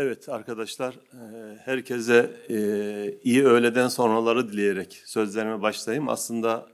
Evet 0.00 0.28
arkadaşlar, 0.28 0.94
e, 0.94 1.56
herkese 1.58 2.36
e, 2.50 3.20
iyi 3.22 3.44
öğleden 3.44 3.88
sonraları 3.88 4.52
dileyerek 4.52 5.02
sözlerime 5.04 5.62
başlayayım. 5.62 6.08
Aslında 6.08 6.68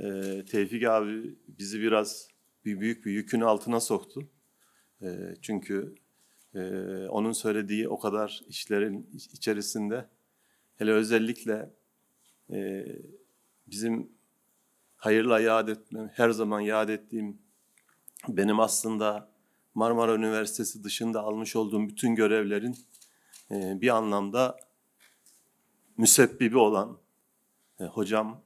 e, 0.00 0.04
Tevfik 0.50 0.84
abi 0.84 1.36
bizi 1.48 1.80
biraz 1.80 2.28
bir 2.64 2.80
büyük 2.80 3.06
bir 3.06 3.12
yükün 3.12 3.40
altına 3.40 3.80
soktu. 3.80 4.28
Çünkü 5.42 5.94
onun 7.08 7.32
söylediği 7.32 7.88
o 7.88 7.98
kadar 7.98 8.42
işlerin 8.48 9.10
içerisinde, 9.32 10.08
hele 10.76 10.92
özellikle 10.92 11.70
bizim 13.66 14.12
hayırla 14.96 15.40
yad 15.40 15.68
etmem, 15.68 16.10
her 16.14 16.30
zaman 16.30 16.60
yad 16.60 16.88
ettiğim 16.88 17.38
benim 18.28 18.60
aslında 18.60 19.31
Marmara 19.74 20.14
Üniversitesi 20.14 20.84
dışında 20.84 21.20
almış 21.20 21.56
olduğum 21.56 21.88
bütün 21.88 22.14
görevlerin 22.14 22.76
e, 23.50 23.80
bir 23.80 23.88
anlamda 23.88 24.56
müsebbibi 25.96 26.58
olan 26.58 26.98
e, 27.80 27.84
hocam 27.84 28.42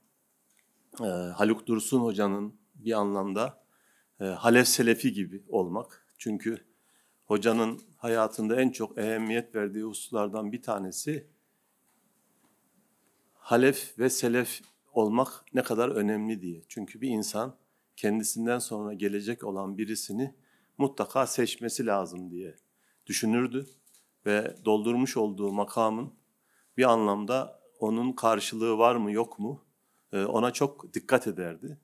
e, 1.00 1.04
Haluk 1.04 1.66
Dursun 1.66 2.00
hocanın 2.00 2.54
bir 2.74 2.92
anlamda 2.92 3.66
Halef 4.18 4.68
Selefi 4.68 5.12
gibi 5.12 5.44
olmak. 5.48 6.06
Çünkü 6.18 6.64
hocanın 7.24 7.80
hayatında 7.96 8.60
en 8.60 8.70
çok 8.70 8.98
ehemmiyet 8.98 9.54
verdiği 9.54 9.82
hususlardan 9.82 10.52
bir 10.52 10.62
tanesi 10.62 11.26
Halef 13.34 13.98
ve 13.98 14.10
Selef 14.10 14.60
olmak 14.92 15.44
ne 15.54 15.62
kadar 15.62 15.88
önemli 15.88 16.40
diye. 16.40 16.62
Çünkü 16.68 17.00
bir 17.00 17.08
insan 17.08 17.56
kendisinden 17.96 18.58
sonra 18.58 18.94
gelecek 18.94 19.44
olan 19.44 19.78
birisini 19.78 20.34
mutlaka 20.78 21.26
seçmesi 21.26 21.86
lazım 21.86 22.30
diye 22.30 22.56
düşünürdü 23.06 23.66
ve 24.26 24.56
doldurmuş 24.64 25.16
olduğu 25.16 25.52
makamın 25.52 26.14
bir 26.76 26.84
anlamda 26.84 27.60
onun 27.80 28.12
karşılığı 28.12 28.78
var 28.78 28.96
mı 28.96 29.12
yok 29.12 29.38
mu 29.38 29.64
e, 30.12 30.24
ona 30.24 30.50
çok 30.50 30.94
dikkat 30.94 31.26
ederdi. 31.26 31.78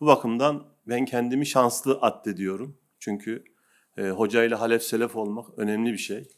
Bu 0.00 0.06
bakımdan 0.06 0.66
ben 0.86 1.04
kendimi 1.04 1.46
şanslı 1.46 1.98
addediyorum. 2.00 2.78
Çünkü 2.98 3.44
e, 3.96 4.08
hocayla 4.08 4.60
halef 4.60 4.82
selef 4.82 5.16
olmak 5.16 5.58
önemli 5.58 5.92
bir 5.92 5.98
şey. 5.98 6.28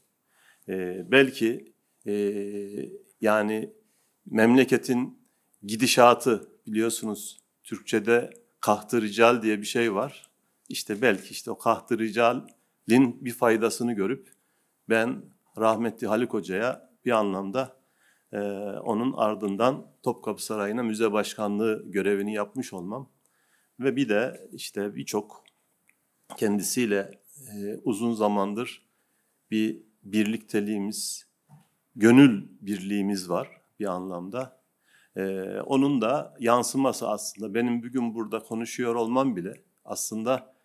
E, 0.68 1.04
belki 1.10 1.74
e, 2.06 2.12
yani 3.20 3.72
memleketin 4.26 5.18
gidişatı 5.62 6.48
biliyorsunuz 6.66 7.40
Türkçe'de 7.64 8.30
kahtı 8.60 9.02
rical 9.02 9.42
diye 9.42 9.60
bir 9.60 9.66
şey 9.66 9.94
var. 9.94 10.25
İşte 10.68 11.02
belki 11.02 11.30
işte 11.30 11.50
o 11.50 11.58
kahtı 11.58 11.98
ricalin 11.98 13.24
bir 13.24 13.32
faydasını 13.32 13.92
görüp 13.92 14.32
ben 14.88 15.22
rahmetli 15.58 16.06
Haluk 16.06 16.32
Hoca'ya 16.32 16.90
bir 17.04 17.10
anlamda 17.10 17.76
e, 18.32 18.38
onun 18.84 19.12
ardından 19.12 19.86
Topkapı 20.02 20.44
Sarayı'na 20.44 20.82
müze 20.82 21.12
başkanlığı 21.12 21.84
görevini 21.86 22.34
yapmış 22.34 22.72
olmam 22.72 23.10
ve 23.80 23.96
bir 23.96 24.08
de 24.08 24.48
işte 24.52 24.94
birçok 24.94 25.44
kendisiyle 26.36 27.20
e, 27.52 27.80
uzun 27.84 28.12
zamandır 28.12 28.86
bir 29.50 29.82
birlikteliğimiz, 30.02 31.26
gönül 31.96 32.48
birliğimiz 32.60 33.30
var 33.30 33.60
bir 33.80 33.86
anlamda. 33.86 34.56
Ee, 35.16 35.60
onun 35.60 36.00
da 36.00 36.36
yansıması 36.40 37.08
aslında 37.08 37.54
benim 37.54 37.82
bugün 37.82 38.14
burada 38.14 38.38
konuşuyor 38.38 38.94
olmam 38.94 39.36
bile 39.36 39.62
aslında 39.84 40.55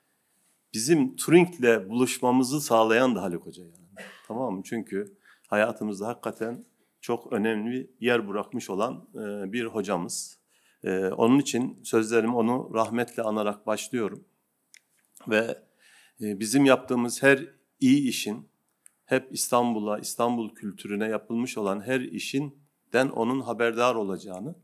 bizim 0.73 1.15
Turing'le 1.15 1.89
buluşmamızı 1.89 2.61
sağlayan 2.61 3.15
da 3.15 3.21
Haluk 3.21 3.45
Hoca 3.45 3.63
yani. 3.63 4.07
Tamam 4.27 4.55
mı? 4.55 4.61
Çünkü 4.65 5.17
hayatımızda 5.47 6.07
hakikaten 6.07 6.65
çok 7.01 7.33
önemli 7.33 7.91
yer 7.99 8.27
bırakmış 8.27 8.69
olan 8.69 9.07
e, 9.15 9.53
bir 9.53 9.65
hocamız. 9.65 10.39
E, 10.83 11.07
onun 11.07 11.39
için 11.39 11.79
sözlerimi 11.83 12.35
onu 12.35 12.71
rahmetle 12.73 13.23
anarak 13.23 13.67
başlıyorum. 13.67 14.25
Ve 15.27 15.57
e, 16.21 16.39
bizim 16.39 16.65
yaptığımız 16.65 17.23
her 17.23 17.47
iyi 17.79 18.09
işin 18.09 18.49
hep 19.05 19.27
İstanbul'a, 19.31 19.99
İstanbul 19.99 20.55
kültürüne 20.55 21.07
yapılmış 21.07 21.57
olan 21.57 21.81
her 21.81 21.99
işinden 21.99 23.09
onun 23.09 23.41
haberdar 23.41 23.95
olacağını 23.95 24.55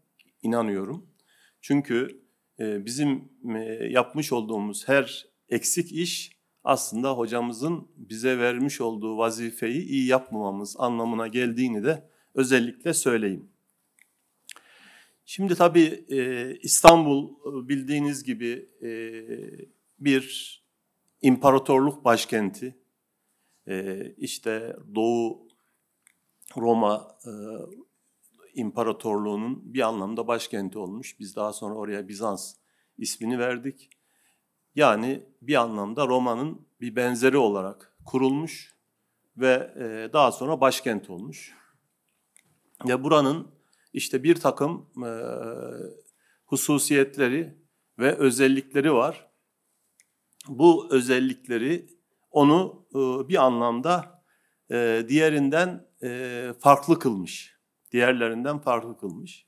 inanıyorum. 0.41 1.09
Çünkü 1.61 2.27
bizim 2.59 3.29
yapmış 3.89 4.31
olduğumuz 4.31 4.87
her 4.87 5.27
eksik 5.49 5.91
iş 5.91 6.37
aslında 6.63 7.11
hocamızın 7.11 7.87
bize 7.95 8.39
vermiş 8.39 8.81
olduğu 8.81 9.17
vazifeyi 9.17 9.83
iyi 9.83 10.07
yapmamamız 10.07 10.75
anlamına 10.79 11.27
geldiğini 11.27 11.83
de 11.83 12.09
özellikle 12.35 12.93
söyleyeyim. 12.93 13.49
Şimdi 15.25 15.55
tabii 15.55 16.05
e, 16.09 16.51
İstanbul 16.61 17.29
bildiğiniz 17.67 18.23
gibi 18.23 18.69
e, 18.81 18.89
bir 19.99 20.57
imparatorluk 21.21 22.05
başkenti. 22.05 22.77
E, 23.67 24.05
işte 24.17 24.75
Doğu 24.95 25.47
Roma 26.57 27.17
e, 27.25 27.31
İmparatorluğu'nun 28.53 29.73
bir 29.73 29.81
anlamda 29.81 30.27
başkenti 30.27 30.79
olmuş. 30.79 31.19
Biz 31.19 31.35
daha 31.35 31.53
sonra 31.53 31.75
oraya 31.75 32.07
Bizans 32.07 32.55
ismini 32.97 33.39
verdik. 33.39 33.89
Yani 34.77 35.23
bir 35.41 35.55
anlamda 35.55 36.07
Roma'nın 36.07 36.67
bir 36.81 36.95
benzeri 36.95 37.37
olarak 37.37 37.93
kurulmuş 38.05 38.75
ve 39.37 39.73
e, 39.75 40.13
daha 40.13 40.31
sonra 40.31 40.61
başkent 40.61 41.09
olmuş. 41.09 41.53
Ve 42.87 43.03
buranın 43.03 43.47
işte 43.93 44.23
bir 44.23 44.35
takım 44.35 44.89
e, 45.05 45.11
hususiyetleri 46.45 47.57
ve 47.99 48.15
özellikleri 48.15 48.93
var. 48.93 49.29
Bu 50.47 50.87
özellikleri 50.91 51.87
onu 52.31 52.87
e, 52.91 53.29
bir 53.29 53.45
anlamda 53.45 54.23
diğerinden 55.09 55.87
farklı 56.59 56.99
kılmış. 56.99 57.57
Diğerlerinden 57.91 58.59
farklı 58.59 58.97
kılmış. 58.97 59.47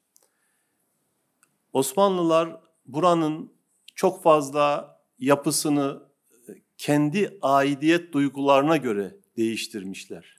Osmanlılar 1.74 2.62
buranın 2.86 3.54
çok 3.96 4.24
fazla 4.24 4.99
yapısını 5.20 6.04
e, 6.32 6.52
kendi 6.78 7.38
aidiyet 7.42 8.14
duygularına 8.14 8.78
göre 8.78 9.16
değiştirmişler. 9.38 10.38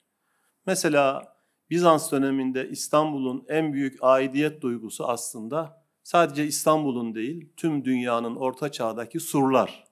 Mesela 0.66 1.36
Bizans 1.70 2.12
döneminde 2.12 2.68
İstanbul'un 2.68 3.44
en 3.48 3.72
büyük 3.72 3.98
aidiyet 4.02 4.62
duygusu 4.62 5.06
aslında 5.08 5.86
sadece 6.02 6.46
İstanbul'un 6.46 7.14
değil, 7.14 7.52
tüm 7.56 7.84
dünyanın 7.84 8.36
orta 8.36 8.72
çağdaki 8.72 9.20
surlar. 9.20 9.84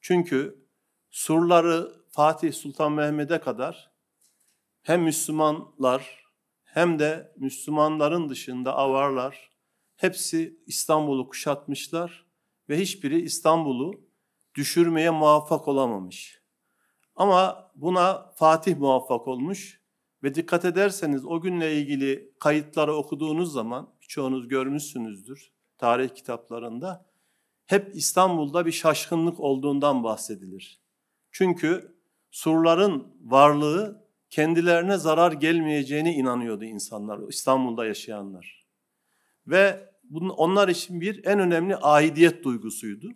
Çünkü 0.00 0.66
surları 1.10 1.92
Fatih 2.10 2.52
Sultan 2.52 2.92
Mehmet'e 2.92 3.38
kadar 3.38 3.90
hem 4.82 5.02
Müslümanlar 5.02 6.24
hem 6.64 6.98
de 6.98 7.34
Müslümanların 7.36 8.28
dışında 8.28 8.74
avarlar 8.76 9.50
hepsi 9.96 10.60
İstanbul'u 10.66 11.28
kuşatmışlar 11.28 12.25
ve 12.68 12.78
hiçbiri 12.78 13.20
İstanbul'u 13.20 14.00
düşürmeye 14.54 15.10
muvaffak 15.10 15.68
olamamış. 15.68 16.42
Ama 17.16 17.70
buna 17.74 18.32
Fatih 18.34 18.76
muvaffak 18.76 19.28
olmuş 19.28 19.80
ve 20.22 20.34
dikkat 20.34 20.64
ederseniz 20.64 21.24
o 21.24 21.40
günle 21.40 21.74
ilgili 21.74 22.34
kayıtları 22.40 22.94
okuduğunuz 22.94 23.52
zaman 23.52 23.94
birçoğunuz 24.02 24.48
görmüşsünüzdür 24.48 25.52
tarih 25.78 26.08
kitaplarında 26.14 27.06
hep 27.66 27.96
İstanbul'da 27.96 28.66
bir 28.66 28.72
şaşkınlık 28.72 29.40
olduğundan 29.40 30.04
bahsedilir. 30.04 30.80
Çünkü 31.30 31.96
surların 32.30 33.16
varlığı 33.24 34.06
kendilerine 34.30 34.96
zarar 34.96 35.32
gelmeyeceğine 35.32 36.14
inanıyordu 36.14 36.64
insanlar, 36.64 37.28
İstanbul'da 37.28 37.86
yaşayanlar. 37.86 38.66
Ve 39.46 39.90
bunun 40.10 40.28
onlar 40.28 40.68
için 40.68 41.00
bir 41.00 41.24
en 41.24 41.38
önemli 41.38 41.76
aidiyet 41.76 42.44
duygusuydu. 42.44 43.10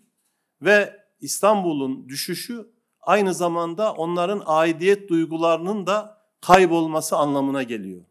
Ve 0.62 1.00
İstanbul'un 1.20 2.08
düşüşü 2.08 2.70
aynı 3.00 3.34
zamanda 3.34 3.92
onların 3.92 4.42
aidiyet 4.46 5.08
duygularının 5.08 5.86
da 5.86 6.20
kaybolması 6.40 7.16
anlamına 7.16 7.62
geliyor. 7.62 8.04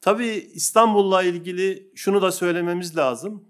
Tabii 0.00 0.50
İstanbul'la 0.54 1.22
ilgili 1.22 1.92
şunu 1.94 2.22
da 2.22 2.32
söylememiz 2.32 2.96
lazım. 2.96 3.44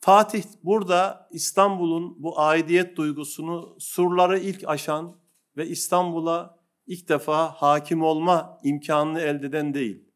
Fatih 0.00 0.42
burada 0.64 1.28
İstanbul'un 1.30 2.22
bu 2.22 2.40
aidiyet 2.40 2.96
duygusunu 2.96 3.76
surları 3.78 4.38
ilk 4.38 4.68
aşan 4.68 5.16
ve 5.56 5.66
İstanbul'a 5.68 6.58
ilk 6.86 7.08
defa 7.08 7.48
hakim 7.48 8.02
olma 8.02 8.58
imkanını 8.64 9.20
elde 9.20 9.46
eden 9.46 9.74
değil. 9.74 10.11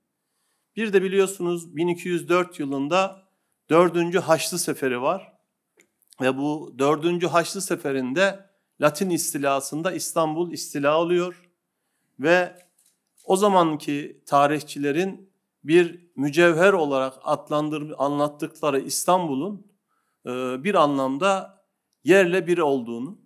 Bir 0.77 0.93
de 0.93 1.03
biliyorsunuz 1.03 1.77
1204 1.77 2.61
yılında 2.61 3.23
4. 3.71 4.17
Haçlı 4.17 4.59
Seferi 4.59 5.03
var. 5.03 5.33
Ve 6.21 6.39
bu 6.39 6.75
4. 6.79 7.25
Haçlı 7.25 7.63
Seferi'nde 7.63 8.51
Latin 8.81 9.11
istilasında 9.11 9.93
İstanbul 9.93 10.53
istila 10.53 11.01
oluyor. 11.01 11.43
ve 12.19 12.67
o 13.25 13.37
zamanki 13.37 14.23
tarihçilerin 14.27 15.33
bir 15.65 16.11
mücevher 16.17 16.73
olarak 16.73 17.15
adlandır 17.23 17.95
anlattıkları 17.99 18.81
İstanbul'un 18.81 19.67
e, 20.27 20.31
bir 20.65 20.75
anlamda 20.75 21.65
yerle 22.05 22.47
bir 22.47 22.59
olduğunu 22.59 23.19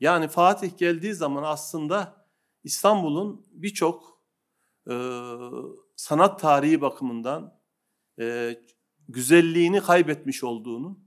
yani 0.00 0.28
Fatih 0.28 0.78
geldiği 0.78 1.14
zaman 1.14 1.42
aslında 1.42 2.26
İstanbul'un 2.64 3.46
birçok 3.52 4.20
e, 4.90 4.94
sanat 5.96 6.40
tarihi 6.40 6.80
bakımından 6.80 7.60
e, 8.20 8.56
güzelliğini 9.08 9.80
kaybetmiş 9.80 10.44
olduğunu 10.44 10.98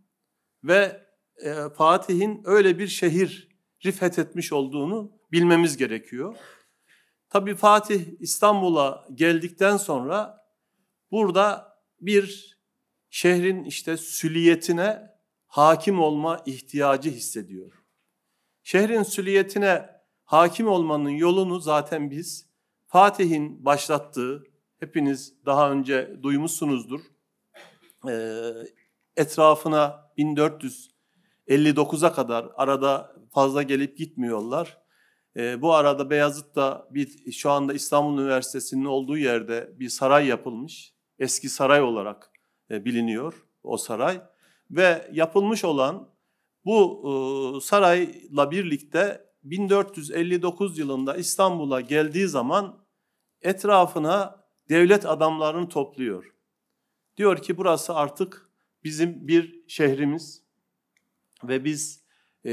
ve 0.63 1.07
e, 1.37 1.53
Fatih'in 1.77 2.41
öyle 2.45 2.79
bir 2.79 2.87
şehir 2.87 3.57
rifet 3.85 4.19
etmiş 4.19 4.53
olduğunu 4.53 5.11
bilmemiz 5.31 5.77
gerekiyor. 5.77 6.35
Tabi 7.29 7.55
Fatih 7.55 8.05
İstanbul'a 8.19 9.07
geldikten 9.13 9.77
sonra 9.77 10.47
burada 11.11 11.77
bir 12.01 12.57
şehrin 13.09 13.63
işte 13.63 13.97
süliyetine 13.97 15.11
hakim 15.47 15.99
olma 15.99 16.43
ihtiyacı 16.45 17.09
hissediyor. 17.09 17.83
Şehrin 18.63 19.03
süliyetine 19.03 19.89
hakim 20.23 20.67
olmanın 20.67 21.09
yolunu 21.09 21.59
zaten 21.59 22.11
biz 22.11 22.49
Fatih'in 22.87 23.65
başlattığı, 23.65 24.43
hepiniz 24.79 25.33
daha 25.45 25.71
önce 25.71 26.17
duymuşsunuzdur, 26.23 27.01
etrafına 29.15 30.11
1459'a 30.17 32.13
kadar 32.13 32.47
arada 32.55 33.15
fazla 33.33 33.63
gelip 33.63 33.97
gitmiyorlar. 33.97 34.77
bu 35.35 35.73
arada 35.73 36.09
Beyazıt'ta 36.09 36.87
bir 36.91 37.31
şu 37.31 37.51
anda 37.51 37.73
İstanbul 37.73 38.21
Üniversitesi'nin 38.21 38.85
olduğu 38.85 39.17
yerde 39.17 39.73
bir 39.79 39.89
saray 39.89 40.27
yapılmış. 40.27 40.93
Eski 41.19 41.49
saray 41.49 41.81
olarak 41.81 42.31
biliniyor 42.69 43.45
o 43.63 43.77
saray 43.77 44.21
ve 44.71 45.09
yapılmış 45.13 45.65
olan 45.65 46.09
bu 46.65 47.59
sarayla 47.63 48.51
birlikte 48.51 49.27
1459 49.43 50.79
yılında 50.79 51.15
İstanbul'a 51.15 51.81
geldiği 51.81 52.27
zaman 52.27 52.85
etrafına 53.41 54.46
devlet 54.69 55.05
adamlarını 55.05 55.69
topluyor. 55.69 56.33
Diyor 57.17 57.41
ki 57.41 57.57
burası 57.57 57.95
artık 57.95 58.49
bizim 58.83 59.27
bir 59.27 59.63
şehrimiz 59.67 60.43
ve 61.43 61.63
biz 61.65 62.03
e, 62.45 62.51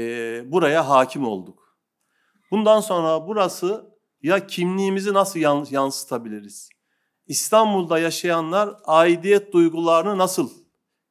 buraya 0.51 0.89
hakim 0.89 1.27
olduk. 1.27 1.77
Bundan 2.51 2.79
sonra 2.79 3.27
burası 3.27 3.95
ya 4.21 4.47
kimliğimizi 4.47 5.13
nasıl 5.13 5.39
yansıtabiliriz? 5.71 6.69
İstanbul'da 7.27 7.99
yaşayanlar 7.99 8.75
aidiyet 8.85 9.53
duygularını 9.53 10.17
nasıl 10.17 10.49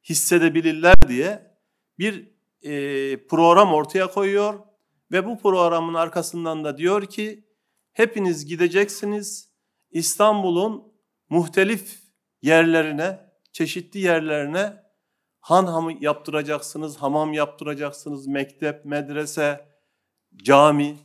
hissedebilirler 0.03 0.95
diye 1.07 1.57
bir 1.99 2.35
e, 2.61 3.27
program 3.27 3.73
ortaya 3.73 4.11
koyuyor 4.11 4.59
ve 5.11 5.25
bu 5.25 5.37
programın 5.37 5.93
arkasından 5.93 6.63
da 6.63 6.77
diyor 6.77 7.05
ki 7.05 7.47
hepiniz 7.93 8.45
gideceksiniz 8.45 9.49
İstanbul'un 9.91 10.94
muhtelif 11.29 11.99
yerlerine, 12.41 13.19
çeşitli 13.51 13.99
yerlerine 13.99 14.83
han 15.39 15.65
hamı 15.65 15.93
yaptıracaksınız, 16.03 16.97
hamam 16.97 17.33
yaptıracaksınız, 17.33 18.27
mektep, 18.27 18.85
medrese, 18.85 19.65
cami, 20.35 20.97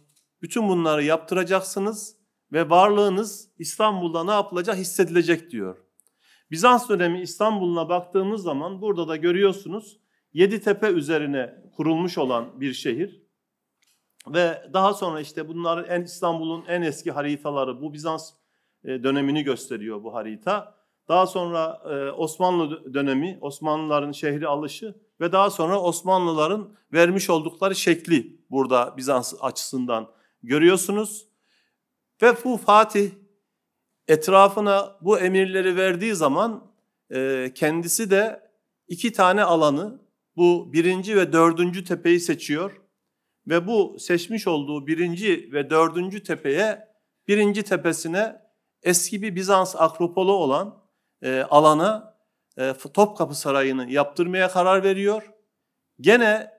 bütün 0.42 0.68
bunları 0.68 1.04
yaptıracaksınız 1.04 2.16
ve 2.52 2.70
varlığınız 2.70 3.48
İstanbul'da 3.58 4.24
ne 4.24 4.30
yapılacak 4.30 4.76
hissedilecek 4.76 5.50
diyor. 5.50 5.76
Bizans 6.50 6.88
dönemi 6.88 7.20
İstanbul'una 7.20 7.88
baktığımız 7.88 8.42
zaman 8.42 8.82
burada 8.82 9.08
da 9.08 9.16
görüyorsunuz 9.16 10.00
Yedi 10.32 10.60
tepe 10.60 10.90
üzerine 10.90 11.54
kurulmuş 11.76 12.18
olan 12.18 12.60
bir 12.60 12.72
şehir. 12.72 13.22
Ve 14.28 14.70
daha 14.72 14.94
sonra 14.94 15.20
işte 15.20 15.48
bunların 15.48 15.90
en 15.90 16.02
İstanbul'un 16.02 16.64
en 16.66 16.82
eski 16.82 17.10
haritaları 17.10 17.82
bu 17.82 17.92
Bizans 17.92 18.32
dönemini 18.84 19.42
gösteriyor 19.42 20.04
bu 20.04 20.14
harita. 20.14 20.80
Daha 21.08 21.26
sonra 21.26 21.82
e, 21.90 22.10
Osmanlı 22.10 22.94
dönemi, 22.94 23.38
Osmanlıların 23.40 24.12
şehri 24.12 24.48
alışı 24.48 24.94
ve 25.20 25.32
daha 25.32 25.50
sonra 25.50 25.80
Osmanlıların 25.80 26.74
vermiş 26.92 27.30
oldukları 27.30 27.74
şekli 27.74 28.40
burada 28.50 28.94
Bizans 28.96 29.34
açısından 29.40 30.10
görüyorsunuz. 30.42 31.28
Ve 32.22 32.34
bu 32.44 32.56
Fatih 32.56 33.10
etrafına 34.08 34.96
bu 35.00 35.18
emirleri 35.18 35.76
verdiği 35.76 36.14
zaman 36.14 36.72
e, 37.10 37.50
kendisi 37.54 38.10
de 38.10 38.50
iki 38.88 39.12
tane 39.12 39.44
alanı 39.44 40.00
bu 40.36 40.72
birinci 40.72 41.16
ve 41.16 41.32
dördüncü 41.32 41.84
tepeyi 41.84 42.20
seçiyor. 42.20 42.80
Ve 43.46 43.66
bu 43.66 43.96
seçmiş 43.98 44.46
olduğu 44.46 44.86
birinci 44.86 45.50
ve 45.52 45.70
dördüncü 45.70 46.22
tepeye, 46.22 46.88
birinci 47.28 47.62
tepesine 47.62 48.49
eski 48.82 49.22
bir 49.22 49.36
Bizans 49.36 49.76
akropolu 49.78 50.32
olan 50.32 50.82
e, 51.22 51.42
alana 51.50 52.16
e, 52.58 52.74
Topkapı 52.94 53.34
Sarayı'nı 53.34 53.90
yaptırmaya 53.90 54.48
karar 54.48 54.82
veriyor. 54.82 55.32
Gene 56.00 56.50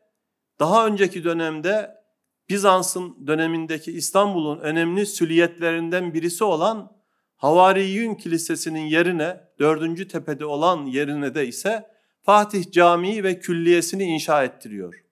daha 0.60 0.88
önceki 0.88 1.24
dönemde 1.24 2.02
Bizans'ın 2.50 3.28
dönemindeki 3.28 3.92
İstanbul'un 3.92 4.60
önemli 4.60 5.06
süliyetlerinden 5.06 6.14
birisi 6.14 6.44
olan 6.44 6.92
Havariyün 7.36 8.16
Kilisesi'nin 8.16 8.86
yerine, 8.86 9.42
dördüncü 9.60 10.08
tepede 10.08 10.46
olan 10.46 10.86
yerine 10.86 11.36
de 11.36 11.48
ise 11.48 11.88
Fatih 12.22 12.72
Camii 12.72 13.24
ve 13.24 13.40
Külliyesini 13.40 14.04
inşa 14.04 14.44
ettiriyor. 14.44 15.04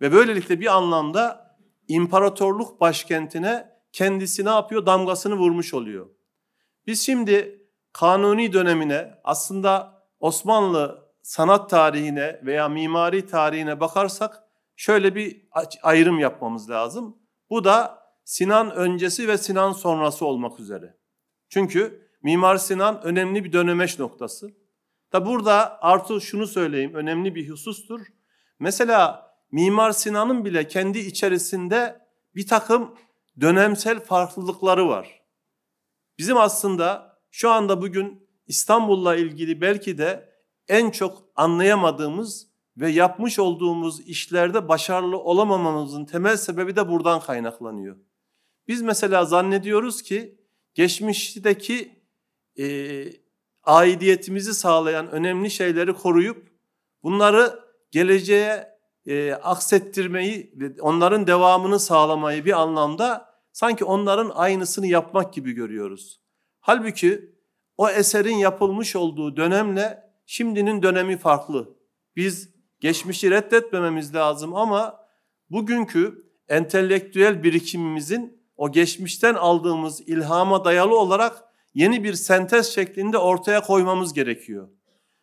Ve 0.00 0.12
böylelikle 0.12 0.60
bir 0.60 0.76
anlamda 0.76 1.56
imparatorluk 1.88 2.80
başkentine 2.80 3.68
kendisi 3.92 4.44
ne 4.44 4.50
yapıyor? 4.50 4.86
Damgasını 4.86 5.34
vurmuş 5.34 5.74
oluyor. 5.74 6.15
Biz 6.86 7.06
şimdi 7.06 7.62
Kanuni 7.92 8.52
dönemine 8.52 9.14
aslında 9.24 10.02
Osmanlı 10.20 11.12
sanat 11.22 11.70
tarihine 11.70 12.40
veya 12.44 12.68
mimari 12.68 13.26
tarihine 13.26 13.80
bakarsak 13.80 14.42
şöyle 14.76 15.14
bir 15.14 15.46
ayrım 15.82 16.18
yapmamız 16.18 16.70
lazım. 16.70 17.18
Bu 17.50 17.64
da 17.64 18.06
Sinan 18.24 18.70
öncesi 18.70 19.28
ve 19.28 19.38
Sinan 19.38 19.72
sonrası 19.72 20.26
olmak 20.26 20.60
üzere. 20.60 20.96
Çünkü 21.48 22.08
Mimar 22.22 22.56
Sinan 22.56 23.02
önemli 23.02 23.44
bir 23.44 23.52
dönemeç 23.52 23.98
noktası. 23.98 24.50
Da 25.12 25.26
burada 25.26 25.82
artı 25.82 26.20
şunu 26.20 26.46
söyleyeyim 26.46 26.94
önemli 26.94 27.34
bir 27.34 27.50
husustur. 27.50 28.00
Mesela 28.58 29.30
Mimar 29.52 29.92
Sinan'ın 29.92 30.44
bile 30.44 30.68
kendi 30.68 30.98
içerisinde 30.98 32.00
bir 32.34 32.46
takım 32.46 32.94
dönemsel 33.40 34.00
farklılıkları 34.00 34.88
var. 34.88 35.15
Bizim 36.18 36.36
aslında 36.36 37.18
şu 37.30 37.50
anda 37.50 37.82
bugün 37.82 38.28
İstanbul'la 38.46 39.16
ilgili 39.16 39.60
belki 39.60 39.98
de 39.98 40.32
en 40.68 40.90
çok 40.90 41.24
anlayamadığımız 41.36 42.46
ve 42.76 42.90
yapmış 42.90 43.38
olduğumuz 43.38 44.00
işlerde 44.00 44.68
başarılı 44.68 45.18
olamamamızın 45.18 46.04
temel 46.04 46.36
sebebi 46.36 46.76
de 46.76 46.88
buradan 46.88 47.20
kaynaklanıyor. 47.20 47.96
Biz 48.68 48.82
mesela 48.82 49.24
zannediyoruz 49.24 50.02
ki 50.02 50.40
geçmişteki 50.74 52.02
e, 52.58 52.66
aidiyetimizi 53.64 54.54
sağlayan 54.54 55.10
önemli 55.10 55.50
şeyleri 55.50 55.92
koruyup 55.92 56.48
bunları 57.02 57.60
geleceğe 57.90 58.76
e, 59.06 59.32
aksettirmeyi 59.32 60.52
ve 60.54 60.80
onların 60.80 61.26
devamını 61.26 61.80
sağlamayı 61.80 62.44
bir 62.44 62.60
anlamda 62.60 63.25
sanki 63.56 63.84
onların 63.84 64.32
aynısını 64.34 64.86
yapmak 64.86 65.32
gibi 65.32 65.52
görüyoruz. 65.52 66.20
Halbuki 66.60 67.34
o 67.76 67.88
eserin 67.88 68.36
yapılmış 68.36 68.96
olduğu 68.96 69.36
dönemle 69.36 70.12
şimdinin 70.26 70.82
dönemi 70.82 71.16
farklı. 71.16 71.76
Biz 72.16 72.50
geçmişi 72.80 73.30
reddetmememiz 73.30 74.14
lazım 74.14 74.54
ama 74.54 75.00
bugünkü 75.50 76.26
entelektüel 76.48 77.42
birikimimizin 77.42 78.42
o 78.56 78.72
geçmişten 78.72 79.34
aldığımız 79.34 80.00
ilhama 80.00 80.64
dayalı 80.64 80.98
olarak 80.98 81.44
yeni 81.74 82.04
bir 82.04 82.14
sentez 82.14 82.66
şeklinde 82.66 83.18
ortaya 83.18 83.62
koymamız 83.62 84.12
gerekiyor. 84.12 84.68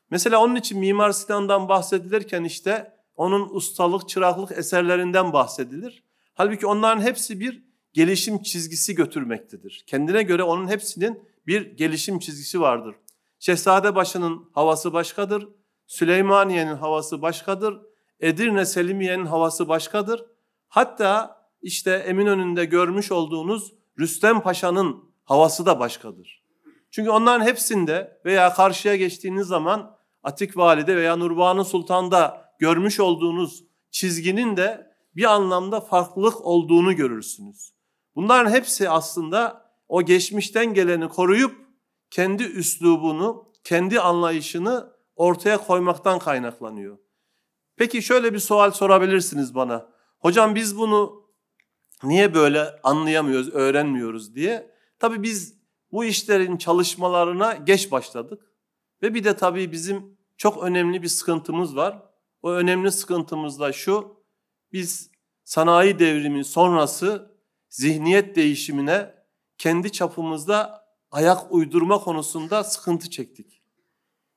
Mesela 0.09 0.43
onun 0.43 0.55
için 0.55 0.79
Mimar 0.79 1.11
Sinan'dan 1.11 1.69
bahsedilirken 1.69 2.43
işte 2.43 2.93
onun 3.15 3.49
ustalık, 3.49 4.09
çıraklık 4.09 4.51
eserlerinden 4.51 5.33
bahsedilir. 5.33 6.03
Halbuki 6.33 6.67
onların 6.67 7.01
hepsi 7.01 7.39
bir 7.39 7.72
gelişim 7.93 8.41
çizgisi 8.41 8.95
götürmektedir. 8.95 9.83
Kendine 9.87 10.23
göre 10.23 10.43
onun 10.43 10.67
hepsinin 10.67 11.23
bir 11.47 11.77
gelişim 11.77 12.19
çizgisi 12.19 12.61
vardır. 12.61 12.95
Şehzadebaşı'nın 13.39 14.49
havası 14.53 14.93
başkadır, 14.93 15.47
Süleymaniye'nin 15.87 16.75
havası 16.75 17.21
başkadır, 17.21 17.81
Edirne 18.19 18.65
Selimiye'nin 18.65 19.25
havası 19.25 19.67
başkadır. 19.67 20.25
Hatta 20.67 21.43
işte 21.61 21.91
Eminönü'nde 21.91 22.65
görmüş 22.65 23.11
olduğunuz 23.11 23.73
Rüstem 23.99 24.41
Paşa'nın 24.41 25.03
havası 25.23 25.65
da 25.65 25.79
başkadır. 25.79 26.43
Çünkü 26.91 27.09
onların 27.09 27.45
hepsinde 27.45 28.21
veya 28.25 28.53
karşıya 28.53 28.95
geçtiğiniz 28.95 29.47
zaman 29.47 29.97
Atik 30.23 30.57
Valide 30.57 30.95
veya 30.95 31.15
Nurbanu 31.15 31.65
Sultan'da 31.65 32.51
görmüş 32.59 32.99
olduğunuz 32.99 33.63
çizginin 33.91 34.57
de 34.57 34.93
bir 35.15 35.23
anlamda 35.23 35.81
farklılık 35.81 36.45
olduğunu 36.45 36.95
görürsünüz. 36.95 37.72
Bunların 38.15 38.51
hepsi 38.51 38.89
aslında 38.89 39.71
o 39.87 40.01
geçmişten 40.01 40.73
geleni 40.73 41.09
koruyup 41.09 41.55
kendi 42.09 42.43
üslubunu, 42.43 43.53
kendi 43.63 43.99
anlayışını 43.99 44.93
ortaya 45.15 45.57
koymaktan 45.57 46.19
kaynaklanıyor. 46.19 46.97
Peki 47.75 48.01
şöyle 48.01 48.33
bir 48.33 48.39
sual 48.39 48.71
sorabilirsiniz 48.71 49.55
bana. 49.55 49.89
Hocam 50.19 50.55
biz 50.55 50.77
bunu 50.77 51.23
niye 52.03 52.33
böyle 52.33 52.79
anlayamıyoruz, 52.83 53.49
öğrenmiyoruz 53.49 54.35
diye. 54.35 54.71
Tabii 54.99 55.23
biz 55.23 55.57
bu 55.91 56.05
işlerin 56.05 56.57
çalışmalarına 56.57 57.53
geç 57.53 57.91
başladık. 57.91 58.53
Ve 59.01 59.13
bir 59.13 59.23
de 59.23 59.35
tabii 59.35 59.71
bizim 59.71 60.17
çok 60.37 60.63
önemli 60.63 61.01
bir 61.01 61.07
sıkıntımız 61.07 61.75
var. 61.75 62.03
O 62.41 62.51
önemli 62.51 62.91
sıkıntımız 62.91 63.59
da 63.59 63.71
şu. 63.71 64.23
Biz 64.71 65.11
sanayi 65.43 65.99
devrimi 65.99 66.45
sonrası 66.45 67.32
zihniyet 67.73 68.35
değişimine 68.35 69.15
kendi 69.57 69.91
çapımızda 69.91 70.85
ayak 71.11 71.51
uydurma 71.51 71.97
konusunda 71.99 72.63
sıkıntı 72.63 73.09
çektik. 73.09 73.63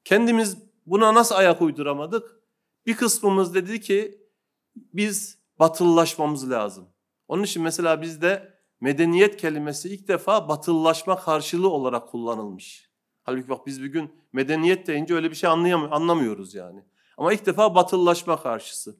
Kendimiz 0.05 0.59
buna 0.87 1.15
nasıl 1.15 1.35
ayak 1.35 1.63
uyduramadık? 1.63 2.41
Bir 2.87 2.97
kısmımız 2.97 3.55
dedi 3.55 3.81
ki 3.81 4.21
biz 4.77 5.39
batılılaşmamız 5.59 6.51
lazım. 6.51 6.89
Onun 7.29 7.43
için 7.43 7.63
mesela 7.63 8.03
bizde 8.03 8.55
medeniyet 8.81 9.37
kelimesi 9.37 9.89
ilk 9.95 10.09
defa 10.09 10.49
batılılaşma 10.49 11.19
karşılığı 11.19 11.71
olarak 11.71 12.09
kullanılmış. 12.09 12.91
Halbuki 13.23 13.49
bak 13.49 13.67
biz 13.67 13.83
bir 13.83 13.89
gün 13.89 14.15
medeniyet 14.33 14.87
deyince 14.87 15.15
öyle 15.15 15.31
bir 15.31 15.37
şey 15.37 15.51
anlamıyoruz 15.51 16.55
yani. 16.55 16.85
Ama 17.17 17.33
ilk 17.33 17.47
defa 17.47 17.75
batılılaşma 17.75 18.43
karşısı. 18.43 18.97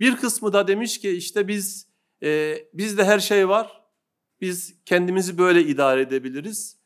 Bir 0.00 0.16
kısmı 0.16 0.52
da 0.52 0.68
demiş 0.68 1.00
ki 1.00 1.10
işte 1.10 1.48
biz 1.48 1.96
e, 2.22 2.58
bizde 2.74 3.04
her 3.04 3.18
şey 3.18 3.48
var. 3.48 3.75
Biz 4.40 4.74
kendimizi 4.84 5.38
böyle 5.38 5.62
idare 5.62 6.00
edebiliriz. 6.00 6.76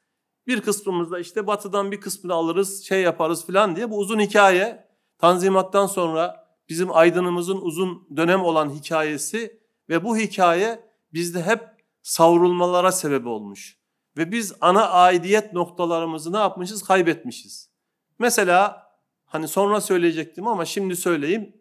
Bir 0.46 0.60
kısmımız 0.60 1.10
da 1.10 1.18
işte 1.18 1.46
batıdan 1.46 1.92
bir 1.92 2.00
kısmını 2.00 2.34
alırız, 2.34 2.84
şey 2.84 3.02
yaparız 3.02 3.46
falan 3.46 3.76
diye. 3.76 3.90
Bu 3.90 3.98
uzun 3.98 4.20
hikaye. 4.20 4.90
Tanzimattan 5.18 5.86
sonra 5.86 6.46
bizim 6.68 6.96
aydınımızın 6.96 7.60
uzun 7.60 8.08
dönem 8.16 8.40
olan 8.40 8.70
hikayesi 8.70 9.60
ve 9.88 10.04
bu 10.04 10.16
hikaye 10.16 10.90
bizde 11.12 11.42
hep 11.42 11.60
savrulmalara 12.02 12.92
sebep 12.92 13.26
olmuş. 13.26 13.78
Ve 14.16 14.32
biz 14.32 14.52
ana 14.60 14.88
aidiyet 14.88 15.52
noktalarımızı 15.52 16.32
ne 16.32 16.36
yapmışız? 16.36 16.82
Kaybetmişiz. 16.82 17.70
Mesela 18.18 18.86
hani 19.24 19.48
sonra 19.48 19.80
söyleyecektim 19.80 20.46
ama 20.46 20.64
şimdi 20.64 20.96
söyleyeyim. 20.96 21.56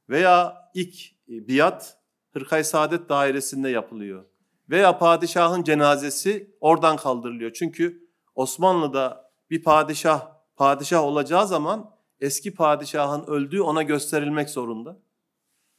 Veya 0.09 0.57
ilk 0.75 1.13
e, 1.29 1.49
biat 1.49 1.99
Hırkay 2.33 2.65
Saadet 2.65 3.09
Dairesi'nde 3.09 3.69
yapılıyor. 3.69 4.25
Veya 4.71 4.99
padişahın 4.99 5.63
cenazesi 5.63 6.57
oradan 6.61 6.97
kaldırılıyor. 6.97 7.53
Çünkü 7.53 8.08
Osmanlı'da 8.39 9.31
bir 9.51 9.63
padişah 9.63 10.29
padişah 10.57 11.03
olacağı 11.03 11.47
zaman 11.47 11.91
eski 12.21 12.55
padişahın 12.55 13.27
öldüğü 13.27 13.61
ona 13.61 13.83
gösterilmek 13.83 14.51
zorunda. 14.51 14.99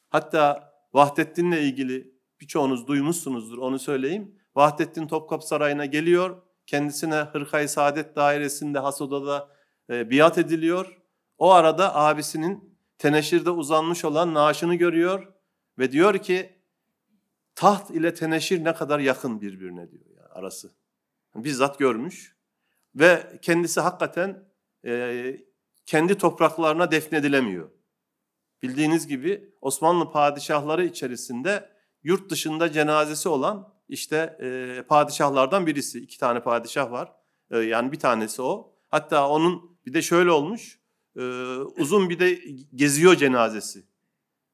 Hatta 0.09 0.73
Vahdettin'le 0.93 1.51
ilgili 1.51 2.13
birçoğunuz 2.41 2.87
duymuşsunuzdur 2.87 3.57
onu 3.57 3.79
söyleyeyim. 3.79 4.35
Vahdettin 4.55 5.07
Topkapı 5.07 5.47
Sarayı'na 5.47 5.85
geliyor. 5.85 6.41
Kendisine 6.67 7.15
Hırkay 7.15 7.67
Saadet 7.67 8.15
Dairesi'nde 8.15 8.79
Hasoda'da 8.79 9.49
e, 9.89 10.09
biat 10.09 10.37
ediliyor. 10.37 11.01
O 11.37 11.51
arada 11.51 11.95
abisinin 11.95 12.77
teneşirde 12.97 13.49
uzanmış 13.49 14.05
olan 14.05 14.33
naaşını 14.33 14.75
görüyor 14.75 15.33
ve 15.77 15.91
diyor 15.91 16.17
ki 16.17 16.55
taht 17.55 17.89
ile 17.91 18.13
teneşir 18.13 18.63
ne 18.63 18.73
kadar 18.73 18.99
yakın 18.99 19.41
birbirine 19.41 19.91
diyor 19.91 20.05
yani 20.17 20.27
arası. 20.27 20.71
Bizzat 21.35 21.79
görmüş 21.79 22.38
ve 22.95 23.39
kendisi 23.41 23.79
hakikaten 23.81 24.49
e, 24.85 25.37
kendi 25.85 26.17
topraklarına 26.17 26.91
defnedilemiyor. 26.91 27.69
Bildiğiniz 28.61 29.07
gibi 29.07 29.53
Osmanlı 29.61 30.11
padişahları 30.11 30.85
içerisinde 30.85 31.69
yurt 32.03 32.29
dışında 32.29 32.71
cenazesi 32.71 33.29
olan 33.29 33.73
işte 33.87 34.37
e, 34.41 34.81
padişahlardan 34.87 35.67
birisi. 35.67 35.99
İki 35.99 36.19
tane 36.19 36.39
padişah 36.39 36.91
var. 36.91 37.11
E, 37.51 37.57
yani 37.57 37.91
bir 37.91 37.99
tanesi 37.99 38.41
o. 38.41 38.75
Hatta 38.89 39.29
onun 39.29 39.79
bir 39.85 39.93
de 39.93 40.01
şöyle 40.01 40.31
olmuş. 40.31 40.79
E, 41.15 41.21
uzun 41.57 42.09
bir 42.09 42.19
de 42.19 42.39
geziyor 42.75 43.15
cenazesi. 43.15 43.85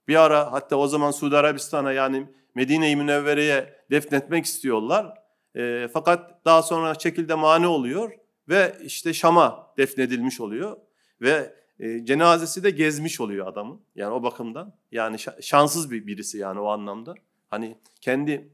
Bir 0.07 0.15
ara 0.15 0.51
hatta 0.51 0.75
o 0.75 0.87
zaman 0.87 1.11
Suudi 1.11 1.37
Arabistan'a 1.37 1.91
yani 1.91 2.27
Medine-i 2.55 2.95
Münevvere'ye 2.95 3.85
defnetmek 3.91 4.45
istiyorlar. 4.45 5.17
E, 5.55 5.87
fakat 5.93 6.45
daha 6.45 6.63
sonra 6.63 6.93
şekilde 6.93 7.35
mani 7.35 7.67
oluyor 7.67 8.11
ve 8.49 8.77
işte 8.83 9.13
Şam'a 9.13 9.73
defnedilmiş 9.77 10.41
oluyor 10.41 10.77
ve 11.21 11.55
e, 11.79 12.05
cenazesi 12.05 12.63
de 12.63 12.69
gezmiş 12.69 13.21
oluyor 13.21 13.47
adamın. 13.47 13.81
Yani 13.95 14.13
o 14.13 14.23
bakımdan 14.23 14.73
yani 14.91 15.17
şanssız 15.41 15.91
bir 15.91 16.07
birisi 16.07 16.37
yani 16.37 16.59
o 16.59 16.67
anlamda. 16.67 17.13
Hani 17.49 17.77
kendi 18.01 18.49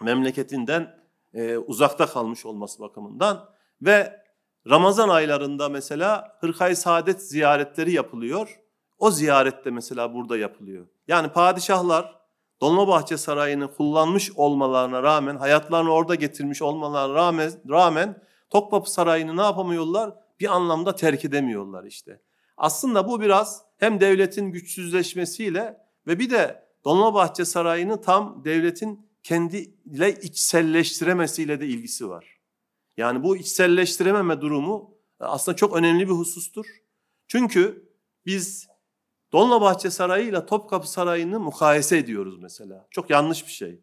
memleketinden 0.00 0.96
e, 1.34 1.56
uzakta 1.56 2.06
kalmış 2.06 2.46
olması 2.46 2.82
bakımından 2.82 3.50
ve 3.82 4.26
Ramazan 4.70 5.08
aylarında 5.08 5.68
mesela 5.68 6.36
Hırkay 6.40 6.74
Saadet 6.74 7.22
ziyaretleri 7.22 7.92
yapılıyor. 7.92 8.60
O 8.98 9.10
ziyarette 9.10 9.70
mesela 9.70 10.14
burada 10.14 10.38
yapılıyor. 10.38 10.86
Yani 11.08 11.28
padişahlar 11.28 12.16
Dolmabahçe 12.60 13.16
Sarayı'nı 13.16 13.74
kullanmış 13.74 14.32
olmalarına 14.32 15.02
rağmen, 15.02 15.36
hayatlarını 15.36 15.92
orada 15.92 16.14
getirmiş 16.14 16.62
olmalarına 16.62 17.14
rağmen, 17.14 17.52
rağmen 17.68 18.22
Topkapı 18.50 18.90
Sarayı'nı 18.92 19.36
ne 19.36 19.42
yapamıyorlar? 19.42 20.14
Bir 20.40 20.54
anlamda 20.54 20.94
terk 20.96 21.24
edemiyorlar 21.24 21.84
işte. 21.84 22.20
Aslında 22.56 23.08
bu 23.08 23.20
biraz 23.20 23.62
hem 23.76 24.00
devletin 24.00 24.52
güçsüzleşmesiyle 24.52 25.78
ve 26.06 26.18
bir 26.18 26.30
de 26.30 26.66
Dolmabahçe 26.84 27.44
Sarayı'nı 27.44 28.00
tam 28.00 28.44
devletin 28.44 29.08
kendiyle 29.22 30.20
içselleştiremesiyle 30.22 31.60
de 31.60 31.66
ilgisi 31.66 32.08
var. 32.08 32.40
Yani 32.96 33.22
bu 33.22 33.36
içselleştirememe 33.36 34.40
durumu 34.40 34.94
aslında 35.20 35.56
çok 35.56 35.76
önemli 35.76 36.08
bir 36.08 36.12
husustur. 36.12 36.66
Çünkü 37.28 37.90
biz 38.26 38.68
Dolmabahçe 39.32 39.90
Sarayı 39.90 40.28
ile 40.28 40.46
Topkapı 40.46 40.90
Sarayı'nı 40.90 41.40
mukayese 41.40 41.98
ediyoruz 41.98 42.38
mesela. 42.38 42.86
Çok 42.90 43.10
yanlış 43.10 43.46
bir 43.46 43.52
şey. 43.52 43.80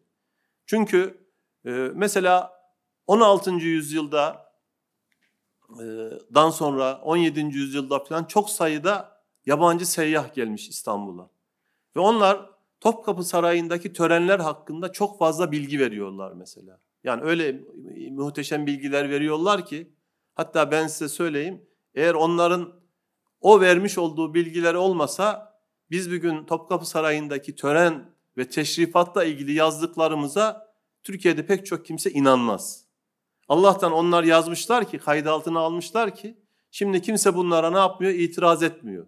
Çünkü 0.66 1.28
e, 1.66 1.70
mesela 1.70 2.60
16. 3.06 3.50
yüzyılda 3.50 4.30
e, 4.30 4.43
dan 6.34 6.50
sonra 6.50 7.00
17. 7.02 7.40
yüzyılda 7.40 7.98
falan 7.98 8.24
çok 8.24 8.50
sayıda 8.50 9.22
yabancı 9.46 9.86
seyyah 9.86 10.34
gelmiş 10.34 10.68
İstanbul'a. 10.68 11.30
Ve 11.96 12.00
onlar 12.00 12.50
Topkapı 12.80 13.24
Sarayı'ndaki 13.24 13.92
törenler 13.92 14.40
hakkında 14.40 14.92
çok 14.92 15.18
fazla 15.18 15.52
bilgi 15.52 15.78
veriyorlar 15.78 16.32
mesela. 16.32 16.80
Yani 17.04 17.22
öyle 17.22 17.60
muhteşem 18.10 18.66
bilgiler 18.66 19.10
veriyorlar 19.10 19.66
ki 19.66 19.92
hatta 20.34 20.70
ben 20.70 20.86
size 20.86 21.08
söyleyeyim 21.08 21.62
Eğer 21.94 22.14
onların 22.14 22.72
o 23.40 23.60
vermiş 23.60 23.98
olduğu 23.98 24.34
bilgileri 24.34 24.76
olmasa 24.76 25.54
biz 25.90 26.12
bugün 26.12 26.44
Topkapı 26.44 26.86
Sarayı'ndaki 26.86 27.56
tören 27.56 28.10
ve 28.36 28.48
teşrifatla 28.48 29.24
ilgili 29.24 29.52
yazdıklarımıza 29.52 30.74
Türkiye'de 31.02 31.46
pek 31.46 31.66
çok 31.66 31.86
kimse 31.86 32.10
inanmaz. 32.10 32.83
Allah'tan 33.48 33.92
onlar 33.92 34.24
yazmışlar 34.24 34.88
ki, 34.88 34.98
kaydı 34.98 35.30
altına 35.30 35.60
almışlar 35.60 36.14
ki 36.14 36.38
şimdi 36.70 37.02
kimse 37.02 37.34
bunlara 37.34 37.70
ne 37.70 37.78
yapmıyor? 37.78 38.12
İtiraz 38.12 38.62
etmiyor. 38.62 39.06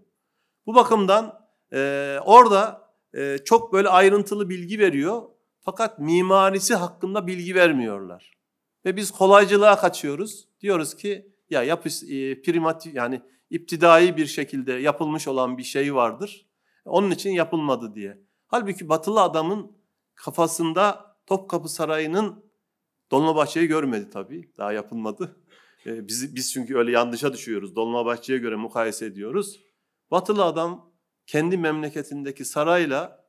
Bu 0.66 0.74
bakımdan 0.74 1.40
e, 1.72 2.18
orada 2.24 2.90
e, 3.14 3.38
çok 3.44 3.72
böyle 3.72 3.88
ayrıntılı 3.88 4.48
bilgi 4.48 4.78
veriyor 4.78 5.22
fakat 5.60 5.98
mimarisi 5.98 6.74
hakkında 6.74 7.26
bilgi 7.26 7.54
vermiyorlar. 7.54 8.36
Ve 8.84 8.96
biz 8.96 9.10
kolaycılığa 9.10 9.78
kaçıyoruz. 9.78 10.48
Diyoruz 10.60 10.96
ki 10.96 11.32
ya 11.50 11.62
yapış, 11.62 12.02
e, 12.02 12.42
primat 12.42 12.86
yani 12.86 13.22
iptidai 13.50 14.16
bir 14.16 14.26
şekilde 14.26 14.72
yapılmış 14.72 15.28
olan 15.28 15.58
bir 15.58 15.62
şey 15.62 15.94
vardır. 15.94 16.46
Onun 16.84 17.10
için 17.10 17.30
yapılmadı 17.30 17.94
diye. 17.94 18.18
Halbuki 18.46 18.88
batılı 18.88 19.22
adamın 19.22 19.76
kafasında 20.14 21.16
Topkapı 21.26 21.68
Sarayı'nın 21.68 22.44
Dolmabahçe'yi 23.10 23.66
görmedi 23.66 24.10
tabii. 24.10 24.52
Daha 24.58 24.72
yapılmadı. 24.72 25.36
E, 25.86 26.08
biz, 26.08 26.36
biz 26.36 26.52
çünkü 26.52 26.76
öyle 26.76 26.90
yanlışa 26.90 27.32
düşüyoruz. 27.32 27.76
Dolmabahçe'ye 27.76 28.38
göre 28.38 28.56
mukayese 28.56 29.06
ediyoruz. 29.06 29.60
Batılı 30.10 30.44
adam 30.44 30.92
kendi 31.26 31.58
memleketindeki 31.58 32.44
sarayla 32.44 33.26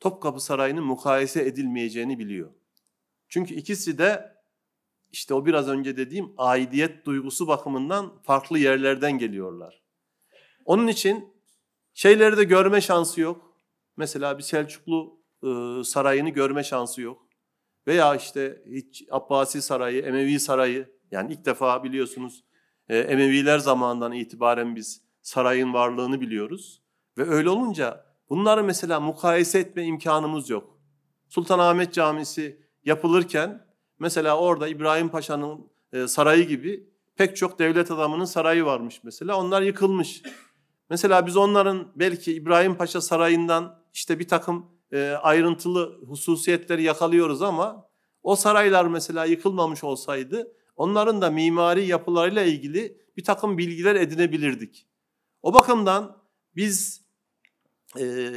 Topkapı 0.00 0.40
Sarayı'nın 0.40 0.84
mukayese 0.84 1.42
edilmeyeceğini 1.42 2.18
biliyor. 2.18 2.50
Çünkü 3.28 3.54
ikisi 3.54 3.98
de 3.98 4.38
işte 5.12 5.34
o 5.34 5.46
biraz 5.46 5.68
önce 5.68 5.96
dediğim 5.96 6.34
aidiyet 6.38 7.06
duygusu 7.06 7.48
bakımından 7.48 8.22
farklı 8.22 8.58
yerlerden 8.58 9.18
geliyorlar. 9.18 9.82
Onun 10.64 10.86
için 10.86 11.34
şeyleri 11.94 12.36
de 12.36 12.44
görme 12.44 12.80
şansı 12.80 13.20
yok. 13.20 13.54
Mesela 13.96 14.38
bir 14.38 14.42
Selçuklu 14.42 15.20
e, 15.42 15.48
sarayını 15.84 16.28
görme 16.28 16.64
şansı 16.64 17.02
yok. 17.02 17.27
Veya 17.88 18.14
işte 18.14 18.62
hiç 18.70 19.04
Abbasi 19.10 19.62
sarayı, 19.62 20.02
Emevi 20.02 20.40
sarayı 20.40 20.88
yani 21.10 21.32
ilk 21.32 21.44
defa 21.44 21.84
biliyorsunuz 21.84 22.44
e, 22.88 22.98
Emeviler 22.98 23.58
zamanından 23.58 24.12
itibaren 24.12 24.76
biz 24.76 25.02
sarayın 25.22 25.74
varlığını 25.74 26.20
biliyoruz. 26.20 26.82
Ve 27.18 27.22
öyle 27.28 27.50
olunca 27.50 28.04
bunları 28.30 28.64
mesela 28.64 29.00
mukayese 29.00 29.58
etme 29.58 29.84
imkanımız 29.84 30.50
yok. 30.50 30.80
Sultanahmet 31.28 31.92
Camisi 31.92 32.62
yapılırken 32.84 33.66
mesela 33.98 34.38
orada 34.38 34.68
İbrahim 34.68 35.08
Paşa'nın 35.08 35.70
e, 35.92 36.08
sarayı 36.08 36.48
gibi 36.48 36.90
pek 37.16 37.36
çok 37.36 37.58
devlet 37.58 37.90
adamının 37.90 38.24
sarayı 38.24 38.64
varmış 38.64 39.00
mesela. 39.04 39.36
Onlar 39.36 39.62
yıkılmış. 39.62 40.22
Mesela 40.90 41.26
biz 41.26 41.36
onların 41.36 41.92
belki 41.96 42.32
İbrahim 42.32 42.74
Paşa 42.74 43.00
sarayından 43.00 43.82
işte 43.94 44.18
bir 44.18 44.28
takım 44.28 44.77
e, 44.92 45.10
ayrıntılı 45.10 45.98
hususiyetleri 46.06 46.82
yakalıyoruz 46.82 47.42
ama 47.42 47.88
o 48.22 48.36
saraylar 48.36 48.84
mesela 48.84 49.24
yıkılmamış 49.24 49.84
olsaydı 49.84 50.52
onların 50.76 51.22
da 51.22 51.30
mimari 51.30 51.86
yapılarıyla 51.86 52.42
ilgili 52.42 52.98
bir 53.16 53.24
takım 53.24 53.58
bilgiler 53.58 53.94
edinebilirdik. 53.94 54.86
O 55.42 55.54
bakımdan 55.54 56.16
biz 56.56 57.04
e, 57.98 58.32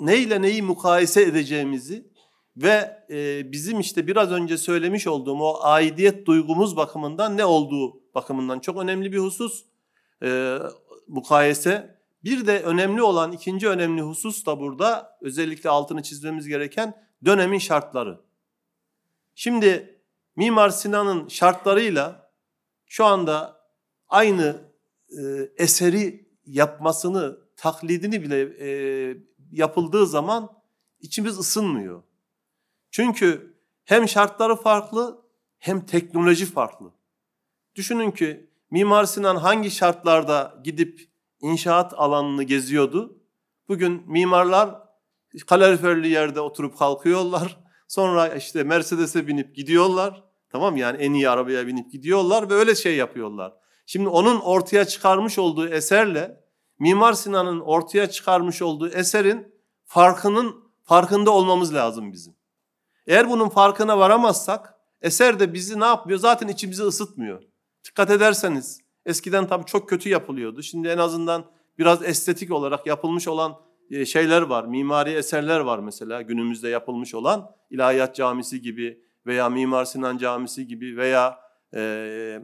neyle 0.00 0.42
neyi 0.42 0.62
mukayese 0.62 1.22
edeceğimizi 1.22 2.10
ve 2.56 3.04
e, 3.10 3.52
bizim 3.52 3.80
işte 3.80 4.06
biraz 4.06 4.32
önce 4.32 4.58
söylemiş 4.58 5.06
olduğum 5.06 5.38
o 5.40 5.58
aidiyet 5.62 6.26
duygumuz 6.26 6.76
bakımından 6.76 7.36
ne 7.36 7.44
olduğu 7.44 8.14
bakımından 8.14 8.60
çok 8.60 8.76
önemli 8.76 9.12
bir 9.12 9.18
husus 9.18 9.64
e, 10.22 10.58
mukayese. 11.08 11.99
Bir 12.24 12.46
de 12.46 12.62
önemli 12.62 13.02
olan 13.02 13.32
ikinci 13.32 13.68
önemli 13.68 14.02
husus 14.02 14.46
da 14.46 14.60
burada 14.60 15.18
özellikle 15.20 15.70
altını 15.70 16.02
çizmemiz 16.02 16.48
gereken 16.48 17.06
dönemin 17.24 17.58
şartları. 17.58 18.20
Şimdi 19.34 20.00
Mimar 20.36 20.70
Sinan'ın 20.70 21.28
şartlarıyla 21.28 22.32
şu 22.86 23.04
anda 23.04 23.60
aynı 24.08 24.72
e, 25.10 25.22
eseri 25.56 26.28
yapmasını, 26.46 27.38
taklidini 27.56 28.22
bile 28.22 28.40
e, 28.40 29.16
yapıldığı 29.52 30.06
zaman 30.06 30.62
içimiz 31.00 31.38
ısınmıyor. 31.38 32.02
Çünkü 32.90 33.56
hem 33.84 34.08
şartları 34.08 34.56
farklı 34.56 35.22
hem 35.58 35.86
teknoloji 35.86 36.46
farklı. 36.46 36.92
Düşünün 37.74 38.10
ki 38.10 38.50
Mimar 38.70 39.04
Sinan 39.04 39.36
hangi 39.36 39.70
şartlarda 39.70 40.60
gidip 40.64 41.09
inşaat 41.40 41.94
alanını 41.96 42.42
geziyordu? 42.42 43.18
Bugün 43.68 44.02
mimarlar 44.06 44.82
kaloriferli 45.46 46.08
yerde 46.08 46.40
oturup 46.40 46.78
kalkıyorlar. 46.78 47.60
Sonra 47.88 48.28
işte 48.28 48.64
Mercedes'e 48.64 49.26
binip 49.26 49.56
gidiyorlar. 49.56 50.24
Tamam 50.50 50.76
yani 50.76 51.02
en 51.02 51.12
iyi 51.12 51.30
arabaya 51.30 51.66
binip 51.66 51.92
gidiyorlar 51.92 52.50
ve 52.50 52.54
öyle 52.54 52.74
şey 52.74 52.96
yapıyorlar. 52.96 53.52
Şimdi 53.86 54.08
onun 54.08 54.40
ortaya 54.40 54.84
çıkarmış 54.84 55.38
olduğu 55.38 55.68
eserle 55.68 56.40
Mimar 56.78 57.12
Sinan'ın 57.12 57.60
ortaya 57.60 58.10
çıkarmış 58.10 58.62
olduğu 58.62 58.88
eserin 58.88 59.54
farkının 59.84 60.64
farkında 60.82 61.30
olmamız 61.30 61.74
lazım 61.74 62.12
bizim. 62.12 62.36
Eğer 63.06 63.30
bunun 63.30 63.48
farkına 63.48 63.98
varamazsak 63.98 64.74
eser 65.02 65.40
de 65.40 65.54
bizi 65.54 65.80
ne 65.80 65.84
yapmıyor? 65.84 66.18
Zaten 66.18 66.48
içimizi 66.48 66.82
ısıtmıyor. 66.82 67.42
Dikkat 67.84 68.10
ederseniz 68.10 68.80
eskiden 69.06 69.46
tabii 69.46 69.64
çok 69.64 69.88
kötü 69.88 70.08
yapılıyordu. 70.08 70.62
Şimdi 70.62 70.88
en 70.88 70.98
azından 70.98 71.44
biraz 71.78 72.02
estetik 72.04 72.52
olarak 72.52 72.86
yapılmış 72.86 73.28
olan 73.28 73.56
e, 73.90 74.04
şeyler 74.04 74.42
var. 74.42 74.64
Mimari 74.64 75.10
eserler 75.10 75.60
var 75.60 75.78
mesela 75.78 76.22
günümüzde 76.22 76.68
yapılmış 76.68 77.14
olan 77.14 77.50
İlahiyat 77.70 78.16
Camisi 78.16 78.60
gibi 78.60 79.04
veya 79.26 79.48
Mimar 79.48 79.84
Sinan 79.84 80.18
Camisi 80.18 80.66
gibi 80.66 80.96
veya 80.96 81.38
e, 81.74 82.40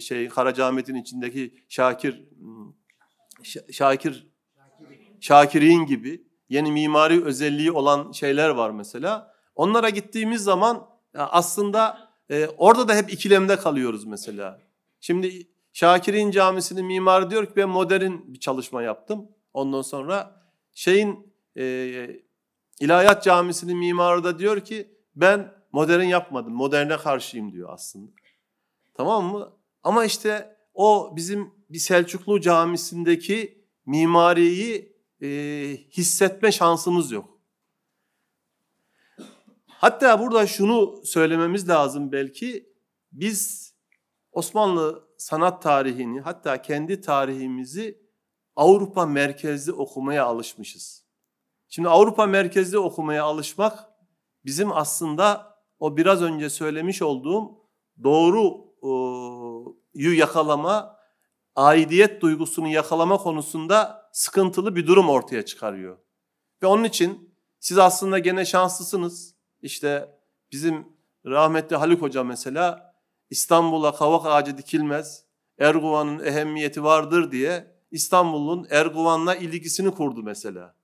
şey 0.00 0.28
Karacaahmet'in 0.28 0.94
içindeki 0.94 1.54
Şakir 1.68 2.28
Şakir 3.72 4.30
Şakirin 5.20 5.86
gibi 5.86 6.26
yeni 6.48 6.72
mimari 6.72 7.24
özelliği 7.24 7.72
olan 7.72 8.12
şeyler 8.12 8.48
var 8.48 8.70
mesela. 8.70 9.34
Onlara 9.54 9.90
gittiğimiz 9.90 10.42
zaman 10.42 10.86
aslında 11.14 12.10
e, 12.30 12.46
orada 12.46 12.88
da 12.88 12.94
hep 12.94 13.12
ikilemde 13.12 13.56
kalıyoruz 13.56 14.04
mesela. 14.04 14.60
Şimdi 15.00 15.46
Şakir'in 15.72 16.30
camisinin 16.30 16.86
mimarı 16.86 17.30
diyor 17.30 17.46
ki 17.46 17.52
ben 17.56 17.68
modern 17.68 18.12
bir 18.26 18.40
çalışma 18.40 18.82
yaptım. 18.82 19.28
Ondan 19.54 19.82
sonra 19.82 20.42
şeyin 20.72 21.34
e, 21.56 22.22
İlahiyat 22.80 23.24
Camisi'nin 23.24 23.78
mimarı 23.78 24.24
da 24.24 24.38
diyor 24.38 24.60
ki 24.60 24.94
ben 25.16 25.54
modern 25.72 26.02
yapmadım. 26.02 26.52
Moderne 26.52 26.96
karşıyım 26.96 27.52
diyor 27.52 27.68
aslında. 27.72 28.10
Tamam 28.94 29.24
mı? 29.24 29.52
Ama 29.82 30.04
işte 30.04 30.56
o 30.74 31.12
bizim 31.16 31.54
bir 31.70 31.78
Selçuklu 31.78 32.40
camisindeki 32.40 33.64
mimariyi 33.86 34.96
e, 35.22 35.28
hissetme 35.92 36.52
şansımız 36.52 37.12
yok. 37.12 37.40
Hatta 39.66 40.20
burada 40.20 40.46
şunu 40.46 41.00
söylememiz 41.04 41.68
lazım 41.68 42.12
belki. 42.12 42.72
Biz 43.12 43.70
Osmanlı 44.32 45.09
sanat 45.20 45.62
tarihini 45.62 46.20
hatta 46.20 46.62
kendi 46.62 47.00
tarihimizi 47.00 48.10
Avrupa 48.56 49.06
merkezli 49.06 49.72
okumaya 49.72 50.24
alışmışız. 50.24 51.04
Şimdi 51.68 51.88
Avrupa 51.88 52.26
merkezli 52.26 52.78
okumaya 52.78 53.24
alışmak 53.24 53.88
bizim 54.44 54.72
aslında 54.72 55.56
o 55.78 55.96
biraz 55.96 56.22
önce 56.22 56.50
söylemiş 56.50 57.02
olduğum 57.02 57.50
doğruyu 58.02 58.64
yakalama, 59.94 60.96
aidiyet 61.56 62.20
duygusunu 62.20 62.68
yakalama 62.68 63.18
konusunda 63.18 64.10
sıkıntılı 64.12 64.76
bir 64.76 64.86
durum 64.86 65.08
ortaya 65.08 65.44
çıkarıyor. 65.44 65.98
Ve 66.62 66.66
onun 66.66 66.84
için 66.84 67.34
siz 67.58 67.78
aslında 67.78 68.18
gene 68.18 68.44
şanslısınız. 68.44 69.34
İşte 69.62 70.18
bizim 70.52 70.88
rahmetli 71.26 71.76
Haluk 71.76 72.02
Hoca 72.02 72.24
mesela 72.24 72.89
İstanbul'a 73.30 73.92
kavak 73.92 74.26
ağacı 74.26 74.58
dikilmez, 74.58 75.24
Erguvan'ın 75.58 76.24
ehemmiyeti 76.24 76.84
vardır 76.84 77.32
diye 77.32 77.80
İstanbul'un 77.90 78.66
Erguvan'la 78.70 79.34
ilgisini 79.34 79.90
kurdu 79.90 80.22
mesela. 80.22 80.74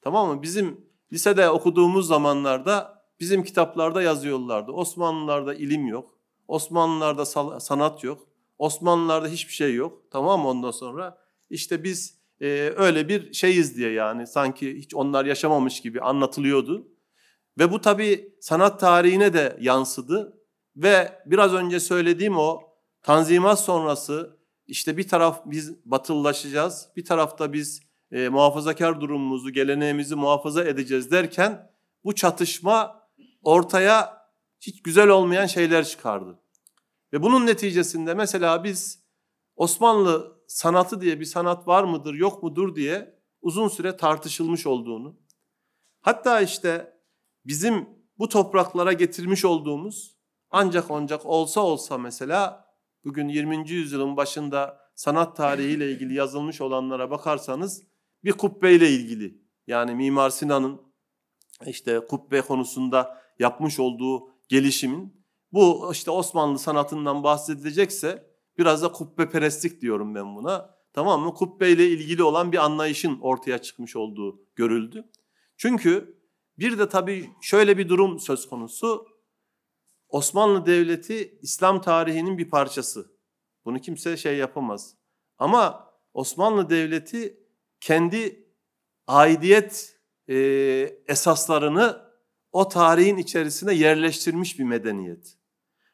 Tamam 0.00 0.28
mı? 0.28 0.42
Bizim 0.42 0.86
lisede 1.12 1.50
okuduğumuz 1.50 2.06
zamanlarda 2.06 3.02
bizim 3.20 3.42
kitaplarda 3.42 4.02
yazıyorlardı. 4.02 4.72
Osmanlılarda 4.72 5.54
ilim 5.54 5.86
yok. 5.86 6.18
Osmanlılarda 6.48 7.24
sanat 7.60 8.04
yok. 8.04 8.26
Osmanlılarda 8.58 9.28
hiçbir 9.28 9.52
şey 9.52 9.74
yok. 9.74 10.02
Tamam 10.10 10.40
mı 10.40 10.48
ondan 10.48 10.70
sonra? 10.70 11.18
İşte 11.50 11.84
biz 11.84 12.18
e, 12.40 12.72
öyle 12.76 13.08
bir 13.08 13.32
şeyiz 13.32 13.76
diye 13.76 13.92
yani 13.92 14.26
sanki 14.26 14.78
hiç 14.78 14.94
onlar 14.94 15.24
yaşamamış 15.24 15.80
gibi 15.80 16.00
anlatılıyordu. 16.00 16.88
Ve 17.58 17.72
bu 17.72 17.80
tabii 17.80 18.34
sanat 18.40 18.80
tarihine 18.80 19.32
de 19.32 19.56
yansıdı. 19.60 20.41
Ve 20.76 21.22
biraz 21.26 21.52
önce 21.54 21.80
söylediğim 21.80 22.38
o 22.38 22.72
Tanzimat 23.02 23.60
sonrası 23.60 24.36
işte 24.66 24.96
bir 24.96 25.08
taraf 25.08 25.42
biz 25.46 25.84
batılılaşacağız, 25.84 26.88
bir 26.96 27.04
tarafta 27.04 27.52
biz 27.52 27.80
e, 28.12 28.28
muhafazakar 28.28 29.00
durumumuzu, 29.00 29.50
geleneğimizi 29.50 30.14
muhafaza 30.14 30.64
edeceğiz 30.64 31.10
derken 31.10 31.70
bu 32.04 32.14
çatışma 32.14 33.08
ortaya 33.42 34.22
hiç 34.60 34.82
güzel 34.82 35.08
olmayan 35.08 35.46
şeyler 35.46 35.84
çıkardı. 35.84 36.38
Ve 37.12 37.22
bunun 37.22 37.46
neticesinde 37.46 38.14
mesela 38.14 38.64
biz 38.64 39.02
Osmanlı 39.56 40.42
sanatı 40.46 41.00
diye 41.00 41.20
bir 41.20 41.24
sanat 41.24 41.68
var 41.68 41.84
mıdır, 41.84 42.14
yok 42.14 42.42
mudur 42.42 42.74
diye 42.74 43.18
uzun 43.42 43.68
süre 43.68 43.96
tartışılmış 43.96 44.66
olduğunu, 44.66 45.16
hatta 46.00 46.40
işte 46.40 46.96
bizim 47.46 47.88
bu 48.18 48.28
topraklara 48.28 48.92
getirmiş 48.92 49.44
olduğumuz 49.44 50.21
ancak 50.52 50.90
ancak 50.90 51.26
olsa 51.26 51.60
olsa 51.60 51.98
mesela 51.98 52.66
bugün 53.04 53.28
20. 53.28 53.70
yüzyılın 53.70 54.16
başında 54.16 54.78
sanat 54.94 55.36
tarihiyle 55.36 55.92
ilgili 55.92 56.14
yazılmış 56.14 56.60
olanlara 56.60 57.10
bakarsanız 57.10 57.82
bir 58.24 58.32
kubbeyle 58.32 58.90
ilgili 58.90 59.42
yani 59.66 59.94
Mimar 59.94 60.30
Sinan'ın 60.30 60.80
işte 61.66 62.00
kubbe 62.08 62.40
konusunda 62.40 63.22
yapmış 63.38 63.80
olduğu 63.80 64.28
gelişimin 64.48 65.22
bu 65.52 65.88
işte 65.92 66.10
Osmanlı 66.10 66.58
sanatından 66.58 67.22
bahsedilecekse 67.22 68.32
biraz 68.58 68.82
da 68.82 68.92
kubbe 68.92 69.30
perestlik 69.30 69.80
diyorum 69.80 70.14
ben 70.14 70.36
buna. 70.36 70.74
Tamam 70.92 71.22
mı? 71.22 71.34
Kubbeyle 71.34 71.88
ilgili 71.88 72.22
olan 72.22 72.52
bir 72.52 72.64
anlayışın 72.64 73.18
ortaya 73.20 73.58
çıkmış 73.58 73.96
olduğu 73.96 74.42
görüldü. 74.56 75.08
Çünkü 75.56 76.22
bir 76.58 76.78
de 76.78 76.88
tabii 76.88 77.30
şöyle 77.40 77.78
bir 77.78 77.88
durum 77.88 78.20
söz 78.20 78.48
konusu. 78.48 79.06
Osmanlı 80.12 80.66
Devleti 80.66 81.38
İslam 81.42 81.80
tarihinin 81.80 82.38
bir 82.38 82.50
parçası. 82.50 83.12
Bunu 83.64 83.80
kimse 83.80 84.16
şey 84.16 84.36
yapamaz. 84.36 84.94
Ama 85.38 85.90
Osmanlı 86.14 86.70
Devleti 86.70 87.40
kendi 87.80 88.46
aidiyet 89.06 90.00
e, 90.28 90.36
esaslarını 91.08 92.02
o 92.52 92.68
tarihin 92.68 93.16
içerisine 93.16 93.74
yerleştirmiş 93.74 94.58
bir 94.58 94.64
medeniyet. 94.64 95.38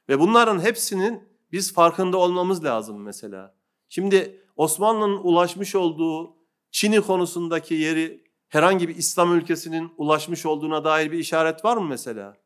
Ve 0.08 0.20
bunların 0.20 0.60
hepsinin 0.60 1.28
biz 1.52 1.74
farkında 1.74 2.16
olmamız 2.16 2.64
lazım 2.64 3.02
mesela. 3.02 3.54
Şimdi 3.88 4.44
Osmanlı'nın 4.56 5.16
ulaşmış 5.16 5.74
olduğu 5.74 6.36
Çin'i 6.70 7.00
konusundaki 7.00 7.74
yeri 7.74 8.24
herhangi 8.48 8.88
bir 8.88 8.96
İslam 8.96 9.34
ülkesinin 9.34 9.92
ulaşmış 9.96 10.46
olduğuna 10.46 10.84
dair 10.84 11.12
bir 11.12 11.18
işaret 11.18 11.64
var 11.64 11.76
mı 11.76 11.88
mesela? 11.88 12.36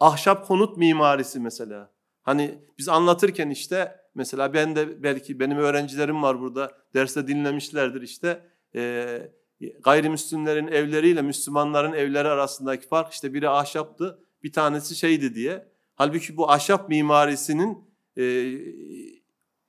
Ahşap 0.00 0.46
konut 0.46 0.76
mimarisi 0.76 1.40
mesela. 1.40 1.90
Hani 2.22 2.58
biz 2.78 2.88
anlatırken 2.88 3.50
işte 3.50 3.96
mesela 4.14 4.54
ben 4.54 4.76
de 4.76 5.02
belki 5.02 5.40
benim 5.40 5.58
öğrencilerim 5.58 6.22
var 6.22 6.40
burada 6.40 6.72
derste 6.94 7.28
dinlemişlerdir 7.28 8.02
işte 8.02 8.42
e, 8.74 9.32
gayrimüslimlerin 9.80 10.66
evleriyle 10.66 11.22
Müslümanların 11.22 11.92
evleri 11.92 12.28
arasındaki 12.28 12.88
fark 12.88 13.12
işte 13.12 13.34
biri 13.34 13.48
ahşaptı 13.48 14.18
bir 14.42 14.52
tanesi 14.52 14.96
şeydi 14.96 15.34
diye. 15.34 15.68
Halbuki 15.94 16.36
bu 16.36 16.50
ahşap 16.50 16.88
mimarisinin 16.88 17.78
e, 18.18 18.54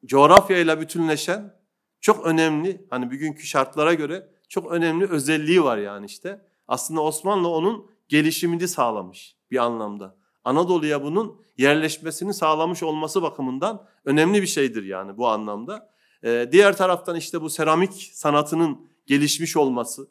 coğrafyayla 0.06 0.82
bütünleşen 0.82 1.60
çok 2.02 2.26
önemli 2.26 2.86
hani 2.90 3.12
bugünkü 3.12 3.44
şartlara 3.44 3.94
göre 3.94 4.28
çok 4.50 4.72
önemli 4.72 5.06
özelliği 5.10 5.64
var 5.64 5.78
yani 5.78 6.06
işte. 6.06 6.46
Aslında 6.68 7.02
Osmanlı 7.02 7.48
onun 7.48 7.92
gelişimini 8.08 8.68
sağlamış 8.68 9.36
bir 9.52 9.58
anlamda. 9.58 10.19
Anadolu'ya 10.44 11.04
bunun 11.04 11.42
yerleşmesini 11.58 12.34
sağlamış 12.34 12.84
olması 12.84 13.22
bakımından 13.22 13.88
önemli 14.06 14.42
bir 14.42 14.48
şeydir 14.48 14.84
yani 14.84 15.18
bu 15.18 15.28
anlamda. 15.28 15.94
Ee, 16.24 16.50
diğer 16.52 16.78
taraftan 16.78 17.16
işte 17.16 17.42
bu 17.42 17.50
seramik 17.50 18.12
sanatının 18.14 18.90
gelişmiş 19.06 19.58
olması 19.58 20.08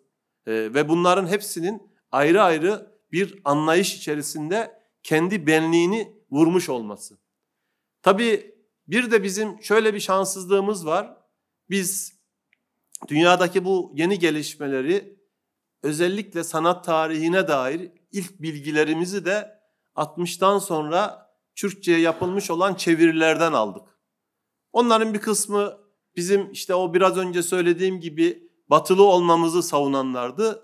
e, 0.46 0.52
ve 0.52 0.88
bunların 0.88 1.26
hepsinin 1.26 1.82
ayrı 2.12 2.42
ayrı 2.42 2.98
bir 3.12 3.40
anlayış 3.44 3.96
içerisinde 3.96 4.80
kendi 5.02 5.46
benliğini 5.46 6.12
vurmuş 6.30 6.68
olması. 6.68 7.18
Tabii 8.02 8.54
bir 8.88 9.10
de 9.10 9.22
bizim 9.22 9.62
şöyle 9.62 9.94
bir 9.94 10.00
şanssızlığımız 10.00 10.86
var. 10.86 11.16
Biz 11.70 12.18
dünyadaki 13.08 13.64
bu 13.64 13.92
yeni 13.94 14.18
gelişmeleri 14.18 15.18
özellikle 15.82 16.44
sanat 16.44 16.84
tarihine 16.84 17.48
dair 17.48 17.90
ilk 18.12 18.42
bilgilerimizi 18.42 19.24
de 19.24 19.57
60'tan 19.98 20.60
sonra 20.60 21.28
Türkçe'ye 21.56 21.98
yapılmış 21.98 22.50
olan 22.50 22.74
çevirilerden 22.74 23.52
aldık. 23.52 23.82
Onların 24.72 25.14
bir 25.14 25.18
kısmı 25.18 25.78
bizim 26.16 26.52
işte 26.52 26.74
o 26.74 26.94
biraz 26.94 27.16
önce 27.16 27.42
söylediğim 27.42 28.00
gibi 28.00 28.50
batılı 28.70 29.02
olmamızı 29.02 29.62
savunanlardı. 29.62 30.62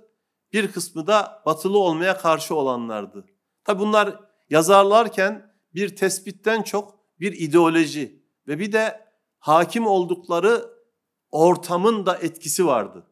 Bir 0.53 0.73
kısmı 0.73 1.07
da 1.07 1.43
batılı 1.47 1.79
olmaya 1.79 2.19
karşı 2.19 2.55
olanlardı. 2.55 3.27
Tabi 3.65 3.81
bunlar 3.81 4.21
yazarlarken 4.51 5.55
bir 5.75 5.97
tespitten 5.97 6.63
çok 6.63 6.99
bir 7.21 7.33
ideoloji 7.33 8.23
ve 8.49 8.59
bir 8.59 8.73
de 8.73 9.07
hakim 9.39 9.87
oldukları 9.87 10.65
ortamın 11.31 12.07
da 12.07 12.17
etkisi 12.17 12.67
vardı. 12.67 13.07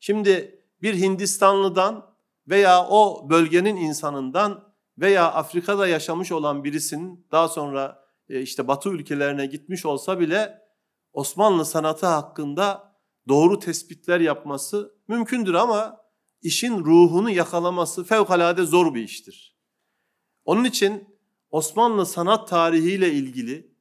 Şimdi 0.00 0.62
bir 0.82 0.94
Hindistanlıdan 0.94 2.14
veya 2.48 2.86
o 2.86 3.30
bölgenin 3.30 3.76
insanından 3.76 4.63
veya 4.98 5.32
Afrika'da 5.32 5.86
yaşamış 5.86 6.32
olan 6.32 6.64
birisinin 6.64 7.26
daha 7.32 7.48
sonra 7.48 8.04
e, 8.28 8.40
işte 8.40 8.68
Batı 8.68 8.88
ülkelerine 8.88 9.46
gitmiş 9.46 9.86
olsa 9.86 10.20
bile 10.20 10.58
Osmanlı 11.12 11.64
sanatı 11.64 12.06
hakkında 12.06 12.94
doğru 13.28 13.58
tespitler 13.58 14.20
yapması 14.20 14.94
mümkündür 15.08 15.54
ama 15.54 16.00
işin 16.42 16.84
ruhunu 16.84 17.30
yakalaması 17.30 18.04
fevkalade 18.04 18.64
zor 18.64 18.94
bir 18.94 19.02
iştir. 19.02 19.56
Onun 20.44 20.64
için 20.64 21.18
Osmanlı 21.50 22.06
sanat 22.06 22.48
tarihiyle 22.48 23.12
ilgili 23.12 23.74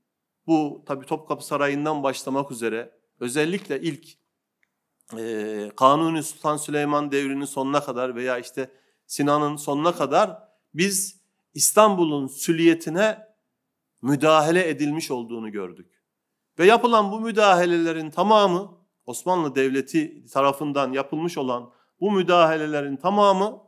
bu 0.47 0.83
tabi 0.85 1.05
Topkapı 1.05 1.45
Sarayı'ndan 1.45 2.03
başlamak 2.03 2.51
üzere 2.51 2.99
özellikle 3.19 3.81
ilk 3.81 4.07
e, 5.17 5.71
Kanuni 5.75 6.23
Sultan 6.23 6.57
Süleyman 6.57 7.11
devrinin 7.11 7.45
sonuna 7.45 7.83
kadar 7.83 8.15
veya 8.15 8.37
işte 8.37 8.71
Sinan'ın 9.07 9.55
sonuna 9.55 9.95
kadar 9.95 10.52
biz 10.73 11.21
İstanbul'un 11.53 12.27
süliyetine 12.27 13.17
müdahale 14.01 14.69
edilmiş 14.69 15.11
olduğunu 15.11 15.51
gördük. 15.51 16.03
Ve 16.59 16.65
yapılan 16.65 17.11
bu 17.11 17.19
müdahalelerin 17.19 18.09
tamamı 18.09 18.77
Osmanlı 19.05 19.55
Devleti 19.55 20.25
tarafından 20.25 20.91
yapılmış 20.91 21.37
olan 21.37 21.73
bu 21.99 22.11
müdahalelerin 22.11 22.97
tamamı 22.97 23.63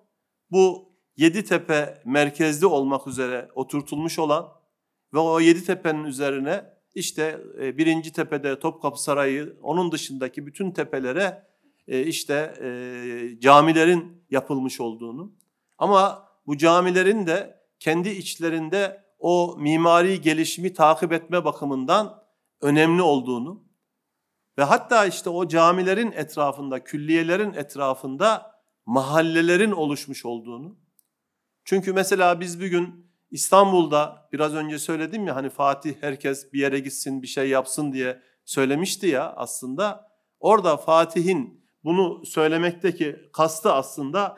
bu 0.52 0.96
Yeditepe 1.18 2.02
merkezli 2.06 2.66
olmak 2.66 3.08
üzere 3.08 3.50
oturtulmuş 3.56 4.20
olan 4.20 4.54
ve 5.14 5.20
o 5.20 5.40
Yeditepe'nin 5.40 6.04
üzerine 6.04 6.66
işte 6.96 7.42
e, 7.62 7.78
birinci 7.78 8.14
tepede 8.14 8.60
Topkapı 8.60 9.04
Sarayı, 9.04 9.58
onun 9.62 9.92
dışındaki 9.92 10.46
bütün 10.48 10.72
tepelere 10.72 11.48
e, 11.88 12.04
işte 12.04 12.54
e, 12.62 13.40
camilerin 13.40 14.26
yapılmış 14.30 14.82
olduğunu 14.82 15.34
ama 15.78 16.30
bu 16.48 16.58
camilerin 16.58 17.28
de 17.28 17.62
kendi 17.80 18.10
içlerinde 18.10 19.06
o 19.20 19.56
mimari 19.60 20.22
gelişimi 20.22 20.74
takip 20.74 21.14
etme 21.14 21.46
bakımından 21.46 22.24
önemli 22.62 23.02
olduğunu 23.02 23.64
ve 24.58 24.64
hatta 24.64 25.06
işte 25.06 25.30
o 25.30 25.48
camilerin 25.48 26.12
etrafında, 26.12 26.84
külliyelerin 26.84 27.54
etrafında 27.54 28.62
mahallelerin 28.86 29.72
oluşmuş 29.72 30.26
olduğunu. 30.26 30.78
Çünkü 31.66 31.94
mesela 31.94 32.40
biz 32.40 32.62
bugün 32.62 33.12
İstanbul'da 33.32 34.30
biraz 34.34 34.54
önce 34.54 34.80
söyledim 34.80 35.28
ya 35.28 35.36
hani 35.36 35.50
Fatih 35.50 35.96
herkes 36.02 36.54
bir 36.54 36.60
yere 36.60 36.80
gitsin 36.80 37.22
bir 37.22 37.28
şey 37.28 37.50
yapsın 37.50 37.94
diye 37.94 38.22
söylemişti 38.46 39.08
ya 39.08 39.34
aslında. 39.36 40.12
Orada 40.40 40.78
Fatih'in 40.78 41.66
bunu 41.84 42.26
söylemekteki 42.26 43.30
kastı 43.34 43.74
aslında 43.74 44.38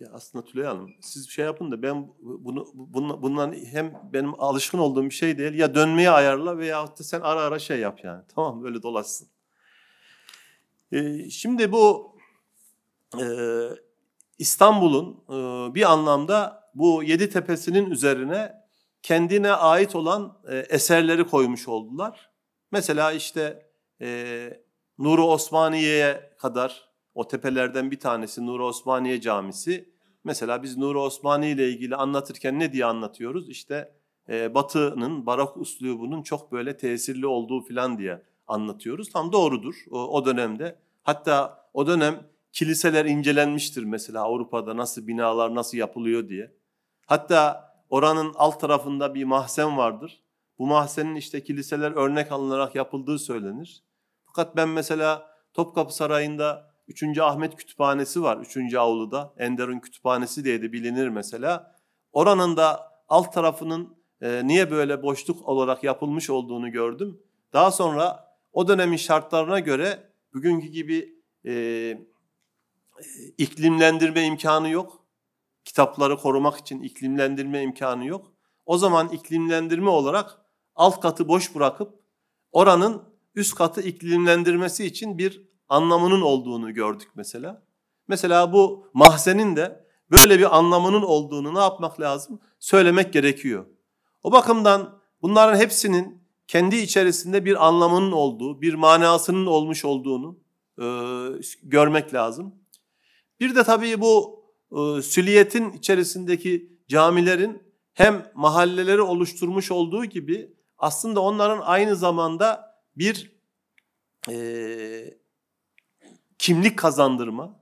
ya 0.00 0.08
aslında 0.12 0.44
Tülay 0.44 0.66
Hanım 0.66 0.90
siz 1.00 1.26
bir 1.26 1.32
şey 1.32 1.44
yapın 1.44 1.70
da 1.70 1.82
ben 1.82 2.08
bunu 2.20 2.66
bunla, 2.74 3.22
bundan 3.22 3.52
hem 3.52 4.10
benim 4.12 4.40
alışkın 4.40 4.78
olduğum 4.78 5.04
bir 5.04 5.10
şey 5.10 5.38
değil 5.38 5.54
ya 5.54 5.74
dönmeye 5.74 6.10
ayarla 6.10 6.58
veya 6.58 6.86
da 6.86 7.04
sen 7.04 7.20
ara 7.20 7.40
ara 7.40 7.58
şey 7.58 7.78
yap 7.78 8.00
yani. 8.04 8.22
Tamam 8.34 8.62
böyle 8.62 8.82
dolaşsın. 8.82 9.28
Ee, 10.92 11.30
şimdi 11.30 11.72
bu 11.72 12.16
e, 13.20 13.24
İstanbul'un 14.38 15.24
e, 15.28 15.74
bir 15.74 15.92
anlamda 15.92 16.70
bu 16.74 17.02
yedi 17.02 17.30
tepesinin 17.30 17.90
üzerine 17.90 18.54
kendine 19.02 19.52
ait 19.52 19.94
olan 19.94 20.38
e, 20.48 20.56
eserleri 20.56 21.26
koymuş 21.26 21.68
oldular. 21.68 22.30
Mesela 22.70 23.12
işte 23.12 23.70
e, 24.00 24.50
Nuru 24.98 25.24
Osmaniye'ye 25.26 26.36
kadar 26.38 26.95
o 27.16 27.28
tepelerden 27.28 27.90
bir 27.90 28.00
tanesi 28.00 28.46
Nuru 28.46 28.66
Osmaniye 28.66 29.20
Camisi. 29.20 29.88
Mesela 30.24 30.62
biz 30.62 30.76
Nuru 30.76 31.02
Osmaniye 31.02 31.52
ile 31.52 31.68
ilgili 31.68 31.96
anlatırken 31.96 32.58
ne 32.58 32.72
diye 32.72 32.84
anlatıyoruz? 32.84 33.48
İşte 33.48 33.92
e, 34.28 34.54
Batı'nın 34.54 35.26
barok 35.26 35.56
üslubunun 35.56 36.22
çok 36.22 36.52
böyle 36.52 36.76
tesirli 36.76 37.26
olduğu 37.26 37.60
filan 37.60 37.98
diye 37.98 38.22
anlatıyoruz. 38.46 39.10
Tam 39.10 39.32
doğrudur 39.32 39.74
o, 39.90 39.98
o 39.98 40.24
dönemde. 40.26 40.78
Hatta 41.02 41.64
o 41.74 41.86
dönem 41.86 42.26
kiliseler 42.52 43.04
incelenmiştir 43.04 43.84
mesela 43.84 44.22
Avrupa'da 44.22 44.76
nasıl 44.76 45.06
binalar 45.06 45.54
nasıl 45.54 45.78
yapılıyor 45.78 46.28
diye. 46.28 46.52
Hatta 47.06 47.72
oranın 47.90 48.32
alt 48.34 48.60
tarafında 48.60 49.14
bir 49.14 49.24
mahzen 49.24 49.76
vardır. 49.76 50.22
Bu 50.58 50.66
mahzenin 50.66 51.14
işte 51.14 51.44
kiliseler 51.44 51.90
örnek 51.90 52.32
alınarak 52.32 52.74
yapıldığı 52.74 53.18
söylenir. 53.18 53.82
Fakat 54.24 54.56
ben 54.56 54.68
mesela 54.68 55.36
Topkapı 55.54 55.94
Sarayı'nda 55.94 56.65
3. 56.88 57.18
Ahmet 57.18 57.56
Kütüphanesi 57.56 58.22
var 58.22 58.38
3. 58.56 58.74
avluda. 58.74 59.34
Enderun 59.38 59.78
Kütüphanesi 59.78 60.44
diye 60.44 60.62
de 60.62 60.72
bilinir 60.72 61.08
mesela. 61.08 61.76
Oranın 62.12 62.56
da 62.56 62.92
alt 63.08 63.32
tarafının 63.32 63.96
e, 64.20 64.46
niye 64.46 64.70
böyle 64.70 65.02
boşluk 65.02 65.48
olarak 65.48 65.84
yapılmış 65.84 66.30
olduğunu 66.30 66.72
gördüm. 66.72 67.20
Daha 67.52 67.70
sonra 67.70 68.26
o 68.52 68.68
dönemin 68.68 68.96
şartlarına 68.96 69.60
göre 69.60 70.10
bugünkü 70.34 70.66
gibi 70.66 71.14
e, 71.46 71.52
iklimlendirme 73.38 74.22
imkanı 74.22 74.68
yok. 74.68 75.06
Kitapları 75.64 76.16
korumak 76.16 76.58
için 76.58 76.82
iklimlendirme 76.82 77.62
imkanı 77.62 78.06
yok. 78.06 78.32
O 78.66 78.78
zaman 78.78 79.08
iklimlendirme 79.08 79.90
olarak 79.90 80.38
alt 80.74 81.00
katı 81.00 81.28
boş 81.28 81.54
bırakıp 81.54 82.00
oranın 82.52 83.02
üst 83.34 83.54
katı 83.54 83.80
iklimlendirmesi 83.80 84.86
için 84.86 85.18
bir 85.18 85.45
anlamının 85.68 86.20
olduğunu 86.20 86.74
gördük 86.74 87.08
mesela. 87.14 87.62
Mesela 88.08 88.52
bu 88.52 88.90
mahzenin 88.94 89.56
de 89.56 89.86
böyle 90.10 90.38
bir 90.38 90.56
anlamının 90.56 91.02
olduğunu 91.02 91.54
ne 91.54 91.58
yapmak 91.58 92.00
lazım? 92.00 92.40
Söylemek 92.58 93.12
gerekiyor. 93.12 93.66
O 94.22 94.32
bakımdan 94.32 94.98
bunların 95.22 95.58
hepsinin 95.58 96.26
kendi 96.46 96.76
içerisinde 96.76 97.44
bir 97.44 97.66
anlamının 97.66 98.12
olduğu, 98.12 98.62
bir 98.62 98.74
manasının 98.74 99.46
olmuş 99.46 99.84
olduğunu 99.84 100.38
e, 100.78 100.86
görmek 101.62 102.14
lazım. 102.14 102.54
Bir 103.40 103.54
de 103.54 103.64
tabii 103.64 104.00
bu 104.00 104.44
e, 104.72 105.02
sülliyetin 105.02 105.72
içerisindeki 105.72 106.72
camilerin 106.88 107.62
hem 107.94 108.32
mahalleleri 108.34 109.02
oluşturmuş 109.02 109.70
olduğu 109.70 110.04
gibi 110.04 110.56
aslında 110.78 111.20
onların 111.20 111.60
aynı 111.64 111.96
zamanda 111.96 112.76
bir 112.96 113.36
e, 114.30 114.34
kimlik 116.38 116.78
kazandırma, 116.78 117.60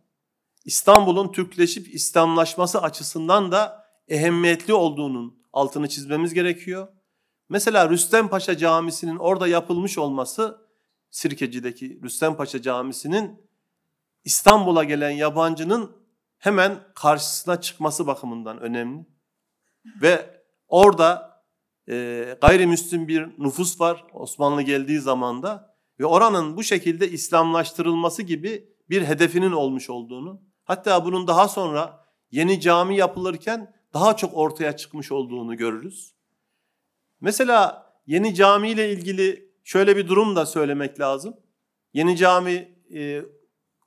İstanbul'un 0.65 1.33
Türkleşip 1.33 1.95
İslamlaşması 1.95 2.83
açısından 2.83 3.53
da 3.53 3.87
ehemmiyetli 4.09 4.75
olduğunun 4.75 5.39
altını 5.53 5.89
çizmemiz 5.89 6.35
gerekiyor. 6.35 6.89
Mesela 7.49 7.91
Rüstem 7.91 8.29
Paşa 8.29 8.57
Camisi'nin 8.57 9.17
orada 9.17 9.49
yapılmış 9.49 9.99
olması, 9.99 10.59
Sirkeci'deki 11.11 12.01
Rüstem 12.03 12.37
Paşa 12.37 12.63
Camisi'nin 12.63 13.41
İstanbul'a 14.25 14.85
gelen 14.85 15.11
yabancının 15.11 15.97
hemen 16.39 16.81
karşısına 16.95 17.61
çıkması 17.61 18.07
bakımından 18.07 18.61
önemli. 18.61 19.07
Ve 20.03 20.41
orada 20.69 21.43
e, 21.89 22.39
gayrimüslim 22.41 23.09
bir 23.09 23.29
nüfus 23.39 23.81
var 23.81 24.05
Osmanlı 24.13 24.63
geldiği 24.63 25.01
zamanda 25.01 25.74
ve 26.01 26.07
oranın 26.07 26.57
bu 26.57 26.63
şekilde 26.63 27.11
İslamlaştırılması 27.11 28.23
gibi 28.23 28.69
bir 28.91 29.03
hedefinin 29.03 29.53
olmuş 29.53 29.91
olduğunu, 29.91 30.43
hatta 30.65 31.05
bunun 31.05 31.27
daha 31.27 31.49
sonra 31.49 32.05
yeni 32.31 32.61
cami 32.61 32.97
yapılırken 32.97 33.75
daha 33.95 34.17
çok 34.17 34.37
ortaya 34.37 34.77
çıkmış 34.77 35.13
olduğunu 35.13 35.57
görürüz. 35.57 36.15
Mesela 37.21 37.87
yeni 38.07 38.35
cami 38.35 38.71
ile 38.71 38.93
ilgili 38.93 39.53
şöyle 39.65 39.97
bir 39.97 40.09
durum 40.09 40.37
da 40.37 40.47
söylemek 40.47 41.01
lazım. 41.01 41.37
Yeni 41.93 42.17
cami 42.17 42.79
e, 42.95 43.23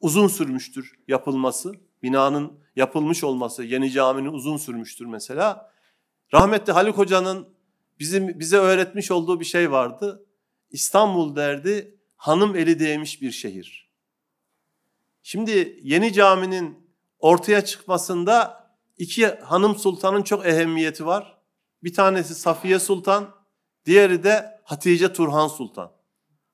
uzun 0.02 0.28
sürmüştür 0.28 1.00
yapılması. 1.08 1.74
Binanın 2.04 2.60
yapılmış 2.76 3.24
olması 3.24 3.64
yeni 3.64 3.92
caminin 3.92 4.34
uzun 4.34 4.58
sürmüştür 4.58 5.06
mesela. 5.06 5.72
Rahmetli 6.34 6.74
Haluk 6.74 6.98
Hoca'nın 6.98 7.48
bizim 8.00 8.40
bize 8.40 8.58
öğretmiş 8.58 9.12
olduğu 9.12 9.40
bir 9.40 9.46
şey 9.46 9.72
vardı. 9.72 10.26
İstanbul 10.70 11.36
derdi 11.36 11.97
hanım 12.18 12.56
eli 12.56 12.80
değmiş 12.80 13.22
bir 13.22 13.32
şehir. 13.32 13.90
Şimdi 15.24 15.80
yeni 15.84 16.14
caminin 16.14 16.90
ortaya 17.20 17.66
çıkmasında 17.66 18.68
iki 18.98 19.28
hanım 19.28 19.76
sultanın 19.76 20.24
çok 20.24 20.46
ehemmiyeti 20.46 21.06
var. 21.06 21.38
Bir 21.84 21.94
tanesi 21.94 22.36
Safiye 22.36 22.80
Sultan, 22.80 23.36
diğeri 23.86 24.24
de 24.24 24.60
Hatice 24.64 25.14
Turhan 25.14 25.48
Sultan. 25.48 25.92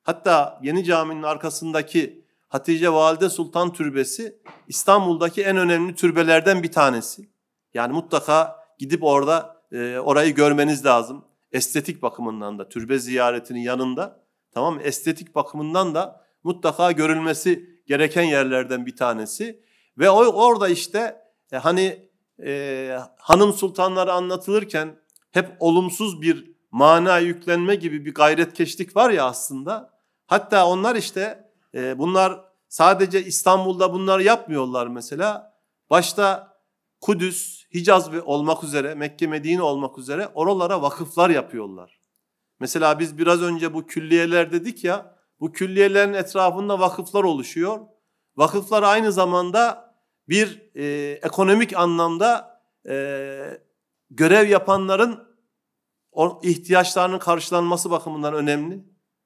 Hatta 0.04 0.60
yeni 0.63 0.84
caminin 0.84 1.23
arkasındaki 1.23 2.26
Hatice 2.47 2.89
Valide 2.93 3.30
Sultan 3.30 3.73
Türbesi 3.73 4.41
İstanbul'daki 4.67 5.43
en 5.43 5.58
önemli 5.58 5.95
türbelerden 5.95 6.63
bir 6.63 6.71
tanesi. 6.71 7.30
Yani 7.73 7.93
mutlaka 7.93 8.56
gidip 8.80 9.04
orada 9.04 9.63
e, 9.71 9.97
orayı 9.97 10.36
görmeniz 10.36 10.86
lazım. 10.86 11.26
Estetik 11.52 12.02
bakımından 12.02 12.60
da 12.60 12.69
türbe 12.69 12.99
ziyaretinin 12.99 13.60
yanında 13.60 14.22
tamam? 14.53 14.79
Estetik 14.83 15.35
bakımından 15.35 15.95
da 15.95 16.25
mutlaka 16.43 16.91
görülmesi 16.91 17.69
gereken 17.87 18.23
yerlerden 18.23 18.85
bir 18.85 18.95
tanesi. 18.95 19.63
Ve 19.97 20.09
o, 20.09 20.25
orada 20.25 20.69
işte 20.69 21.21
e, 21.51 21.57
hani 21.57 22.09
e, 22.45 22.97
hanım 23.17 23.53
sultanları 23.53 24.13
anlatılırken 24.13 24.99
hep 25.31 25.57
olumsuz 25.59 26.21
bir 26.21 26.53
mana 26.71 27.17
yüklenme 27.19 27.75
gibi 27.75 28.05
bir 28.05 28.13
gayretkeşlik 28.13 28.95
var 28.95 29.09
ya 29.09 29.25
aslında. 29.25 29.93
Hatta 30.27 30.67
onlar 30.67 30.95
işte 30.95 31.51
e, 31.75 31.99
bunlar 31.99 32.41
sadece 32.69 33.23
İstanbul'da 33.23 33.93
bunlar 33.93 34.19
yapmıyorlar 34.19 34.87
mesela. 34.87 35.53
Başta 35.89 36.57
Kudüs, 37.01 37.65
Hicaz 37.73 38.09
olmak 38.25 38.63
üzere, 38.63 38.95
Mekke, 38.95 39.27
Medine 39.27 39.61
olmak 39.61 39.97
üzere 39.97 40.27
oralara 40.33 40.81
vakıflar 40.81 41.29
yapıyorlar. 41.29 42.02
Mesela 42.63 42.99
biz 42.99 43.17
biraz 43.17 43.41
önce 43.41 43.73
bu 43.73 43.86
külliyeler 43.86 44.52
dedik 44.52 44.84
ya, 44.84 45.15
bu 45.39 45.52
külliyelerin 45.52 46.13
etrafında 46.13 46.80
vakıflar 46.80 47.23
oluşuyor. 47.23 47.80
Vakıflar 48.38 48.84
aynı 48.84 49.12
zamanda 49.12 49.93
bir 50.30 50.71
e, 50.76 51.12
ekonomik 51.12 51.78
anlamda 51.78 52.62
e, 52.88 52.95
görev 54.10 54.49
yapanların 54.49 55.23
ihtiyaçlarının 56.43 57.19
karşılanması 57.19 57.91
bakımından 57.91 58.34
önemli. 58.34 58.84